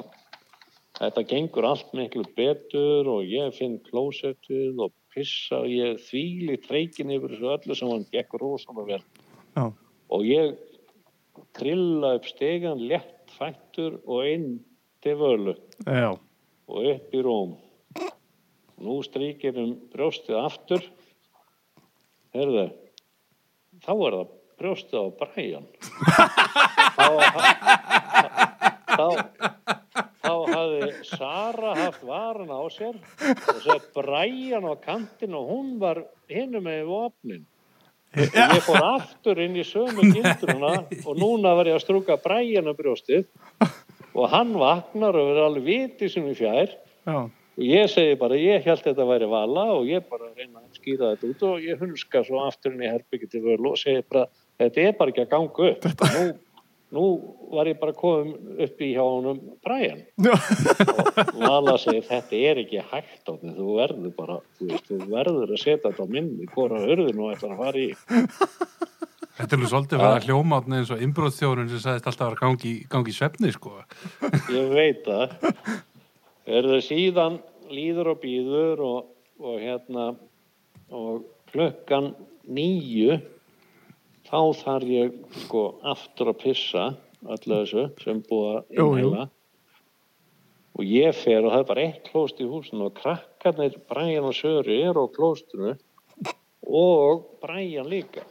þetta 1.00 1.24
gengur 1.26 1.66
allt 1.66 1.90
miklu 1.98 2.22
betur 2.36 3.10
og 3.10 3.26
ég 3.26 3.50
finn 3.56 3.80
klósettið 3.88 4.78
og 4.86 4.94
pissa 5.12 5.64
og 5.64 5.72
ég 5.72 5.98
þvíli 6.06 6.60
treykin 6.62 7.10
yfir 7.16 7.34
þessu 7.34 7.50
öllu 7.56 7.78
sem 7.78 7.90
hann 7.90 8.06
gekk 8.14 8.38
rosalega 8.38 8.92
vel. 8.92 9.02
Já. 9.56 9.64
Og 10.12 10.28
ég 10.28 10.54
trilla 11.56 12.14
upp 12.20 12.28
stegan 12.30 12.86
létt 12.86 13.34
fættur 13.34 13.98
og 14.06 14.28
inn 14.28 14.48
til 15.02 15.18
völu 15.18 15.56
Já. 15.82 16.14
og 16.68 16.88
upp 16.94 17.14
í 17.14 17.22
rúm. 17.26 17.56
Nú 18.82 18.98
strýkir 19.06 19.58
um 19.62 19.74
brjóstið 19.92 20.38
aftur. 20.42 20.86
Herðu, 22.34 22.64
þá 23.84 23.92
er 23.92 24.16
það 24.16 24.30
brjóstið 24.62 24.98
á 24.98 25.06
Brian. 25.20 25.66
þá, 26.96 27.06
þá, 28.90 29.06
þá 30.22 30.32
hafði 30.50 30.88
Sara 31.06 31.74
haft 31.78 32.02
varan 32.08 32.50
á 32.50 32.62
sér 32.74 32.98
og 32.98 33.60
sett 33.62 33.88
Brian 33.94 34.66
á 34.66 34.74
kantinn 34.82 35.36
og 35.38 35.50
hún 35.52 35.74
var 35.82 36.02
hinum 36.32 36.66
með 36.66 36.88
vopnin. 36.90 37.44
Ég 38.12 38.58
fór 38.66 38.82
aftur 38.84 39.38
inn 39.40 39.54
í 39.56 39.64
sömu 39.64 40.04
gildruna 40.10 40.72
og 41.06 41.14
núna 41.16 41.54
var 41.56 41.70
ég 41.70 41.78
að 41.78 41.84
strúka 41.84 42.18
Brian 42.20 42.68
á 42.68 42.74
brjóstið 42.76 43.24
og 44.12 44.26
hann 44.34 44.52
vaknar 44.58 45.16
og 45.16 45.30
verður 45.30 45.46
alveg 45.46 45.68
vitið 45.70 46.12
sem 46.16 46.26
í 46.28 46.34
fjær 46.36 46.74
Já. 47.06 47.30
Og 47.52 47.64
ég 47.66 47.90
segi 47.92 48.14
bara, 48.20 48.38
ég 48.40 48.64
held 48.64 48.84
þetta 48.86 49.04
væri 49.08 49.28
vala 49.28 49.66
og 49.76 49.90
ég 49.90 50.06
bara 50.08 50.30
reyna 50.32 50.62
að 50.62 50.78
skýra 50.78 51.12
þetta 51.12 51.28
út 51.32 51.44
og 51.50 51.66
ég 51.66 51.82
hunska 51.82 52.22
svo 52.24 52.46
aftur 52.46 52.72
inn 52.72 52.86
í 52.86 52.88
herbyggi 52.88 53.28
til 53.34 53.42
völu 53.44 53.74
og 53.74 53.80
segi 53.80 54.04
bara, 54.08 54.24
þetta 54.62 54.86
er 54.86 54.96
bara 54.96 55.12
ekki 55.12 55.26
að 55.26 55.30
ganga 55.34 55.68
upp. 55.68 55.86
Nú, 56.16 56.24
nú 56.96 57.04
var 57.52 57.68
ég 57.68 57.78
bara 57.80 57.96
komin 57.96 58.56
upp 58.64 58.80
í 58.80 58.90
hjá 58.94 59.04
honum 59.04 59.42
Brian. 59.64 60.00
Og 60.22 61.44
vala 61.44 61.76
segi, 61.82 62.02
þetta 62.08 62.42
er 62.50 62.62
ekki 62.64 62.86
hægt 62.88 63.28
á 63.28 63.32
því, 63.36 63.54
þú 63.60 63.78
verður 63.82 64.16
bara 64.16 64.40
þú, 64.56 64.72
veist, 64.72 64.88
þú 64.88 65.12
verður 65.12 65.52
að 65.52 65.62
setja 65.66 65.90
þetta 65.90 66.08
á 66.08 66.12
minni 66.16 66.50
hvora 66.56 66.80
hörðin 66.86 67.20
og 67.20 67.36
ætlar 67.36 67.56
að 67.56 67.64
fara 67.66 67.84
í. 67.84 67.92
Þetta 69.32 69.56
er 69.56 69.60
nú 69.62 69.68
svolítið 69.68 69.96
að 69.96 70.02
vera 70.04 70.24
hljómaðni 70.26 70.76
eins 70.78 70.90
og 70.92 71.00
innbróðstjórun 71.04 71.70
sem 71.70 71.80
sagðist 71.80 72.08
alltaf 72.10 72.26
að 72.26 72.34
vera 72.34 72.42
gangi, 72.42 72.74
gangi 72.92 73.12
í 73.12 73.16
svefni, 73.16 73.52
sko. 73.54 73.78
ég 74.52 74.68
veit 74.72 75.08
það 75.08 75.88
er 76.46 76.68
það 76.68 76.84
síðan 76.86 77.38
líður 77.72 78.12
og 78.14 78.22
býður 78.22 78.82
og, 78.86 79.12
og 79.42 79.60
hérna 79.62 80.08
og 80.92 81.26
klukkan 81.52 82.12
nýju 82.48 83.20
þá 84.28 84.40
þarf 84.62 84.90
ég 84.90 85.14
sko 85.44 85.62
aftur 85.92 86.32
að 86.32 86.42
pissa 86.42 86.88
öllu 87.22 87.60
þessu 87.62 87.86
sem 88.02 88.20
búið 88.26 88.50
að 88.56 88.76
innheila 88.76 89.28
og 90.72 90.88
ég 90.88 91.14
fer 91.16 91.44
og 91.44 91.52
það 91.52 91.60
er 91.60 91.68
bara 91.68 91.86
eitt 91.86 92.04
klóst 92.08 92.40
í 92.40 92.48
húsinu 92.48 92.88
og 92.88 92.96
krakkarnir 92.96 93.76
Brian 93.90 94.28
og 94.28 94.36
Söri 94.36 94.80
eru 94.86 95.04
á 95.04 95.14
klóstinu 95.14 95.74
og 96.62 97.26
Brian 97.42 97.90
líka. 97.90 98.24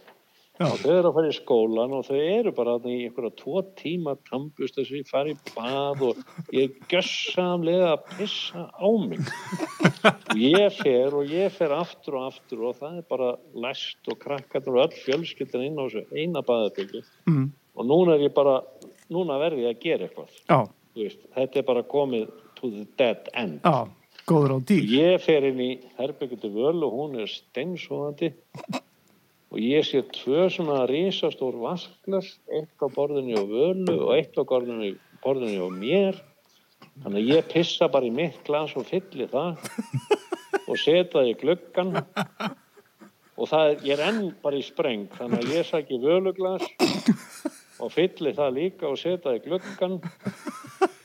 Og 0.68 0.78
þau 0.82 0.92
eru 0.94 1.10
að 1.10 1.16
fara 1.18 1.30
í 1.32 1.36
skólan 1.38 1.94
og 1.98 2.06
þau 2.08 2.18
eru 2.22 2.52
bara 2.58 2.74
í 2.86 2.96
einhverja 3.08 3.32
tvo 3.40 3.62
tíma 3.80 4.14
tampust 4.30 4.76
þessu, 4.78 5.00
ég 5.02 5.10
fari 5.12 5.34
í 5.36 5.40
bað 5.56 6.04
og 6.10 6.20
ég 6.56 6.76
gössamlega 6.92 7.94
að 7.94 8.04
pissa 8.18 8.66
á 8.70 8.88
mig 9.06 9.22
og 10.32 10.36
ég 10.38 10.76
fer 10.82 11.16
og 11.22 11.32
ég 11.32 11.54
fer 11.56 11.74
aftur 11.76 12.20
og 12.20 12.28
aftur 12.32 12.66
og 12.70 12.76
það 12.82 13.00
er 13.02 13.08
bara 13.10 13.32
læst 13.66 14.12
og 14.12 14.20
krakkarnir 14.22 14.76
og 14.78 14.84
öll 14.88 15.00
fjölskyldan 15.06 15.66
inn 15.70 15.80
á 15.80 15.86
þessu 15.88 16.06
eina 16.14 16.44
baðabyggi 16.46 17.04
Mm. 17.30 17.52
og 17.78 17.86
núna 17.88 18.16
er 18.18 18.26
ég 18.28 18.34
bara, 18.36 18.60
núna 19.14 19.38
verði 19.40 19.66
ég 19.68 19.76
að 19.76 19.82
gera 19.84 20.08
eitthvað 20.08 20.70
veist, 20.98 21.20
þetta 21.36 21.60
er 21.62 21.66
bara 21.68 21.84
komið 21.88 22.30
to 22.58 22.70
the 22.74 22.86
dead 22.98 23.30
end 23.34 23.62
Já. 23.64 23.88
Góður 24.28 24.54
á 24.54 24.58
dýr. 24.70 24.84
Ég 24.86 25.22
fer 25.24 25.44
inn 25.48 25.60
í 25.60 25.70
herbyggjandi 25.98 26.50
völ 26.54 26.84
og 26.86 26.92
hún 26.94 27.16
er 27.24 27.30
steinsóðandi 27.32 28.30
og 29.52 29.60
ég 29.60 29.84
sé 29.86 30.02
tvö 30.16 30.48
svona 30.54 30.86
risastór 30.90 31.60
vasklas, 31.60 32.38
eitt 32.48 32.80
á 32.80 32.88
borðinu 32.88 33.38
og 33.42 33.52
völu 33.52 33.98
og 33.98 34.14
eitt 34.16 34.38
á 34.40 34.44
borðinu, 34.48 34.94
borðinu 35.24 35.66
og 35.68 35.76
mér. 35.76 36.22
Þannig 37.04 37.20
að 37.20 37.36
ég 37.36 37.52
pissa 37.52 37.88
bara 37.92 38.08
í 38.08 38.14
mitt 38.16 38.40
glas 38.48 38.74
og 38.80 38.88
fylli 38.88 39.28
það 39.32 39.60
og 40.72 40.80
setja 40.80 41.18
það 41.18 41.30
í 41.32 41.38
gluggan 41.42 41.94
og 43.42 43.50
það 43.50 43.68
er, 43.68 43.78
ég 43.88 43.94
er 43.96 44.04
enn 44.08 44.22
bara 44.44 44.60
í 44.60 44.66
spreng 44.66 45.08
þannig 45.18 45.44
að 45.44 45.54
ég 45.56 45.68
sæki 45.68 46.00
völuglas 46.02 46.66
og 47.82 47.92
fylli 47.94 48.34
það 48.38 48.58
líka 48.58 48.90
og 48.92 49.00
setja 49.02 49.30
það 49.30 49.40
í 49.40 49.44
gluggan 49.48 49.98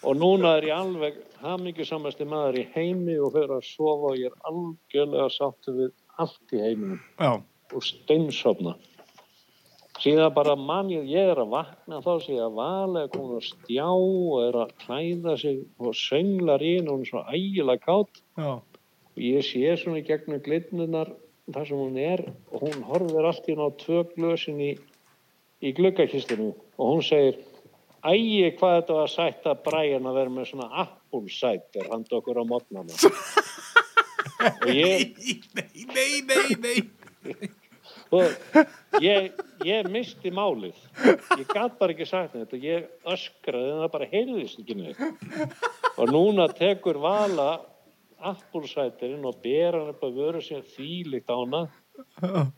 og 0.06 0.18
núna 0.20 0.56
er 0.58 0.68
ég 0.68 0.76
alveg 0.76 1.18
hamingjusamasti 1.42 2.26
maður 2.28 2.60
í 2.62 2.66
heimi 2.74 3.18
og 3.18 3.34
fyrir 3.34 3.56
að 3.58 3.68
sofa 3.68 4.12
og 4.12 4.20
ég 4.20 4.32
er 4.32 4.50
algjörlega 4.50 5.28
sáttu 5.34 5.76
við 5.80 5.92
allt 6.22 6.56
í 6.56 6.62
heiminum 6.62 7.02
Já. 7.18 7.32
Og 7.74 7.82
steinsofna. 7.84 8.76
Síðan 9.96 10.32
bara 10.36 10.56
mann 10.60 10.90
ég, 10.92 11.06
ég 11.08 11.30
er 11.32 11.38
að 11.40 11.54
vakna 11.54 12.02
þá 12.04 12.10
sé 12.20 12.34
ég 12.36 12.44
að 12.44 12.56
vala 12.58 13.04
er 13.06 13.12
komin 13.14 13.38
að 13.38 13.46
stjá 13.48 13.86
og 13.88 14.34
er 14.42 14.58
að 14.66 14.74
klæða 14.82 15.36
sig 15.40 15.62
og 15.80 15.96
sönglar 15.96 16.64
í 16.64 16.72
henni 16.76 16.92
og 16.92 16.98
hún 16.98 17.06
er 17.06 17.10
svo 17.10 17.22
ægilega 17.32 17.84
kátt 17.86 18.20
og 18.44 19.22
ég 19.24 19.46
sé 19.46 19.72
svona 19.80 20.02
í 20.02 20.04
gegnum 20.04 20.42
glitnunar 20.44 21.14
þar 21.54 21.68
sem 21.70 21.80
hún 21.80 21.96
er 22.02 22.26
og 22.50 22.66
hún 22.66 22.84
horfir 22.90 23.30
allt 23.30 23.48
í 23.48 23.54
henni 23.54 23.70
á 23.72 23.78
tvö 23.80 24.02
glösin 24.12 24.60
í, 24.60 24.70
í 25.64 25.72
gluggakistinu 25.78 26.50
og 26.52 26.92
hún 26.92 27.02
segir 27.06 27.40
ægi 28.04 28.52
hvað 28.60 28.76
þetta 28.76 28.98
var 29.00 29.14
sætt 29.14 29.48
að 29.48 29.64
Brian 29.64 30.10
að 30.10 30.20
vera 30.20 30.34
með 30.36 30.50
svona 30.52 30.68
appulsætt 30.84 31.80
er 31.80 31.88
handa 31.94 32.20
okkur 32.20 32.42
á 32.42 32.44
modnana 32.44 33.00
og 34.60 34.70
ég 34.76 35.16
Nei, 35.56 35.86
nei, 35.88 36.20
nei, 36.28 36.60
nei. 36.60 36.78
Og 38.16 39.02
ég, 39.02 39.30
ég 39.66 39.88
misti 39.92 40.32
málið. 40.34 40.76
Ég 41.36 41.46
gat 41.52 41.78
bara 41.78 41.94
ekki 41.94 42.08
sagt 42.08 42.36
þetta 42.36 42.60
ég 42.62 42.90
öskraði 43.14 43.72
en 43.72 43.80
það 43.84 43.94
bara 43.94 44.10
heyrðist 44.12 44.60
ekki 44.62 44.78
neitt. 44.78 45.00
Og 45.96 46.12
núna 46.12 46.48
tekur 46.54 47.00
vala 47.02 47.50
appulsætirinn 48.16 49.24
og 49.28 49.40
ber 49.42 49.76
hann 49.76 49.92
upp 49.92 50.04
að 50.06 50.20
vöru 50.20 50.42
sér 50.44 50.64
þýlikt 50.74 51.28
á 51.28 51.36
hana 51.36 51.62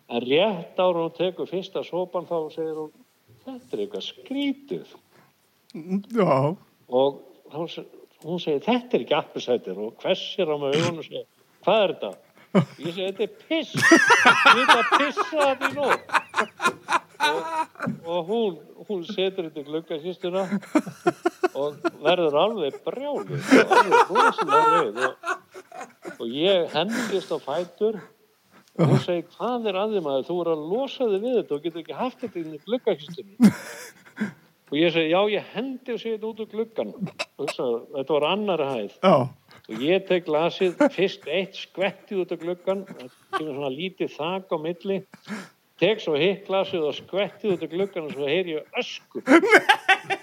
en 0.09 0.23
rétt 0.25 0.79
ára 0.79 1.03
hún 1.03 1.15
tekur 1.17 1.51
fyrsta 1.51 1.83
sopan 1.87 2.29
þá 2.29 2.37
segir 2.55 2.79
hún 2.79 2.93
þetta 3.45 3.77
er 3.77 3.83
eitthvað 3.85 4.07
skrítið 4.07 4.95
Já, 6.15 6.55
og 6.89 7.21
hún 7.53 8.41
segir 8.43 8.63
þetta 8.65 8.97
er 8.97 9.05
ekki 9.05 9.19
appulsætir 9.19 9.83
og 9.83 9.99
hvessir 10.03 10.51
á 10.51 10.57
mig 10.63 10.79
og 10.79 11.03
segir 11.05 11.27
hvað 11.67 11.83
er 11.83 11.95
þetta? 11.95 12.13
Ég 12.57 12.95
segi 12.95 13.07
þetta 13.07 13.25
er 13.27 13.33
piss. 13.49 13.75
Ég 14.57 14.63
er 14.65 14.71
að 14.75 14.93
pissa 14.97 15.25
þetta 15.33 15.69
í 15.69 15.77
nótt 15.77 16.99
og, 17.29 17.41
og 18.07 18.29
hún, 18.29 18.59
hún 18.89 19.03
setur 19.09 19.49
þetta 19.49 19.63
í 19.63 19.67
gluggakistuna 19.67 20.45
og 21.59 21.89
verður 22.05 22.39
alveg 22.43 22.79
brjálið 22.87 23.51
og 23.59 23.75
alveg 23.81 24.53
rauð 24.53 25.03
og, 25.09 25.35
og 26.19 26.25
ég 26.33 26.71
hendist 26.77 27.35
á 27.35 27.39
fætur. 27.43 28.01
Og 28.79 28.93
hún 28.93 29.01
segir 29.03 29.27
hvað 29.35 29.65
er 29.67 29.77
að 29.81 29.97
því 29.97 30.05
maður? 30.07 30.27
Þú 30.29 30.37
er 30.41 30.51
að 30.53 30.67
losa 30.71 31.09
þig 31.11 31.23
við 31.25 31.39
þetta 31.41 31.57
og 31.57 31.65
getur 31.65 31.83
ekki 31.83 31.97
haft 31.99 32.21
þetta 32.23 32.39
í 32.39 32.61
gluggakistunni 32.69 33.53
og 34.69 34.77
ég 34.77 34.93
segi 34.93 35.09
já 35.11 35.21
ég 35.33 35.53
hendi 35.55 35.95
og 35.95 36.01
segi 36.03 36.19
þetta 36.19 36.29
út 36.29 36.41
úr 36.45 36.51
hugsa, 37.39 37.67
þetta 37.97 38.13
var 38.13 38.27
annar 38.29 38.63
hæð. 38.69 38.97
Já, 39.01 39.15
og 39.69 39.85
ég 39.85 40.07
tek 40.09 40.27
glasið 40.29 40.81
fyrst 40.95 41.29
eitt 41.29 41.59
skvettið 41.61 42.25
út 42.25 42.35
af 42.35 42.43
gluggan 42.43 42.83
það 42.89 43.13
kemur 43.37 43.55
svona 43.59 43.71
lítið 43.75 44.15
þak 44.17 44.55
á 44.55 44.57
milli 44.65 44.99
tek 45.79 46.03
svo 46.03 46.17
hitt 46.19 46.49
glasið 46.49 46.89
og 46.89 46.97
skvettið 46.97 47.55
út 47.55 47.67
af 47.67 47.75
gluggan 47.75 48.09
og 48.09 48.17
svo 48.17 48.31
heyr 48.31 48.51
ég 48.57 48.81
ösku 48.81 49.23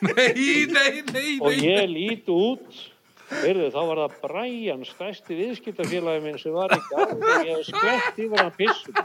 Nei, 0.06 0.66
nei, 0.72 1.04
nei, 1.14 1.32
og 1.40 1.54
ég 1.54 1.88
lít 1.92 2.30
út 2.32 2.84
Heyrðu, 3.26 3.72
þá 3.74 3.80
var 3.90 4.00
það 4.04 4.18
Brian, 4.22 4.84
stærsti 4.86 5.38
viðskiptafélagi 5.40 6.22
minn 6.22 6.38
sem 6.38 6.54
var 6.54 6.76
í 6.76 6.78
gang 6.92 7.16
og 7.16 7.48
ég 7.48 7.56
hef 7.56 7.64
skvett 7.72 8.20
yfir 8.22 8.38
hann 8.38 8.52
pissum. 8.54 9.00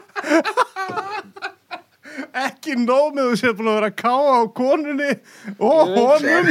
Ekki 2.44 2.76
nóg 2.80 3.14
með 3.16 3.30
þú 3.30 3.38
sér 3.40 3.56
búin 3.58 3.70
að 3.70 3.78
vera 3.80 3.90
að 3.90 3.98
káa 4.00 4.32
á 4.36 4.42
konunni 4.60 5.10
og 5.58 5.94
honum 5.96 6.46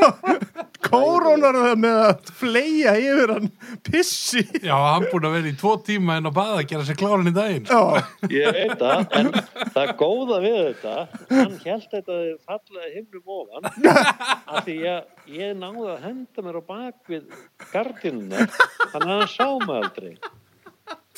kórónar 0.90 1.58
það 1.60 1.74
með 1.82 1.98
að 2.06 2.30
fleia 2.40 2.94
yfir 2.98 3.32
hann 3.34 3.48
pissi 3.86 4.42
Já, 4.64 4.74
hann 4.74 5.06
búin 5.10 5.26
að 5.28 5.34
vera 5.36 5.50
í 5.50 5.56
tvo 5.60 5.74
tíma 5.86 6.16
en 6.20 6.30
á 6.30 6.32
baða 6.34 6.56
að 6.62 6.68
gera 6.72 6.86
sér 6.88 6.98
kláran 7.00 7.30
í 7.30 7.34
daginn. 7.36 7.68
Já, 7.68 7.80
Ég 8.32 8.56
veit 8.56 8.74
það, 8.80 9.04
en 9.20 9.30
það 9.74 9.92
góða 10.00 10.40
við 10.44 10.58
þetta, 10.60 10.96
hann 11.30 11.56
held 11.64 11.86
þetta 11.94 12.16
að 12.16 12.24
þið 12.24 12.36
fallaði 12.50 12.90
himnum 12.96 13.34
ofan, 13.36 13.70
af 14.50 14.64
því 14.66 14.76
ég, 14.84 15.08
ég 15.36 15.54
náði 15.60 15.86
að 15.94 16.04
henda 16.08 16.46
mér 16.46 16.60
á 16.60 16.62
bak 16.72 17.12
við 17.12 17.38
gardinuna, 17.72 18.46
þannig 18.90 19.10
að 19.10 19.16
hann 19.16 19.32
sá 19.36 19.46
mig 19.66 19.76
aldrei. 19.80 20.12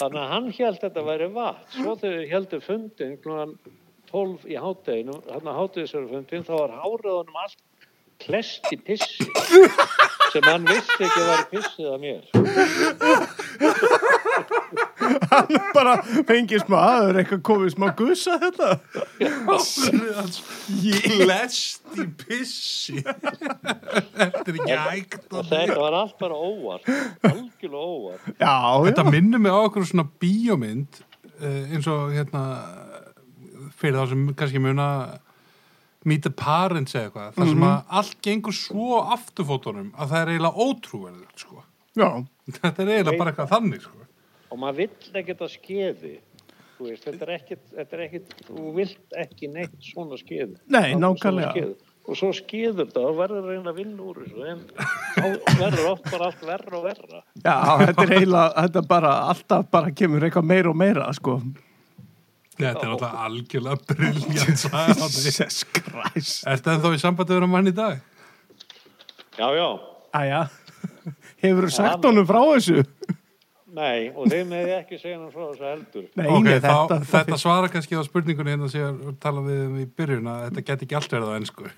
Þannig 0.03 0.19
að 0.19 0.31
hann 0.33 0.47
held 0.57 0.79
þetta 0.83 1.03
væri 1.07 1.27
vatn, 1.31 1.67
svo 1.77 1.93
þau 2.01 2.15
heldur 2.33 2.63
fundin, 2.65 3.13
klúan 3.23 3.53
12 4.11 4.49
í 4.51 4.57
hátteginu, 4.59 5.15
hann 5.29 5.51
að 5.53 5.59
háttegisverðu 5.61 6.09
fundin, 6.17 6.43
þá 6.49 6.55
var 6.57 6.73
hárið 6.81 7.13
honum 7.21 7.39
allt 7.39 7.61
klest 8.23 8.67
í 8.75 8.79
pissi, 8.83 9.29
sem 10.33 10.49
hann 10.49 10.67
vissi 10.67 10.99
ekki 11.07 11.23
að 11.23 11.31
væri 11.31 11.47
pissið 11.53 11.87
að 11.93 11.99
mér. 12.03 12.23
Hann 15.33 15.57
bara 15.75 15.95
fengið 16.29 16.63
smá 16.65 16.77
aður 16.81 17.21
eitthvað 17.23 17.43
komið 17.49 17.73
smá 17.75 17.87
gussa 17.99 18.37
þetta 18.43 18.69
Lest 21.29 21.99
í 21.99 22.07
pissi. 22.23 23.01
Þetta 23.03 24.45
er 24.47 24.59
ekki 24.59 24.77
hægt. 24.77 25.27
Og 25.33 25.49
þetta 25.49 25.79
var 25.79 25.97
allt 25.99 26.17
bara 26.21 26.37
óvart, 26.39 26.87
algjörlega 27.29 27.83
óvart. 27.83 28.31
Já, 28.39 28.55
Þetta 28.87 29.05
já, 29.07 29.11
minnur 29.15 29.43
mig 29.43 29.53
á 29.53 29.59
okkur 29.63 29.87
svona 29.89 30.07
bíómynd 30.23 31.03
eh, 31.43 31.75
eins 31.75 31.89
og 31.91 32.13
hérna 32.15 32.45
fyrir 33.79 33.99
þá 33.99 34.09
sem 34.13 34.25
kannski 34.39 34.63
muna 34.63 34.89
Meet 36.09 36.25
the 36.27 36.33
Parents 36.35 36.97
eða 36.99 37.05
eitthvað 37.07 37.37
þar 37.37 37.51
sem 37.53 37.65
að 37.69 37.97
allt 38.01 38.15
gengur 38.27 38.57
svo 38.59 39.03
afturfótunum 39.15 39.93
að 39.95 40.11
það 40.15 40.23
er 40.25 40.33
eiginlega 40.33 40.65
ótrúverðugt 40.67 41.45
sko. 41.45 41.63
já 41.95 42.09
Þetta 42.57 42.73
er 42.83 42.89
eiginlega 42.97 43.19
bara 43.21 43.31
eitthvað 43.33 43.53
þannig 43.53 43.85
sko. 43.85 44.02
Og 44.53 44.61
maður 44.61 44.83
vill 44.83 45.23
ekkert 45.23 45.47
að 45.47 45.55
skeiði 45.57 46.13
þú 46.77 46.89
veist, 46.91 47.07
þetta 47.07 47.25
er 47.27 47.33
ekkert, 47.39 47.65
þetta 47.79 47.97
er 47.97 48.05
ekkert 48.09 48.37
þú 48.49 48.67
vilt 48.77 49.17
ekki 49.25 49.49
neitt 49.53 49.75
svona 49.87 50.19
skeiði 50.21 50.59
Nei, 50.73 50.93
nákvæmlega. 51.01 51.67
og 52.03 52.19
svo 52.19 52.31
skeiður 52.37 52.81
þetta 52.83 53.05
og 53.09 53.19
verður 53.21 53.43
að 53.47 53.51
reyna 53.53 53.73
að 53.73 53.81
vinna 53.81 54.07
úr 54.11 54.23
þessu 54.23 54.47
en 54.53 54.63
þá 54.77 55.59
verður 55.61 55.91
oft 55.93 56.09
bara 56.11 56.31
allt 56.31 56.47
verra 56.49 56.79
og 56.81 56.87
verra 56.89 57.21
Já, 57.43 57.57
þetta 57.87 58.07
er 58.07 58.15
eiginlega, 58.19 58.49
þetta 58.67 58.85
bara 58.95 59.13
alltaf 59.33 59.69
bara 59.77 59.93
kemur 60.03 60.27
eitthvað 60.29 60.49
meira 60.53 60.73
og 60.73 60.81
meira, 60.83 61.07
sko. 61.17 61.39
Þetta 62.59 62.85
er 62.85 62.91
alltaf 62.93 63.15
algjörlega 63.25 63.79
þarna. 63.89 65.07
Jesus 65.09 65.63
Christ. 65.73 66.43
Ertu 66.53 66.71
ennþá 66.75 66.91
í 66.93 67.01
sambandi 67.01 67.39
við 67.39 67.49
mann 67.51 67.71
í 67.71 67.73
dag? 67.75 68.03
já, 69.39 69.49
já, 69.57 69.69
Æja, 70.13 70.43
hefur 71.41 71.65
þú 71.67 71.73
sagt 71.73 72.05
honum 72.05 72.27
frá 72.29 72.41
þessu? 72.53 72.83
Nei, 73.77 74.11
og 74.13 74.29
þeim 74.33 74.53
hefði 74.57 74.75
ekki 74.77 74.99
segja 75.01 75.19
hann 75.19 75.33
frá 75.33 75.45
þessu 75.45 75.67
heldur 75.69 76.07
Nei, 76.19 76.27
ok, 76.27 76.47
nei, 76.49 76.59
þá, 76.61 76.75
þetta, 76.93 76.99
þetta 77.15 77.41
svara 77.45 77.73
kannski 77.73 77.99
á 77.99 78.03
spurningunni 78.09 78.55
hérna 78.55 78.71
sem 78.73 78.85
ég 78.85 79.19
tala 79.23 79.45
við 79.47 79.65
um 79.67 79.81
í 79.81 79.89
byrjun 80.01 80.31
að 80.33 80.45
þetta 80.49 80.67
geti 80.71 80.89
ekki 80.89 80.99
allt 81.01 81.17
verið 81.17 81.33
á 81.33 81.39
ennsku. 81.41 81.73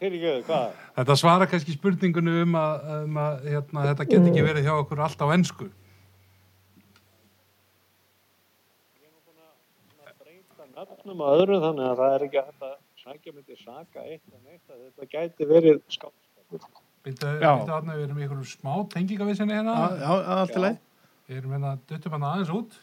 fyrir 0.00 0.16
ekki 0.16 0.30
auðvitað, 0.30 0.48
hvað? 0.48 0.80
Þetta 1.00 1.18
svara 1.24 1.50
kannski 1.50 1.76
spurningunni 1.76 2.40
um 2.46 2.58
að, 2.62 2.88
um 3.00 3.22
að 3.26 3.46
hérna, 3.50 3.86
þetta 3.92 4.08
geti 4.14 4.32
ekki 4.32 4.48
verið 4.50 4.68
hjá 4.68 4.74
okkur 4.78 5.06
allt 5.06 5.24
á 5.24 5.28
ennsku. 5.34 5.70
nöfnum 11.00 11.24
og 11.24 11.40
öðru 11.40 11.58
þannig 11.62 11.86
að 11.88 12.00
það 12.00 12.14
er 12.14 12.24
ekki 12.26 12.40
að 12.40 12.76
sækja 13.00 13.32
myndi 13.34 13.56
saka 13.60 14.02
eitt 14.04 14.34
en 14.34 14.52
eitt 14.52 14.70
að 14.70 14.82
þetta 14.84 15.08
gæti 15.14 15.48
verið 15.48 15.80
skápskapur 15.88 16.66
Býttu 17.06 17.30
Já. 17.40 17.52
aðna, 17.64 17.94
við 17.96 18.04
erum 18.04 18.18
í 18.20 18.24
einhverjum 18.26 18.48
smá 18.50 18.72
tengingavissinni 18.92 19.54
hérna. 19.56 19.74
Já, 19.96 20.10
já, 20.20 20.34
allt 20.36 20.56
í 20.58 20.62
leið. 20.66 20.78
Við 21.30 21.38
erum 21.40 21.54
hérna, 21.56 21.70
duttum 21.88 22.12
hérna 22.16 22.32
aðeins 22.34 22.52
út. 22.58 22.78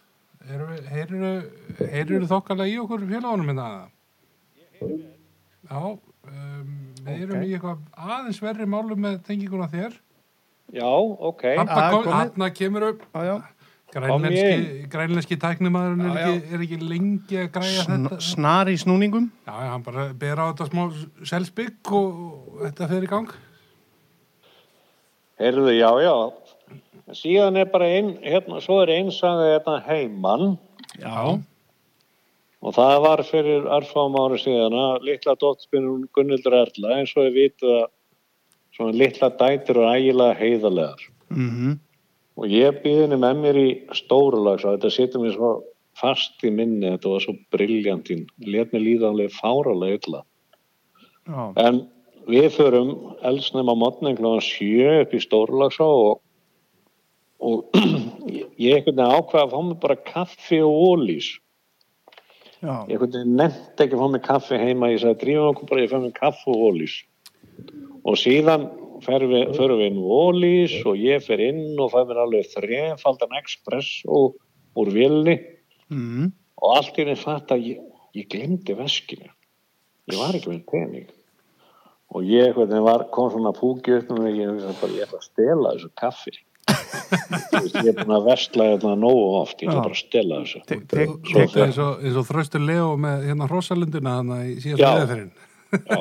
Heyrur 0.47 2.25
þokkalega 2.29 2.71
í 2.71 2.77
okkur 2.81 3.03
félagunum 3.09 3.51
hérna? 3.51 3.67
Já, 5.67 5.81
um, 5.83 6.73
við 7.03 7.21
erum 7.27 7.37
Ok. 7.41 7.45
í 7.45 7.53
eitthvað 7.57 7.77
aðeins 8.07 8.41
verri 8.41 8.67
málum 8.69 9.01
með 9.05 9.19
tenginguna 9.27 9.67
þér. 9.71 9.93
já, 10.73 10.87
ok 10.87 11.43
þarna 11.67 12.49
kemur 12.53 12.87
upp. 12.93 13.05
Já, 13.13 13.23
já. 13.31 13.37
Grænlenski, 13.87 14.87
grænlenski 14.91 15.35
tæknimaðurinn 15.39 16.09
er, 16.11 16.41
er 16.53 16.63
ekki 16.65 16.77
lengi 16.83 17.37
að 17.39 17.51
græja 17.55 17.83
Sn 17.85 18.03
þetta. 18.03 18.17
snar 18.19 18.67
í 18.67 18.75
snúningum. 18.77 19.29
Já, 19.47 19.53
já, 19.63 19.69
hann 19.71 19.83
bara 19.85 20.09
ber 20.13 20.41
á 20.43 20.51
þetta 20.51 20.67
smá 20.67 20.83
selspygg 21.23 21.91
og 21.95 22.65
þetta 22.65 22.89
fer 22.91 23.05
í 23.07 23.09
gang. 23.13 23.31
Heyrðu, 25.37 25.73
já, 25.77 25.89
já. 26.01 26.15
Síðan 27.15 27.59
er 27.61 27.69
bara 27.71 27.87
einn, 27.87 28.15
hérna, 28.23 28.59
svo 28.63 28.81
er 28.83 28.91
einn 28.97 29.11
saga 29.15 29.45
hérna 29.53 29.77
heimann 29.85 30.57
Já. 30.99 31.37
og 32.59 32.73
það 32.75 32.95
var 33.05 33.23
fyrir 33.23 33.67
örfám 33.77 34.17
ári 34.19 34.39
síðan 34.41 34.75
að 34.75 35.05
litla 35.07 35.37
dótspinur 35.39 36.07
Gunnildur 36.15 36.57
Erla 36.57 36.97
eins 36.97 37.13
og 37.15 37.29
ég 37.29 37.37
vitið 37.37 37.75
að 37.77 37.85
svona 38.75 38.97
litla 38.99 39.29
dætur 39.39 39.83
og 39.83 39.91
ægilega 39.95 40.39
heiðalegar. 40.41 41.05
Mm 41.31 41.77
Og 42.37 42.51
ég 42.53 42.83
býði 42.83 43.07
henni 43.07 43.17
með 43.17 43.39
mér 43.41 43.57
í 43.57 43.69
stórulags 43.97 44.65
og 44.65 44.75
þetta 44.75 44.91
situr 44.93 45.23
mér 45.23 45.31
svo 45.33 45.51
fast 45.97 46.43
í 46.45 46.51
minni, 46.53 46.91
þetta 46.93 47.09
var 47.09 47.23
svo 47.23 47.33
briljantín. 47.53 48.27
Let 48.45 48.75
mér 48.75 48.83
líða 48.83 49.09
alveg 49.09 49.33
fáralega 49.33 49.97
illa. 49.97 50.19
Já. 51.25 51.39
En 51.63 51.79
við 52.27 52.47
förum 52.55 52.93
elsnum 53.27 53.71
á 53.71 53.75
mótnin 53.77 54.17
klokkan 54.17 54.45
sjö 54.45 55.01
upp 55.01 55.15
í 55.15 55.21
Stórlagsá 55.23 55.87
og, 55.87 56.21
og 57.39 57.77
ég 58.61 58.77
einhvern 58.77 58.97
veginn 58.97 59.17
ákveða 59.17 59.43
að 59.45 59.53
fá 59.53 59.59
mig 59.67 59.77
bara 59.83 59.99
kaffi 60.07 60.61
og 60.65 60.79
ólís. 60.91 61.29
Já. 62.61 62.85
Ég 62.89 63.03
veginn 63.03 63.37
nefndi 63.37 63.85
ekki 63.85 63.97
að 63.97 64.03
fá 64.03 64.11
mig 64.15 64.25
kaffi 64.25 64.61
heima, 64.61 64.91
ég 64.93 65.03
sagði 65.03 65.21
drífum 65.23 65.51
okkur 65.53 65.71
bara, 65.71 65.85
ég 65.85 65.93
fæ 65.93 65.99
mig 66.03 66.17
kaffi 66.17 66.53
og 66.53 66.65
ólís. 66.71 66.97
Og 68.07 68.17
síðan 68.19 68.69
förum 69.05 69.33
við, 69.33 69.53
við 69.57 69.85
inn 69.89 70.01
ólís 70.01 70.79
og 70.87 70.97
ég 70.97 71.21
fer 71.25 71.43
inn 71.43 71.77
og 71.79 71.93
fæ 71.93 72.01
mér 72.09 72.23
alveg 72.23 72.49
þrefaldan 72.55 73.37
express 73.41 74.01
og 74.05 74.37
úr 74.77 74.91
vilni 74.93 75.37
Mm. 75.87 76.33
og 76.59 76.73
allt 76.75 76.97
í 76.97 77.03
henni 77.05 77.15
fatt 77.15 77.51
að 77.55 77.61
ég, 77.63 77.83
ég 78.17 78.25
glemdi 78.27 78.73
veskinu 78.75 79.29
ég 80.11 80.17
var 80.19 80.35
ekki 80.35 80.51
með 80.51 80.65
pening 80.67 81.13
og 82.15 82.23
ég 82.23 82.53
hvernig 82.55 82.83
var, 82.85 83.07
kom 83.13 83.31
svona 83.33 83.51
púki 83.55 83.97
upp 83.99 84.11
og 84.15 84.27
ég 84.29 84.47
hugsaði 84.51 84.77
bara 84.81 84.95
ég 84.97 85.07
ætla 85.07 85.19
að 85.19 85.25
stela 85.27 85.73
þessu 85.75 85.89
kaffi 85.99 86.35
ég 87.87 87.89
er 87.91 87.95
búin 87.97 88.15
að 88.17 88.25
vestla 88.27 88.65
þetta 88.73 88.93
nógu 88.99 89.25
oft, 89.41 89.61
ég 89.63 89.69
Já. 89.71 89.75
bara 89.79 89.93
að 89.95 89.99
stela 90.01 90.39
þessu. 90.43 90.59
Te- 90.67 90.79
te- 90.83 91.05
Svo 91.07 91.15
Þetta 91.31 91.53
fer- 91.53 91.65
eins 91.67 91.77
og, 91.83 92.01
þröstur 92.27 92.63
Leo 92.67 92.89
með 92.99 93.23
hérna 93.29 93.47
hrosalundina 93.47 94.15
hann 94.17 94.33
í 94.35 94.57
Já. 94.57 94.59
síðasta 94.65 94.91
leðaferinn. 94.97 95.31
Já. 95.87 95.99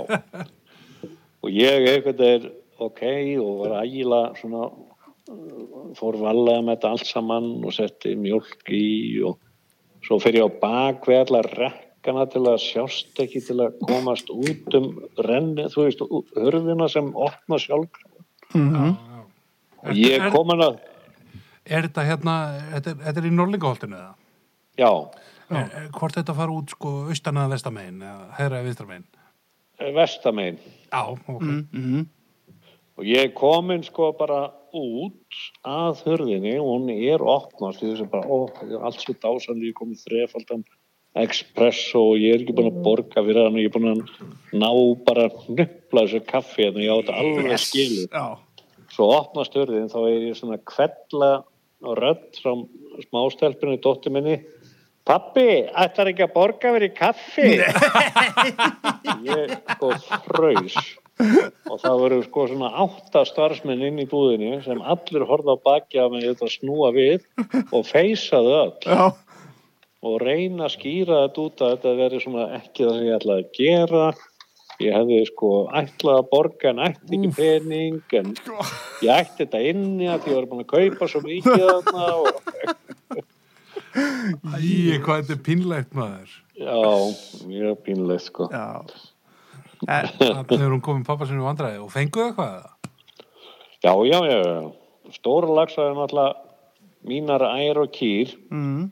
Og 1.47 1.53
ég 1.55 1.87
eitthvað 1.93 2.23
er 2.27 2.49
ok 2.83 3.03
og 3.39 3.53
var 3.63 3.77
ægila 3.85 4.21
svona 4.41 4.65
fór 5.99 6.19
valega 6.19 6.63
með 6.67 6.73
þetta 6.77 6.91
allt 6.97 7.07
saman 7.07 7.47
og 7.67 7.75
setti 7.75 8.17
mjölk 8.19 8.71
í 8.75 8.83
og 9.27 9.39
svo 10.07 10.19
fer 10.23 10.41
ég 10.41 10.47
á 10.47 10.51
bak 10.63 11.07
við 11.07 11.23
allar 12.07 12.27
rekkana 12.27 12.31
til 12.31 12.43
að 12.47 12.59
sjást 12.63 13.19
ekki 13.23 13.41
til 13.47 13.57
að 13.61 13.79
komast 13.87 14.29
út 14.31 14.75
um 14.75 14.87
renni, 15.19 15.67
þú 15.73 15.85
veist, 15.87 16.01
hurðina 16.37 16.89
sem 16.91 17.13
opna 17.15 17.59
sjálf 17.59 17.89
Mhm. 18.55 18.97
og 19.83 19.93
ég 19.95 20.31
kom 20.33 20.49
hann 20.49 20.61
að 20.61 20.79
Er 21.69 21.83
þetta 21.83 22.05
hérna, 22.07 22.61
þetta 22.75 22.91
er, 22.91 22.95
þetta 22.95 23.17
er 23.19 23.27
í 23.27 23.31
Norlingaholtinu 23.35 23.97
eða? 23.97 24.15
já, 24.79 25.09
Er, 25.51 25.57
er, 25.57 25.89
hvort 25.91 26.15
þetta 26.15 26.35
fara 26.35 26.51
út 26.53 26.71
sko 26.71 27.09
austan 27.09 27.37
að 27.37 27.51
vestamegin 27.55 28.01
eða 28.03 28.31
hæra 28.39 28.61
að 28.61 28.65
vinstramegin? 28.67 29.05
vestamein 29.95 30.59
Já, 30.93 31.11
ok. 31.29 31.43
Mhm, 31.43 31.69
mhm. 31.73 32.07
og 32.99 33.05
ég 33.05 33.35
kom 33.35 33.71
inn 33.71 33.83
sko 33.83 34.13
bara 34.13 34.53
út 34.73 35.13
að 35.65 36.03
hurðinni 36.05 36.59
og 36.61 36.67
hún 36.67 36.91
er 36.91 37.19
opnast 37.19 37.81
því 37.81 37.97
þessi 37.97 38.11
bara, 38.11 38.23
ó, 38.29 38.49
er 38.63 38.85
allt 38.85 39.01
svo 39.01 39.15
dásandi 39.15 39.73
ég 39.73 39.75
komið 39.75 40.05
þrefaldan 40.07 40.65
espresso 41.23 42.03
og 42.13 42.21
ég 42.21 42.35
er 42.35 42.43
ekki 42.45 42.57
búin 42.57 42.71
að 42.71 42.81
borga 42.85 43.23
fyrir 43.25 43.47
hann 43.47 43.57
og 43.57 43.63
ég 43.63 43.71
er 43.71 43.75
búin 43.77 43.93
að 43.93 44.01
ná 44.57 44.71
bara 45.07 45.29
að 45.29 45.39
hnupla 45.47 46.05
þessu 46.05 46.23
kaffi 46.29 46.67
en 46.69 46.81
ég 46.83 46.93
á 46.93 46.97
þetta 47.01 47.21
alveg 47.23 47.63
skilu 47.63 48.07
Já. 48.11 48.27
svo 48.93 49.11
opnast 49.17 49.57
hurðin 49.57 49.93
þá 49.93 49.99
er 50.03 50.27
ég 50.29 50.39
svona 50.39 50.61
kvella 50.61 51.33
og 51.87 51.99
rödd 52.01 52.41
frá 52.43 52.53
smástelpinu 53.07 53.81
dóttir 53.85 54.15
minni. 54.15 54.39
Pappi, 55.07 55.69
ætlar 55.71 56.09
ekki 56.11 56.25
að 56.25 56.33
borga 56.35 56.73
fyrir 56.75 56.91
kaffi? 56.97 57.51
ég 59.29 59.53
sko 59.77 59.93
fröys 60.25 60.79
og 61.17 61.79
það 61.81 62.01
voru 62.03 62.19
sko 62.25 62.47
svona 62.51 62.73
átta 62.83 63.23
starfsmenn 63.29 63.85
inn 63.87 64.03
í 64.03 64.09
búðinu 64.11 64.59
sem 64.65 64.83
allir 64.83 65.25
horfði 65.29 65.55
á 65.55 65.59
baki 65.69 66.01
af 66.03 66.11
mig 66.13 66.27
þetta 66.27 66.51
snúa 66.53 66.91
við 66.97 67.23
og 67.71 67.87
feysaðu 67.89 68.53
öll. 68.59 68.75
Já. 68.83 69.07
Og 70.07 70.17
reyna 70.23 70.67
að 70.67 70.75
skýra 70.77 71.21
þetta 71.27 71.45
út 71.45 71.63
að 71.67 71.75
þetta 71.75 71.95
veri 72.01 72.23
svona 72.23 72.47
ekki 72.61 72.87
það 72.87 72.97
sem 72.97 73.07
ég 73.07 73.19
ætlaði 73.21 73.45
að 73.45 73.53
gera 73.59 74.07
ég 74.83 74.93
hefði 74.97 75.21
sko 75.31 75.51
ætlaði 75.81 76.21
að 76.21 76.31
borga 76.33 76.73
en 76.73 76.83
ætti 76.85 77.17
ekki 77.17 77.31
pening 77.37 78.17
en 78.21 78.33
ég 79.05 79.13
ætti 79.15 79.45
þetta 79.45 79.63
inni 79.73 80.11
að 80.13 80.25
því 80.25 80.33
ég 80.35 80.39
var 80.41 80.49
búin 80.51 80.65
að 80.65 80.73
kaupa 80.75 81.11
svo 81.11 81.23
mikið 81.25 81.65
þarna 81.65 82.09
og 82.21 82.31
Æ, 83.97 84.99
hvað 85.01 85.23
þetta 85.23 85.33
er 85.33 85.45
pínlegt 85.47 85.95
maður. 85.97 86.33
já, 86.61 86.81
mjög 87.49 87.79
pínlegt 87.87 88.27
sko 88.29 88.49
Já. 88.53 88.83
En, 89.87 90.09
er 90.57 90.73
hún 90.73 90.83
komið 90.85 91.07
pappa 91.09 91.29
sinni 91.29 91.45
vandræði 91.45 91.81
og 91.85 91.93
fenguðu 91.93 92.31
eitthvað 92.31 92.53
já, 93.85 93.93
já, 94.09 94.19
já. 94.29 94.73
stóra 95.17 95.57
lagsaði 95.61 95.97
náttúrulega 95.97 96.47
mínar 97.07 97.45
ær 97.47 97.83
og 97.85 97.93
kýr 97.95 98.33
mm. 98.51 98.89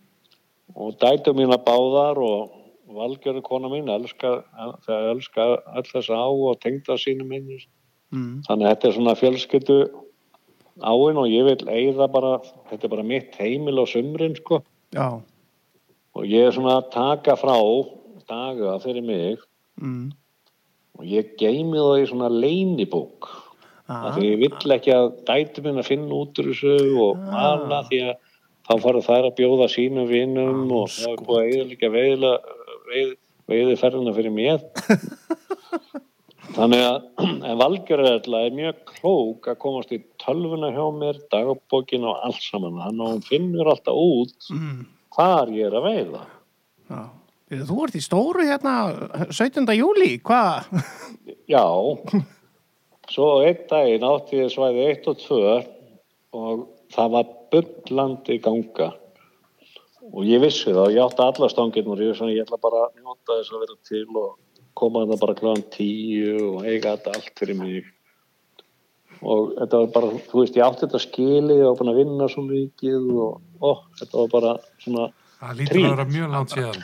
Og 0.76 0.96
dætu 0.98 1.32
mína 1.36 1.58
báðar 1.62 2.18
og 2.18 2.50
valgjörðu 2.94 3.42
kona 3.42 3.68
mín 3.72 3.88
elska, 3.90 4.42
það 4.86 5.10
elska 5.14 5.46
all 5.74 5.86
þess 5.88 6.10
á 6.10 6.24
og 6.28 6.58
tengda 6.60 6.98
sínum 7.00 7.30
minnist 7.32 7.68
Mm. 8.14 8.42
þannig 8.46 8.66
að 8.68 8.70
þetta 8.74 8.86
er 8.88 8.92
svona 8.94 9.14
fjölskyldu 9.18 9.76
áin 10.86 11.16
og 11.18 11.26
ég 11.26 11.44
vil 11.48 11.66
eigða 11.66 12.06
bara 12.12 12.38
þetta 12.70 12.84
er 12.84 12.88
bara 12.92 13.02
mitt 13.02 13.34
heimil 13.40 13.80
á 13.82 13.84
sumrin 13.90 14.36
sko 14.36 14.60
Já. 14.94 15.20
og 16.14 16.22
ég 16.22 16.46
er 16.46 16.52
svona 16.52 16.76
að 16.82 16.90
taka 16.92 17.34
frá 17.34 17.56
daga 18.28 18.78
fyrir 18.84 19.02
mig 19.02 19.38
Mm. 19.80 20.12
og 20.98 21.04
ég 21.04 21.34
geymi 21.36 21.74
það 21.78 22.02
í 22.04 22.06
svona 22.12 22.28
leinibók 22.30 23.26
Ah. 23.88 24.12
því 24.16 24.22
ég 24.30 24.38
vill 24.38 24.70
ekki 24.78 24.92
að 24.94 25.24
dætu 25.26 25.62
minn 25.64 25.76
að 25.82 25.88
finna 25.88 26.14
út 26.14 26.38
úr 26.38 26.52
þessu 26.52 26.96
og 27.00 27.16
hana 27.18 27.82
því 27.82 27.98
að 28.10 28.14
þá 28.64 28.72
fara 28.84 29.02
þær 29.04 29.28
að 29.30 29.36
bjóða 29.40 29.68
sínum 29.72 30.08
vinnum 30.10 30.62
og 30.72 30.88
það 30.94 31.10
er 31.12 31.24
búið 31.26 31.40
að 31.42 31.50
eðalega 31.54 31.90
veiðla 31.94 32.32
veið, 32.90 33.10
veiði 33.52 33.76
ferðina 33.82 34.14
fyrir 34.16 34.34
mér 34.34 34.64
þannig 36.56 36.84
að 36.86 36.98
valgjörðarlega 37.62 38.48
er 38.50 38.56
mjög 38.58 38.80
klók 38.92 39.48
að 39.50 39.58
komast 39.64 39.92
í 39.96 40.00
tölvuna 40.22 40.70
hjá 40.74 40.84
mér 40.94 41.18
dagbókin 41.32 42.06
og 42.08 42.20
allt 42.28 42.42
saman 42.44 42.78
þannig 42.82 43.04
að 43.08 43.12
hún 43.16 43.26
finnur 43.30 43.72
alltaf 43.74 43.98
út 44.00 44.50
Mm. 44.54 44.84
hvar 45.14 45.50
ég 45.54 45.68
er 45.70 45.76
að 45.78 45.86
veiða 45.88 46.24
Já. 46.90 47.02
Þú 47.54 47.76
ert 47.84 47.94
í 47.96 48.00
stóru 48.02 48.42
hérna 48.48 48.72
17. 49.30 49.68
júli, 49.76 50.14
hvað? 50.26 50.64
Já, 51.48 51.62
svo 53.12 53.26
einn 53.44 53.60
daginn 53.70 54.04
átti 54.08 54.40
ég 54.40 54.50
svæði 54.52 54.86
1 54.90 55.08
og 55.12 55.20
2 55.22 55.38
og 56.34 56.64
það 56.94 57.16
var 57.16 57.32
bullandi 57.54 58.38
ganga 58.44 58.90
og 60.12 60.22
ég 60.28 60.42
vissi 60.44 60.72
það 60.72 60.94
ég 60.94 61.02
átti 61.04 61.22
alla 61.24 61.48
stangirnur 61.52 62.00
ég, 62.04 62.12
ég 62.34 62.44
ætla 62.44 62.58
bara 62.62 62.78
að 62.88 62.94
njóta 63.00 63.30
þess 63.40 63.54
að 63.54 63.62
vera 63.64 63.76
til 63.90 64.08
og 64.20 64.30
koma 64.78 64.98
þetta 65.04 65.22
bara 65.22 65.38
kláðan 65.38 65.66
10 65.74 66.48
og 66.50 66.56
eiga 66.66 66.88
þetta 66.96 67.10
allt 67.18 67.34
fyrir 67.38 67.56
mig 67.58 67.84
og 69.24 69.40
þetta 69.56 69.76
var 69.80 69.88
bara, 69.94 70.08
þú 70.28 70.34
veist, 70.40 70.56
ég 70.58 70.66
átti 70.66 70.82
þetta 70.84 71.00
skilið 71.04 71.62
og 71.68 71.76
búin 71.78 71.92
að 71.92 72.00
vinna 72.02 72.26
svo 72.30 72.42
mikið 72.46 73.02
og 73.24 73.32
ó, 73.62 73.64
þetta 74.00 74.14
var 74.20 74.28
bara 74.34 74.52
svona 74.82 75.04
Það 75.44 75.58
lítur 75.60 75.78
að 75.78 75.90
vera 75.90 76.06
mjög 76.08 76.28
langt 76.32 76.50
síðan. 76.54 76.80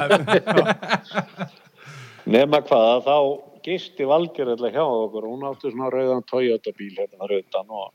Nema 2.30 2.58
hvað, 2.62 3.02
þá 3.08 3.16
gisti 3.64 4.04
valgjörðlega 4.06 4.78
hjá 4.78 4.86
okkur, 4.86 5.24
hún 5.26 5.42
átti 5.48 5.66
svona 5.72 5.90
rauðan 5.90 6.28
Toyota 6.30 6.70
bíl 6.76 6.94
hérna 6.94 7.26
rauðan 7.26 7.68
og, 7.74 7.90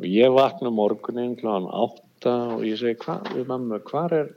og 0.00 0.06
ég 0.08 0.32
vakna 0.34 0.72
morgunin 0.72 1.36
kláðan 1.38 1.68
átta 1.84 2.34
og 2.56 2.64
ég 2.66 2.78
segi, 2.80 2.98
hvað, 3.02 3.32
við 3.36 3.48
mamma, 3.50 3.80
hvað 3.88 4.16
er 4.18 4.30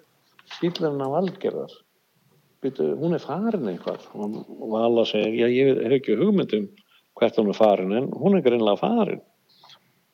bílinn 0.59 1.03
af 1.05 1.13
valgjörðar? 1.13 1.77
Býtu, 2.65 2.89
hún 2.97 3.15
er 3.17 3.21
farin 3.21 3.69
eitthvað 3.69 4.07
og 4.15 4.67
Vala 4.73 5.05
segir, 5.05 5.35
já, 5.43 5.47
ég 5.53 5.81
hef 5.85 5.97
ekki 5.99 6.17
hugmyndum 6.19 6.67
hvert 7.15 7.39
hún 7.39 7.51
er 7.53 7.57
farin 7.57 7.95
en 7.95 8.11
hún 8.11 8.37
er 8.37 8.45
greinlega 8.45 8.81
farin. 8.81 9.23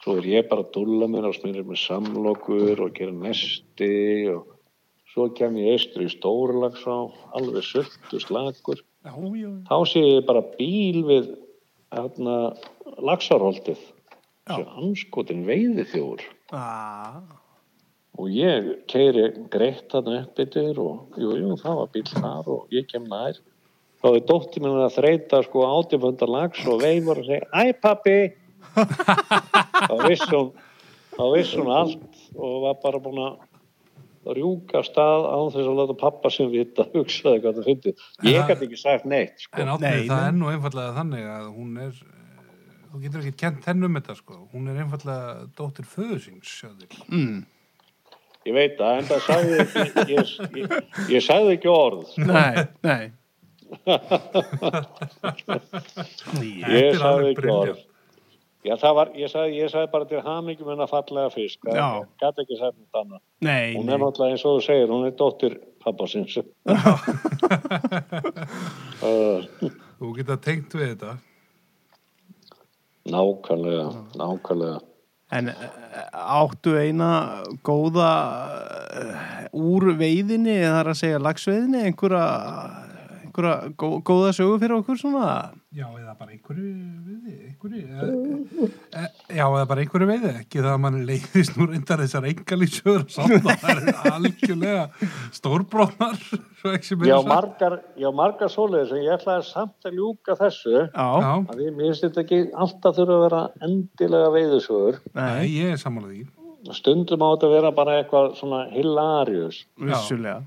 Svo 0.02 0.18
er 0.18 0.28
ég 0.30 0.48
bara 0.50 0.66
að 0.66 0.74
dúlla 0.76 1.08
mér 1.10 1.30
og 1.30 1.38
smyrir 1.38 1.66
með 1.68 1.84
samlokur 1.84 2.82
og 2.82 2.96
gera 2.98 3.14
nesti 3.14 3.92
og 4.34 4.58
svo 5.14 5.28
kem 5.38 5.58
ég 5.62 5.76
austur 5.76 6.06
í 6.06 6.12
Stórlagsá, 6.12 6.98
alveg 7.38 7.66
sultu 7.68 8.22
slagur 8.22 8.82
þá 9.68 9.78
sé 9.89 10.02
ég 10.06 10.28
bara 10.28 10.44
bíl 10.58 11.02
við 11.08 11.32
hérna, 11.92 12.54
lagsarholtið 13.02 13.82
anskotin 14.50 15.46
veiði 15.48 15.86
þjóður 15.92 16.24
Ah. 16.52 17.22
og 18.20 18.28
ég 18.30 18.72
keiri 18.92 19.30
greitt 19.54 19.88
þarna 19.94 20.24
upp 20.26 20.39
yfir 20.44 20.80
og 20.82 21.16
jú, 21.18 21.30
jú, 21.39 21.54
það 21.62 21.78
var 21.80 21.88
bíl 21.94 22.04
þar 22.10 22.48
og 22.52 22.68
ég 22.76 22.88
kem 22.92 23.06
nær. 23.08 23.38
Þá 24.02 24.08
er 24.18 24.26
dóttir 24.28 24.62
minn 24.66 24.82
að 24.82 24.96
þreita 24.98 25.44
sko 25.46 25.62
átifundar 25.78 26.28
lags 26.28 26.66
og 26.68 26.82
veifur 26.82 27.22
og 27.22 27.26
segja 27.26 27.48
Æ 27.54 27.72
pappi 27.80 28.18
þá 28.76 29.96
vissi 30.08 30.28
hún 30.34 30.52
þá 31.16 31.24
vissi 31.36 31.58
hún 31.62 31.72
allt 31.76 32.20
og 32.36 32.62
var 32.66 32.76
bara 32.84 33.00
búin 33.04 33.22
að 33.24 34.36
rjúka 34.38 34.84
stað 34.86 35.26
án 35.32 35.50
þess 35.54 35.66
að 35.70 35.78
láta 35.80 35.96
pappa 35.98 36.30
sem 36.34 36.50
vita 36.52 36.86
hugsaði 36.94 37.42
hvað 37.42 37.56
það 37.62 37.70
fyndi 37.70 37.94
ég 38.30 38.50
gæti 38.50 38.68
ekki 38.68 38.78
sagt 38.82 39.06
neitt 39.10 39.39
sko. 39.42 39.62
En 39.62 39.72
átni, 39.74 39.88
Nei, 39.88 40.10
það 40.10 40.28
er 40.28 40.36
nú 40.38 40.52
einfallega 40.52 40.94
þannig 40.98 41.26
að 41.38 41.48
hún 41.56 41.78
er, 41.88 41.96
þú 42.92 43.02
getur 43.06 43.22
ekki 43.24 43.38
kent 43.46 43.66
henn 43.70 43.84
um 43.88 43.98
þetta 44.00 44.16
sko, 44.20 44.38
hún 44.54 44.68
er 44.72 44.82
einfallega 44.84 45.48
dóttir 45.58 45.86
föðusings, 45.89 46.50
sjáðil. 46.62 46.92
Mm. 47.08 47.39
Ég 48.50 48.54
veit 48.58 48.74
það, 48.80 48.98
en 48.98 49.06
það 49.12 49.22
sagði 49.28 49.54
ekki, 49.62 49.82
ég, 50.16 50.26
ég, 50.58 50.68
ég 51.14 51.22
sagði 51.26 51.56
ekki 51.60 51.70
orð. 51.72 52.08
Nei, 52.26 52.56
nei. 52.82 53.04
Ég 56.42 56.98
sagði 57.00 57.32
ekki 57.36 57.50
orð. 57.54 57.80
Já, 58.62 58.76
það 58.78 58.94
var, 58.98 59.10
ég 59.18 59.30
sagði, 59.32 59.56
ég 59.58 59.72
sagði 59.74 59.89
bara 59.94 60.06
til 60.10 60.20
hamingjum 60.22 60.68
hennar 60.70 60.89
fallega 60.89 61.32
fisk. 61.34 61.64
Það 61.66 62.04
gæti 62.22 62.44
ekki 62.44 62.58
sagt 62.60 62.76
þetta 62.78 63.00
annað. 63.02 63.22
Nei, 63.42 63.74
Hún 63.74 63.88
nei. 63.89 63.94
er 63.96 64.02
náttúrulega 64.04 64.36
eins 64.36 64.46
og 64.46 64.52
þú 64.60 64.62
segir, 64.68 64.92
hún 64.92 65.06
er 65.08 65.16
dóttir 65.18 65.56
pappa 65.82 66.06
sinns. 66.12 66.36
uh, 69.02 69.39
Þú 70.02 70.12
geta 70.20 70.38
tengt 70.46 70.72
við 70.78 70.88
þetta. 70.94 71.12
Nákvæmlega, 73.10 73.89
nákvæmlega. 74.20 74.80
En 75.32 75.47
eh, 75.47 76.08
áttu 76.12 76.76
eina 76.76 77.12
góða 77.64 78.12
eh, 78.99 79.45
úr 79.56 79.93
veiðinni, 79.99 80.58
það 80.60 80.80
er 80.82 80.91
að 80.91 80.99
segja 80.99 81.22
lagsveiðinni, 81.24 81.86
einhverja, 81.88 82.26
einhverja 83.32 83.72
gó, 83.80 83.88
góða 84.04 84.32
sögu 84.36 84.58
fyrir 84.60 84.76
okkur 84.82 84.98
svona? 85.00 85.52
Já, 85.72 85.86
eða 85.88 86.14
bara 86.20 86.34
einhverju 86.36 86.72
veiði, 87.08 87.36
einhverju, 87.48 87.82
e, 88.92 89.02
e, 89.02 89.06
já, 89.38 89.46
eða 89.48 89.66
bara 89.70 89.82
einhverju 89.86 90.08
veiði, 90.10 90.32
ekki 90.42 90.60
það 90.60 90.74
að 90.74 90.82
mann 90.84 90.98
leiðist 91.08 91.56
nú 91.58 91.68
reyndar 91.72 92.04
þessar 92.04 92.28
engalísjöður 92.32 93.06
samt 93.16 93.38
og 93.48 93.64
það 93.64 93.82
er 93.86 94.12
algjörlega 94.12 94.84
stórbrotnar, 95.38 96.20
svo 96.60 96.74
ekki 96.76 96.90
sem 96.92 97.06
Já, 97.08 97.16
er 97.16 97.24
sagt. 97.24 97.32
margar, 97.32 97.78
já, 98.04 98.10
margar 98.22 98.52
svoleiðis 98.52 98.94
en 98.98 99.04
ég 99.06 99.16
ætlaði 99.16 99.48
samt 99.48 99.88
að 99.90 99.98
ljúka 100.02 100.38
þessu 100.42 100.76
Já, 100.76 101.08
Já, 101.24 101.32
að 101.56 101.66
minnst 101.80 102.06
þetta 102.06 102.26
ekki 102.26 102.42
alltaf 102.66 103.00
þurfa 103.00 103.18
að 103.18 103.26
vera 103.30 103.42
endilega 103.70 104.36
veiðisögur 104.36 105.02
nei, 105.16 105.24
nei, 105.24 105.52
ég 105.56 105.76
er 105.78 105.82
sammálað 105.82 106.16
því. 106.18 106.26
stundum 106.78 107.24
á 107.24 107.28
þetta 107.32 107.48
að 107.48 107.56
vera 107.56 107.72
bara 107.80 108.00
eitthvað 108.02 108.34
svona 108.42 108.66
hilarious 108.76 109.64
vissulega. 109.80 110.42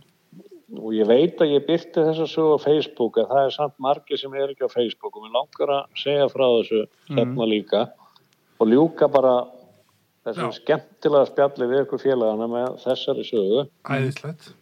Og 0.73 0.95
ég 0.97 1.09
veit 1.09 1.41
að 1.43 1.53
ég 1.55 1.67
byrti 1.67 2.05
þessa 2.07 2.27
sögu 2.31 2.57
á 2.57 2.65
Facebook 2.65 3.19
en 3.21 3.29
það 3.31 3.43
er 3.49 3.55
samt 3.57 3.77
margir 3.83 4.21
sem 4.21 4.35
er 4.35 4.53
ekki 4.53 4.69
á 4.69 4.73
Facebook. 4.73 5.17
Og 5.17 5.27
mér 5.27 5.37
langar 5.37 5.75
að 5.77 6.01
segja 6.01 6.31
frá 6.33 6.47
þessu 6.47 6.83
hérna 7.11 7.49
líka 7.51 7.85
og 8.61 8.71
ljúka 8.71 9.09
bara 9.13 9.35
þessu 10.25 10.49
Já. 10.49 10.59
skemmtilega 10.59 11.31
spjalli 11.31 11.71
við 11.71 11.83
ykkur 11.85 12.03
félagana 12.03 12.49
með 12.51 12.79
þessari 12.85 13.27
sögu. 13.29 13.65
Æðislegt. 13.85 14.53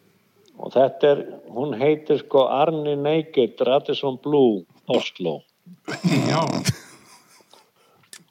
og 0.58 0.72
þetta 0.74 1.08
er, 1.08 1.22
hún 1.50 1.72
heitir 1.78 2.20
sko 2.22 2.46
Arni 2.52 2.94
Naked 2.98 3.62
Radisson 3.66 4.18
Blue 4.22 4.62
Oslo. 4.90 5.40
Já, 6.30 6.42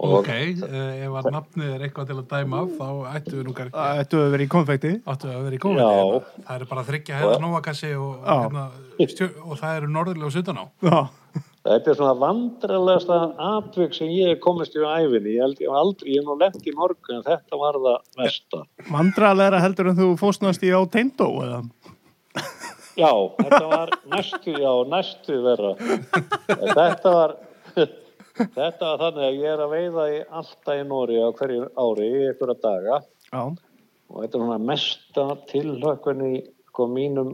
ok, 0.02 0.30
uh, 0.66 0.76
ef 1.06 1.16
að 1.20 1.30
nafnið 1.36 1.74
er 1.76 1.86
eitthvað 1.86 2.08
til 2.10 2.18
að 2.18 2.28
dæma 2.32 2.62
af, 2.64 2.72
þá 2.80 2.88
ættu 3.16 3.36
við 3.38 3.45
nú 3.47 3.54
kannski, 3.58 3.78
Það 3.78 4.02
ættu 4.04 4.22
að 4.22 4.32
vera 4.34 4.43
í 4.45 4.52
konfekti. 4.56 4.91
áttu 5.14 5.30
að 5.30 5.43
vera 5.45 5.58
í 5.58 5.62
góðið. 5.62 5.82
Já. 5.82 6.43
Það 6.47 6.56
eru 6.58 6.70
bara 6.72 6.86
þryggja 6.89 7.20
hefða 7.22 7.39
nóvakassi 7.45 7.91
og, 7.95 8.12
Já. 8.26 8.36
hérna, 8.41 8.64
og 9.45 9.58
það 9.62 9.78
eru 9.78 9.91
norðurlega 9.95 10.30
og 10.32 10.36
sutan 10.36 10.62
á. 10.62 10.66
Já, 10.82 10.99
þetta 11.70 11.91
er 11.93 11.99
svona 11.99 12.16
vandrarlegasta 12.24 13.20
atvik 13.52 13.93
sem 13.93 14.10
ég 14.16 14.39
komist 14.41 14.74
í 14.74 14.82
æfinni 14.82 15.36
ég 15.38 15.45
held 15.45 15.62
ég 15.62 15.78
aldrei, 15.82 16.16
ég 16.16 16.24
hef 16.24 16.30
nú 16.32 16.38
lent 16.41 16.66
í 16.66 16.74
morgun 16.74 17.20
en 17.20 17.26
þetta 17.28 17.60
var 17.62 17.78
það 17.78 17.99
mesta 18.18 18.64
vandralega 18.89 19.62
heldur 19.62 19.91
en 19.91 19.99
þú 20.02 20.08
fóstnast 20.18 20.66
í 20.66 20.74
á 20.74 20.82
teindó 20.89 21.30
eða? 21.45 21.62
Já, 22.99 23.12
þetta 23.38 23.62
var 23.72 23.91
næstu, 24.12 24.52
já, 24.60 24.72
næstu 24.91 25.38
vera. 25.45 25.72
Þetta 26.49 27.14
var, 27.14 27.36
þetta 28.56 28.89
var 28.89 29.04
þannig 29.06 29.28
að 29.28 29.39
ég 29.39 29.54
er 29.54 29.64
að 29.66 29.76
veiða 29.76 30.08
í 30.12 30.18
alltaf 30.42 30.80
í 30.80 30.88
Nóri 30.88 31.20
á 31.22 31.30
hverju 31.38 31.70
ári 31.84 32.10
í 32.10 32.26
einhverja 32.30 32.58
daga. 32.64 33.00
Já, 33.32 33.44
og 34.12 34.18
þetta 34.20 34.38
er 34.38 34.44
svona 34.44 34.60
mesta 34.72 35.26
tilhökkun 35.52 36.26
í 36.28 36.34
sko 36.72 36.88
mínum 36.92 37.32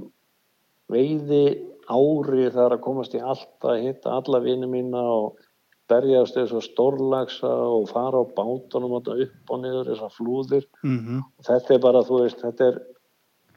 veiði 0.92 1.44
ári 1.88 2.48
þegar 2.52 2.78
að 2.78 2.84
komast 2.86 3.16
í 3.16 3.22
alltaf 3.24 3.74
að 3.74 3.84
hitta 3.86 4.16
alla 4.20 4.42
vini 4.44 4.70
mína 4.70 5.04
og 5.18 5.44
berjast 5.88 6.36
þessu 6.36 6.62
stórlagsa 6.66 7.48
og 7.48 7.88
fara 7.92 8.20
á 8.20 8.26
bátunum 8.36 8.98
og 9.00 9.08
upp 9.14 9.54
og 9.54 9.62
niður 9.64 9.92
þessar 9.94 10.16
flúðir. 10.16 10.66
Mhm, 10.84 11.22
þetta 11.48 11.76
er 11.76 11.84
bara, 11.84 12.04
þú 12.04 12.24
veist, 12.24 12.42
þetta 12.44 12.68
er, 12.72 12.82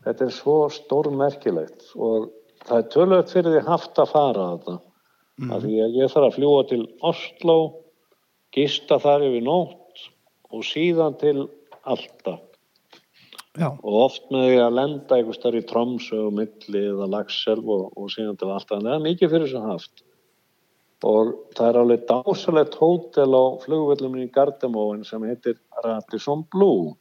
þetta 0.04 0.26
er 0.26 0.36
svo 0.36 0.58
stórmerkilegt 0.70 1.90
og 1.96 2.30
það 2.68 2.76
er 2.78 2.88
tölvöld 2.94 3.34
fyrir 3.34 3.56
því 3.56 3.64
haft 3.66 3.98
að 3.98 4.12
fara 4.14 4.46
að 4.46 4.54
þetta. 4.58 4.78
Mm. 5.40 5.54
Af 5.56 5.64
því 5.64 5.78
að 5.80 5.96
ég 5.96 6.12
þarf 6.12 6.28
að 6.28 6.36
fljúa 6.36 6.60
til 6.68 6.82
Oslo, 7.10 7.56
gista 8.52 8.98
þar 9.00 9.24
yfir 9.30 9.44
nótt 9.46 10.04
og 10.52 10.64
síðan 10.66 11.16
til 11.20 11.48
Alta. 11.88 12.36
já, 13.56 13.70
Og 13.72 13.94
oft 14.04 14.28
með 14.30 14.46
því 14.50 14.60
að 14.60 14.76
lenda 14.76 15.16
einhvers 15.16 15.40
þar 15.40 15.56
í 15.56 15.64
Tromsö 15.70 16.20
og 16.26 16.34
Milli 16.36 16.84
eða 16.92 17.08
Laxelv 17.08 17.72
og, 17.72 17.90
og 17.96 18.12
síðan 18.12 18.36
til 18.36 18.52
Alta. 18.52 18.76
En 18.76 18.88
það 18.88 18.98
er 18.98 19.06
mikið 19.06 19.32
fyrir 19.32 19.46
þessu 19.48 19.64
haft. 19.64 20.04
Og 21.08 21.32
það 21.56 21.68
er 21.68 21.78
alveg 21.80 22.02
dásalegt 22.10 22.76
hótel 22.76 23.32
á 23.32 23.44
flugvöllum 23.64 24.18
í 24.20 24.28
Gardemóin 24.34 25.06
sem 25.08 25.24
heitir 25.24 25.56
Radisson 25.80 26.44
Blue 26.52 26.92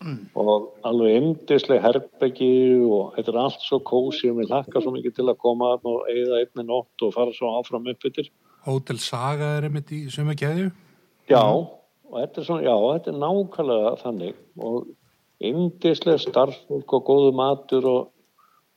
og 0.00 0.70
alveg 0.88 1.18
yndisleg 1.18 1.82
herbeggi 1.84 2.52
og 2.80 3.16
þetta 3.16 3.32
er 3.32 3.40
allt 3.42 3.64
svo 3.64 3.80
kósi 3.84 4.30
og 4.30 4.38
mér 4.38 4.48
hlakka 4.48 4.80
svo 4.80 4.94
mikið 4.94 5.18
til 5.18 5.26
að 5.28 5.40
koma 5.42 5.74
og 5.76 6.06
eigða 6.08 6.40
einni 6.40 6.64
nótt 6.68 7.04
og 7.04 7.12
fara 7.16 7.34
svo 7.36 7.52
áfram 7.58 7.90
upp 7.92 8.06
yfir. 8.08 8.30
Hótel 8.64 9.00
Saga 9.00 9.56
er 9.58 9.68
einmitt 9.68 9.92
í 9.92 10.06
sömu 10.12 10.36
keðju. 10.40 10.70
Já, 11.28 11.44
og 11.44 12.16
þetta 12.16 12.40
er 12.40 12.48
svona, 12.48 12.64
já, 12.64 12.74
þetta 12.94 13.12
er 13.12 13.20
nákvæmlega 13.20 13.92
þannig 14.00 14.40
og 14.60 14.88
yndisleg 15.50 16.24
starfsfólk 16.24 16.96
og 16.96 17.06
góðu 17.06 17.36
matur 17.36 17.88
og, 17.90 18.10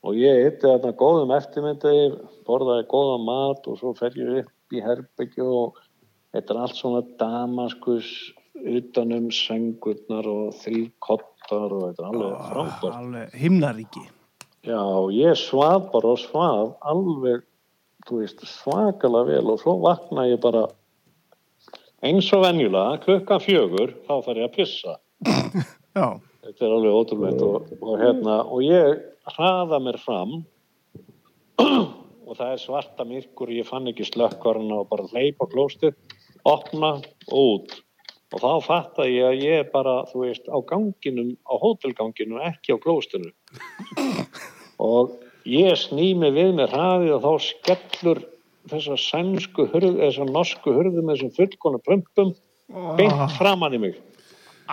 og 0.03 0.19
ég 0.19 0.43
eitti 0.45 0.67
þarna 0.67 0.93
góðum 0.99 1.34
eftirmyndið, 1.38 2.19
borðaði 2.47 2.88
góða 2.91 3.17
mat 3.24 3.67
og 3.71 3.80
svo 3.80 3.95
fer 3.97 4.15
ég 4.19 4.43
upp 4.43 4.76
í 4.76 4.84
herbeggi 4.84 5.43
og 5.43 5.80
þetta 6.36 6.55
er 6.55 6.63
allt 6.65 6.80
svona 6.80 7.03
damaskus 7.19 8.11
utanum 8.64 9.30
sengurnar 9.34 10.28
og 10.30 10.53
þrýkottar 10.61 11.74
og 11.76 11.88
þetta 11.88 12.03
er 12.03 12.09
alveg 12.09 12.36
frábært. 12.49 12.97
alveg 12.97 13.39
himnaríki. 13.41 14.03
Já, 14.64 14.84
ég 15.11 15.39
svaf 15.39 15.89
bara 15.91 16.14
og 16.14 16.22
svaf 16.22 16.76
alveg, 16.88 17.43
veist, 18.09 18.43
svakalega 18.47 19.34
vel 19.34 19.51
og 19.51 19.59
svo 19.64 19.78
vakna 19.84 20.28
ég 20.30 20.39
bara 20.43 20.68
eins 22.03 22.28
og 22.36 22.43
venjulega, 22.43 22.99
klukkan 23.03 23.43
fjögur, 23.43 23.95
þá 24.07 24.14
þarf 24.26 24.39
ég 24.39 24.47
að 24.47 24.55
pissa. 24.55 24.95
Já, 25.97 26.07
Þetta 26.43 26.66
er 26.66 26.74
alveg 26.76 26.95
ótrúlegt 26.97 27.43
og, 27.45 27.70
og 27.80 28.01
hérna, 28.01 28.41
og 28.51 28.64
ég 28.66 28.97
hraða 29.32 29.78
mér 29.80 29.95
fram 30.01 30.41
og 32.28 32.34
það 32.36 32.49
er 32.49 32.59
svarta 32.59 33.05
myrkur, 33.07 33.51
ég 33.55 33.68
fann 33.70 33.88
ekki 33.88 34.09
slökkvarna 34.09 34.82
og 34.82 34.89
bara 34.91 35.07
hleypa 35.14 35.47
klóstið, 35.53 35.95
opna 36.43 36.97
og 37.30 37.38
út. 37.39 37.78
Og 38.34 38.41
þá 38.41 38.65
fatta 38.65 39.05
ég 39.05 39.27
að 39.27 39.41
ég 39.45 39.59
er 39.61 39.67
bara, 39.73 39.99
þú 40.09 40.23
veist, 40.25 40.47
á 40.49 40.57
ganginum, 40.69 41.36
á 41.45 41.53
hótelganginum, 41.61 42.41
ekki 42.49 42.73
á 42.73 42.77
klóstinu. 42.81 43.29
og 44.81 45.13
ég 45.45 45.77
sný 45.77 46.13
mig 46.17 46.34
við 46.34 46.55
með 46.57 46.73
hraði 46.73 47.11
og 47.13 47.27
þá 47.27 47.34
skellur 47.49 48.23
þessar 48.71 49.01
sænsku 49.01 49.67
hurð, 49.73 49.99
þessar 49.99 50.31
norsku 50.31 50.73
hurðu 50.73 51.03
með 51.03 51.17
þessum 51.17 51.36
fullkona 51.38 51.84
pumpum 51.86 52.34
beint 52.97 53.38
framann 53.38 53.77
í 53.77 53.81
mig. 53.86 54.01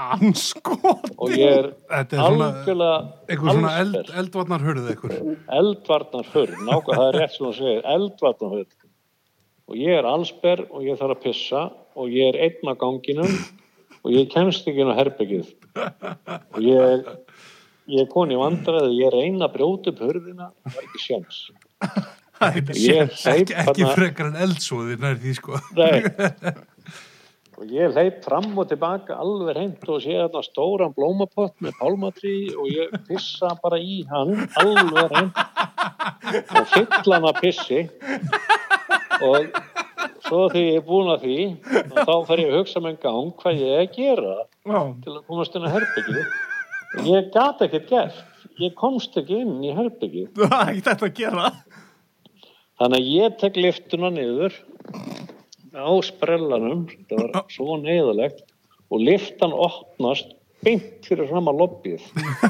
anskot. 0.01 1.11
Og 1.19 1.33
ég 1.35 1.51
er 1.51 1.67
algjörlega 1.91 2.93
einhver 3.27 3.57
svona 3.57 3.73
eld, 3.83 3.97
eldvarnar 4.23 4.63
eitthvað. 4.63 5.17
eldvarnar 5.61 6.31
hurð, 6.35 6.61
nákvæm, 6.69 6.95
það 6.95 7.07
er 7.09 7.19
rétt 7.19 7.35
sem 7.35 7.47
þú 7.47 7.53
segir, 7.59 7.83
eldvarnar 7.97 8.55
hurð. 8.55 8.77
Og 9.71 9.79
ég 9.79 9.95
er 9.95 10.07
allsber 10.09 10.65
og 10.67 10.83
ég 10.83 10.99
þarf 10.99 11.15
að 11.15 11.23
pissa 11.23 11.65
og 11.95 12.11
ég 12.11 12.33
er 12.33 12.39
einn 12.49 12.71
á 12.71 12.75
ganginum 12.79 13.35
og 14.03 14.15
ég 14.15 14.31
kemst 14.33 14.67
ekki 14.67 14.83
inn 14.83 14.91
á 14.91 14.99
herbyggið. 14.99 15.53
Og 16.57 16.65
ég, 16.65 17.11
ég 17.95 18.03
er 18.03 18.09
koni 18.11 18.35
í 18.35 18.41
vandræði, 18.41 18.97
ég 18.99 19.15
reyna 19.15 19.47
að 19.47 19.55
brjóta 19.55 19.93
upp 19.93 20.03
hurðina, 20.03 20.51
það 20.67 20.81
er 20.81 20.89
ekki 20.89 21.05
sjans. 21.05 21.45
Ekki, 22.41 23.55
ekki 23.63 23.87
frekar 23.93 24.31
en 24.33 24.43
eldsóði 24.49 24.97
nær 24.99 25.19
því 25.21 25.37
sko. 25.39 25.61
Og 27.61 27.69
ég 27.69 27.93
hleyp 27.93 28.23
fram 28.25 28.55
og 28.57 28.71
tilbaka 28.71 29.19
alveg 29.21 29.59
reynd 29.59 29.83
og 29.93 29.99
sé 30.01 30.15
þarna 30.17 30.41
stóran 30.47 30.95
blómapott 30.97 31.53
með 31.61 31.75
pálmatrí 31.77 32.33
og 32.55 32.71
ég 32.73 32.95
pissa 33.05 33.51
bara 33.61 33.77
í 33.77 33.99
hann 34.09 34.47
alveg 34.63 35.13
reynd 35.13 35.43
og 36.57 36.71
fyll 36.73 37.13
hann 37.13 37.29
að 37.29 37.43
pissi 37.43 37.83
og 39.27 39.49
svo 40.27 40.47
þegar 40.53 40.67
ég 40.67 40.79
er 40.81 40.87
búin 40.87 41.13
að 41.13 41.27
því 41.27 41.39
þá 41.97 42.15
fer 42.29 42.43
ég 42.43 42.51
að 42.51 42.59
hugsa 42.59 42.83
með 42.83 42.93
en 42.95 43.01
gang 43.05 43.31
hvað 43.43 43.63
ég 43.65 43.77
er 43.77 43.85
að 43.85 43.95
gera 43.97 44.35
Já, 44.41 44.81
til 45.05 45.15
að 45.15 45.23
komast 45.29 45.57
inn 45.57 45.67
á 45.69 45.75
herbyggið 45.77 46.21
og 47.01 47.09
ég 47.11 47.31
gat 47.35 47.65
ekkert 47.67 47.89
gert 47.91 48.27
ég 48.61 48.75
komst 48.79 49.17
ekki 49.19 49.41
inn 49.45 49.59
í 49.65 49.73
herbyggið 49.77 50.35
það 50.41 50.59
er 50.61 50.73
ekki 50.73 50.87
þetta 50.89 51.09
að 51.09 51.17
gera. 51.21 51.51
Þannig 52.81 53.03
að 53.03 53.11
ég 53.13 53.35
tek 53.41 53.59
liftuna 53.61 54.11
niður 54.15 54.55
á 55.77 55.93
sprellanum, 56.05 56.87
þetta 56.89 57.19
var 57.21 57.51
svo 57.53 57.77
neyðalegt 57.81 58.47
og 58.91 59.05
liftan 59.05 59.53
opnast 59.55 60.33
beint 60.65 61.05
fyrir 61.07 61.29
fram 61.31 61.51
að 61.51 61.61
lobbið. 61.63 62.07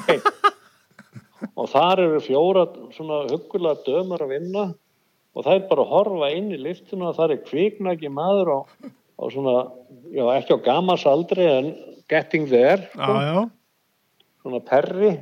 Beint. 0.06 0.30
Og 1.56 1.70
þar 1.72 2.02
eru 2.02 2.18
fjóra 2.20 2.66
svona 2.92 3.22
huggulega 3.30 3.80
dömur 3.86 4.20
að 4.20 4.32
vinna 4.34 4.64
og 5.36 5.44
það 5.46 5.54
er 5.58 5.68
bara 5.70 5.84
að 5.86 5.92
horfa 5.94 6.30
inn 6.36 6.50
í 6.54 6.58
liftuna 6.60 7.10
og 7.12 7.16
það 7.20 7.36
er 7.36 7.44
kviknæki 7.46 8.10
maður 8.12 8.50
á, 8.50 8.58
á 8.90 9.24
svona, 9.30 9.56
já 10.10 10.24
ekki 10.38 10.56
á 10.56 10.64
gamals 10.66 11.06
aldri 11.06 11.46
en 11.46 11.72
getting 12.10 12.48
there, 12.50 12.88
Já, 12.98 13.10
já. 13.30 13.50
svona 14.42 14.60
perri. 14.66 15.12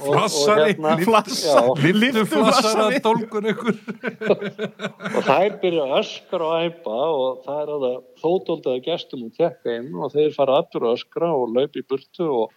Og- 0.00 0.06
og 0.06 0.14
Flassari, 0.14 0.68
hérna- 0.70 0.92
flassa. 1.04 1.60
Já, 1.60 1.74
Liftu 1.82 2.22
flassara 2.30 2.84
Liftuflassari. 2.88 3.00
dólgun 3.04 3.48
ykkur. 3.50 3.74
og 5.18 5.24
þær 5.26 5.56
byrja 5.60 5.86
öskra 5.98 6.46
og 6.46 6.62
æpa 6.70 6.94
og 7.10 7.40
það 7.44 7.58
er 7.64 7.72
að 7.74 7.82
það 7.84 7.96
þótóldaði 8.22 8.82
gestum 8.86 9.24
og 9.26 9.34
tekka 9.36 9.74
inn 9.80 9.90
og 9.98 10.14
þeir 10.14 10.30
fara 10.38 10.60
að 10.62 10.86
öskra 10.94 11.28
og 11.34 11.52
laupa 11.56 11.82
í 11.82 11.84
burtu 11.90 12.28
og, 12.30 12.54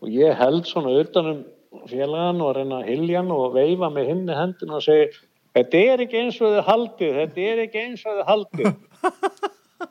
og 0.00 0.08
ég 0.14 0.38
held 0.40 0.64
svona 0.70 0.94
utanum 1.02 1.42
félagan 1.90 2.42
og 2.44 2.54
reyna 2.56 2.80
að 2.82 2.90
hilja 2.92 3.22
hann 3.22 3.32
og 3.34 3.54
veifa 3.56 3.90
með 3.92 4.10
hinni 4.12 4.36
hendin 4.38 4.74
og 4.74 4.84
segja 4.84 5.08
þetta 5.54 5.82
er 5.92 6.04
ekki 6.04 6.20
eins 6.20 6.40
og 6.40 6.54
þið 6.54 6.68
haldið, 6.68 7.18
þetta 7.20 7.46
er 7.50 7.62
ekki 7.64 7.82
eins 7.82 8.04
og 8.04 8.18
þið 8.18 8.28
haldið. 8.32 8.70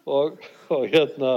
Og, 0.10 0.40
og 0.74 0.82
hérna 0.90 1.32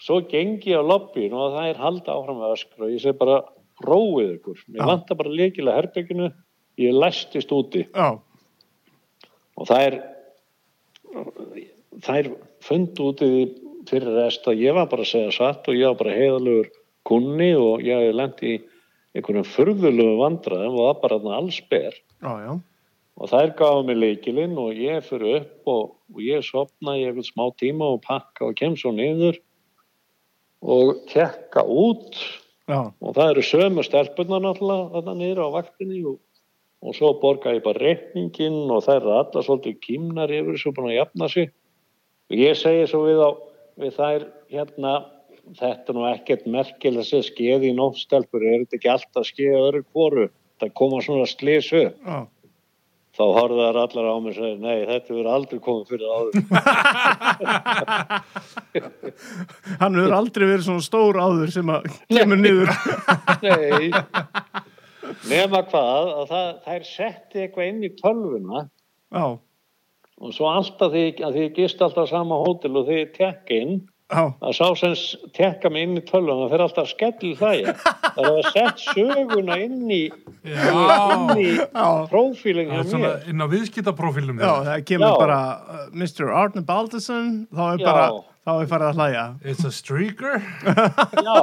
svo 0.00 0.20
gengi 0.30 0.70
ég 0.70 0.80
á 0.80 0.86
lobbyin 0.86 1.34
og 1.34 1.56
það 1.56 1.66
er 1.68 1.80
halda 1.82 2.14
áfram 2.14 2.38
með 2.38 2.52
öskra 2.54 2.84
og 2.86 2.92
ég 2.92 3.02
segi 3.02 3.18
bara 3.18 3.40
róið 3.84 4.30
ykkur, 4.36 4.60
mér 4.70 4.80
Já. 4.80 4.86
vantar 4.92 5.18
bara 5.18 5.32
leikilega 5.34 5.80
herbygginu, 5.80 6.28
ég 6.80 6.94
læstist 6.94 7.52
úti. 7.52 7.82
Já, 7.90 8.20
og 9.56 9.68
það 9.68 9.86
er 9.88 9.98
það 12.04 12.18
er 12.20 12.30
fund 12.64 13.02
úti 13.02 13.28
fyrir 13.88 14.16
rest 14.18 14.48
að 14.48 14.62
ég 14.64 14.76
var 14.76 14.88
bara 14.90 15.04
að 15.06 15.12
segja 15.12 15.34
satt 15.34 15.68
og 15.70 15.78
ég 15.78 15.92
var 15.92 16.00
bara 16.00 16.16
heiðalugur 16.16 16.70
kunni 17.06 17.52
og 17.56 17.84
ég 17.86 18.08
hef 18.08 18.16
lent 18.18 18.42
í 18.42 18.56
einhverjum 19.16 19.46
furðulegu 19.48 20.16
vandræðum 20.20 20.76
og 20.76 20.88
það 20.88 21.02
bara 21.02 21.18
þarna 21.20 21.36
alls 21.40 21.60
ber. 21.70 21.98
Já, 22.20 22.32
já. 22.44 22.52
og 23.16 23.30
þær 23.32 23.52
gafa 23.58 23.84
mig 23.88 23.98
leikilinn 24.00 24.56
og 24.60 24.80
ég 24.80 25.04
fyrir 25.06 25.40
upp 25.40 25.72
og, 25.72 25.84
og 26.12 26.22
ég 26.24 26.44
sopna 26.44 26.96
í 26.98 27.06
einhvern 27.06 27.26
smá 27.26 27.46
tíma 27.60 27.88
og 27.94 28.02
pakka 28.04 28.50
og 28.50 28.58
kem 28.58 28.76
svo 28.76 28.92
niður 28.96 29.40
og 30.60 31.02
tekka 31.12 31.64
út. 31.64 32.18
Já, 32.66 32.90
og 32.90 33.14
það 33.14 33.32
eru 33.32 33.44
sömu 33.46 33.84
stelpunar 33.86 34.42
náttúrulega 34.42 34.88
þarna 34.96 35.18
niður 35.20 35.44
á 35.46 35.48
vaktinni 35.54 36.00
og, 36.10 36.16
og 36.82 36.96
svo 36.98 37.12
borga 37.22 37.54
ég 37.54 37.62
bara 37.64 37.78
reikningin 37.78 38.64
og 38.66 38.82
það 38.84 39.00
eru 39.00 39.12
allar 39.20 39.46
svolítið 39.46 39.76
kýmnar 39.86 40.32
yfir 40.34 40.56
þessu 40.56 40.74
búin 40.74 40.90
að 40.90 40.98
jafna 40.98 41.28
sig. 41.30 41.52
Og 42.26 42.40
ég 42.42 42.58
segi 42.58 42.88
svo 42.90 43.04
við, 43.06 43.22
á, 43.22 43.30
við 43.78 44.00
þær 44.00 44.26
hérna 44.50 44.96
þetta 45.54 45.92
er 45.92 45.96
nú 45.96 46.06
ekkert 46.10 46.46
merkilega 46.50 47.06
sem 47.06 47.22
skeði 47.24 47.70
í 47.70 47.76
nótt 47.76 48.00
stelpur, 48.00 48.42
er 48.42 48.64
þetta 48.64 48.76
ekki 48.80 48.90
alltaf 48.90 49.28
skeið 49.28 49.58
öðru 49.60 49.82
hvoru, 49.92 50.24
það 50.60 50.74
koma 50.80 50.98
svona 51.04 51.26
slisu 51.30 51.82
já. 51.86 52.18
þá 53.16 53.24
horfðu 53.36 53.62
þær 53.62 53.78
allar 53.84 54.10
á 54.10 54.14
mig 54.24 54.32
og 54.32 54.38
segja, 54.40 54.58
nei 54.64 54.78
þetta 54.90 55.14
verður 55.14 55.32
aldrei 55.36 55.58
komið 55.68 55.86
fyrir 55.92 56.08
áður. 56.16 56.32
Hann 59.80 59.98
hefur 60.00 60.18
aldrei 60.18 60.46
verið 60.46 60.66
svona 60.66 60.84
stór 60.84 61.14
áður 61.22 61.50
sem 61.54 61.68
að 61.72 61.82
kemur 62.12 62.38
niður. 62.42 62.68
Nei, 63.46 63.90
nema 65.30 65.62
hvað 65.70 66.06
að 66.12 66.30
það, 66.32 66.48
þær 66.66 66.82
setti 66.90 67.44
eitthvað 67.44 67.68
inn 67.70 67.84
í 67.86 67.90
tölvuna 68.00 68.58
Já, 69.14 69.38
og 70.16 70.32
svo 70.34 70.48
alltaf 70.50 70.90
því 70.90 71.04
að 71.22 71.36
því 71.36 71.44
gist 71.56 71.82
alltaf 71.84 72.08
sama 72.10 72.38
hótel 72.42 72.74
og 72.80 72.88
því 72.88 72.98
já, 73.14 73.30
að 74.06 74.52
sá 74.54 74.66
sem 74.78 74.92
tekka 75.34 75.70
mig 75.72 75.82
inn 75.82 75.98
í 75.98 76.02
tölvuna 76.06 76.46
það 76.46 76.52
fyrir 76.52 76.64
alltaf 76.66 76.90
skell 76.92 77.30
hlæja 77.40 77.72
það 78.14 78.20
er 78.22 78.36
að 78.36 78.50
sett 78.54 78.82
söguna 78.84 79.56
inn 79.64 79.90
í 79.90 80.02
Já, 80.46 80.68
inn 81.16 81.32
í 81.42 81.48
það 81.74 82.14
er 82.14 83.00
mér 83.02 83.26
inn 83.32 83.42
á 83.42 83.46
viðskiptaprófílum 83.50 84.38
Já, 84.38 84.52
það 84.68 84.84
kemur 84.92 85.10
Já. 85.10 85.18
bara 85.24 85.40
uh, 85.58 85.82
Mr. 85.90 86.30
Arne 86.30 86.62
Baldursson, 86.68 87.32
þá 87.50 87.64
er 87.66 87.82
Já. 87.82 87.86
bara, 87.88 88.04
þá 88.46 88.52
er 88.54 88.68
farið 88.70 88.86
að 88.86 89.00
hlæja. 89.00 89.24
It's 89.42 89.66
a 89.66 89.72
streaker 89.74 90.38
já 91.26 91.40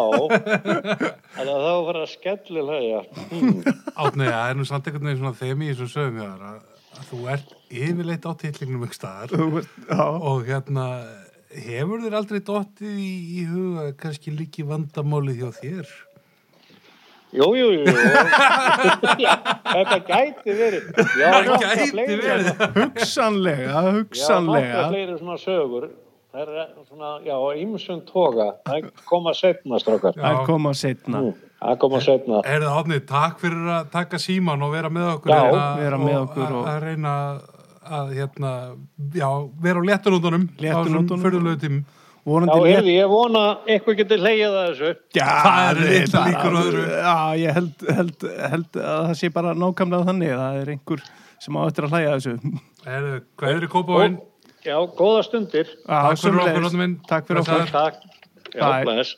þannig 1.35 1.51
að 1.51 1.65
þá 1.67 1.73
fyrir 1.89 1.99
að 1.99 2.13
skell 2.13 2.63
hlæja 2.63 3.03
hmm. 3.33 3.59
Átni, 3.91 4.29
það 4.29 4.45
er 4.45 4.61
nú 4.61 4.69
samt 4.69 4.87
einhvern 4.87 5.11
veginn 5.11 5.19
svona 5.19 5.41
þemi 5.41 5.67
í 5.67 5.73
þessum 5.73 5.91
sögum 5.97 6.23
að, 6.29 6.47
að 6.95 7.11
þú 7.11 7.21
ert 7.35 7.53
yfirleitt 7.73 8.23
á 8.23 8.31
titlingnum 8.39 8.87
ekki 8.87 9.01
staðar 9.01 9.35
Þú 9.35 9.51
veist, 9.57 9.77
Já, 9.91 10.03
og 10.07 10.47
hérna 10.47 10.87
hefur 11.67 12.01
þér 12.05 12.15
aldrei 12.19 12.39
dottið 12.47 12.97
í, 12.97 13.11
í 13.39 13.45
huga 13.49 13.85
kannski 13.99 14.33
líki 14.35 14.65
vandamálið 14.67 15.41
hjá 15.43 15.49
þér 15.61 15.93
jú, 17.33 17.47
jú, 17.57 17.67
jú 17.73 17.83
þetta 19.73 19.97
gæti 20.07 20.55
verið 20.57 20.89
já, 21.17 21.27
það 21.33 21.47
nokkrar 21.49 21.75
gæti 21.79 21.89
fleiri- 21.91 22.19
verið 22.21 22.63
hugsanlega, 22.77 23.67
Já, 23.67 23.75
nokkra 23.81 23.93
hugsanlega. 23.99 24.83
fleiri 24.91 25.17
svona 25.19 25.37
sögur. 25.41 25.89
Það 26.33 26.49
er 26.49 26.69
svona, 26.89 27.09
já, 27.21 27.35
ímsum 27.61 27.99
toga. 28.09 28.45
Það 28.65 28.85
koma 29.05 29.33
setna, 29.37 29.77
strákar. 29.77 30.15
Það 30.17 30.39
koma 30.47 30.71
setna. 30.73 31.19
Nú, 31.21 31.33
Það 31.63 31.75
koma 31.83 31.99
setna. 32.03 32.39
Er 32.49 32.63
það 32.65 32.77
átni, 32.79 32.97
takk 33.07 33.37
fyrir 33.43 33.67
að 33.75 33.91
taka 33.93 34.17
síman 34.19 34.65
og 34.65 34.71
vera 34.73 34.89
með 34.91 35.05
okkur 35.11 35.31
Já, 35.31 35.37
hérna 35.43 35.61
vera 35.77 35.99
með 36.01 36.15
og 36.17 36.23
okkur 36.25 36.43
að, 36.47 36.55
og- 36.57 36.71
að 36.73 36.79
reyna 36.87 37.11
að 37.27 37.37
hérna, 38.13 38.51
já, 39.13 39.29
vera 39.61 39.79
á 39.79 39.83
léttunúndunum 39.89 40.49
Léttunúndunum. 40.59 41.21
fyrirlegu 41.23 41.59
tím 41.59 41.83
Já, 42.23 42.55
heyrði, 42.55 42.93
ég 43.03 43.09
vona 43.11 43.57
eitthvað 43.67 43.97
getur 43.99 44.21
leiðið 44.23 44.53
að 44.55 44.67
þessu. 44.69 44.91
Já, 45.11 45.25
Það 45.43 45.79
litlar 45.81 46.13
bara- 46.13 46.29
líkur 46.31 46.53
öðru. 46.61 46.83
Já, 47.03 47.15
ég 47.35 47.53
held, 47.53 47.73
held, 47.97 48.23
held 48.53 48.71
að 48.79 49.01
það 49.09 49.15
sé 49.19 49.29
bara 49.33 49.51
nákvæmlega 49.53 50.07
þannig. 50.07 50.31
Það 50.39 50.61
er 50.61 50.71
einhver 50.71 51.01
sem 51.43 51.53
á 51.59 51.61
eftir 51.67 51.83
að 51.83 51.91
hlæja 51.91 52.13
þessu. 52.15 52.33
er, 52.87 53.21
Hvað 53.37 53.49
er 53.51 53.59
þið 53.59 53.71
kópavæn? 53.75 54.15
Já, 54.63 54.77
góða 54.95 55.23
stundir. 55.27 55.67
Takk 55.83 56.15
fyrir 56.15 56.39
okkur, 56.39 56.47
sömuleiðis. 56.47 56.63
Árni 56.71 56.79
minn. 56.79 56.95
Takk 57.11 57.27
fyrir 57.27 57.41
okkur. 57.43 57.71
Takk. 57.75 57.95
Já, 58.55 58.61
Bye. 58.71 58.83
bless. 58.87 59.15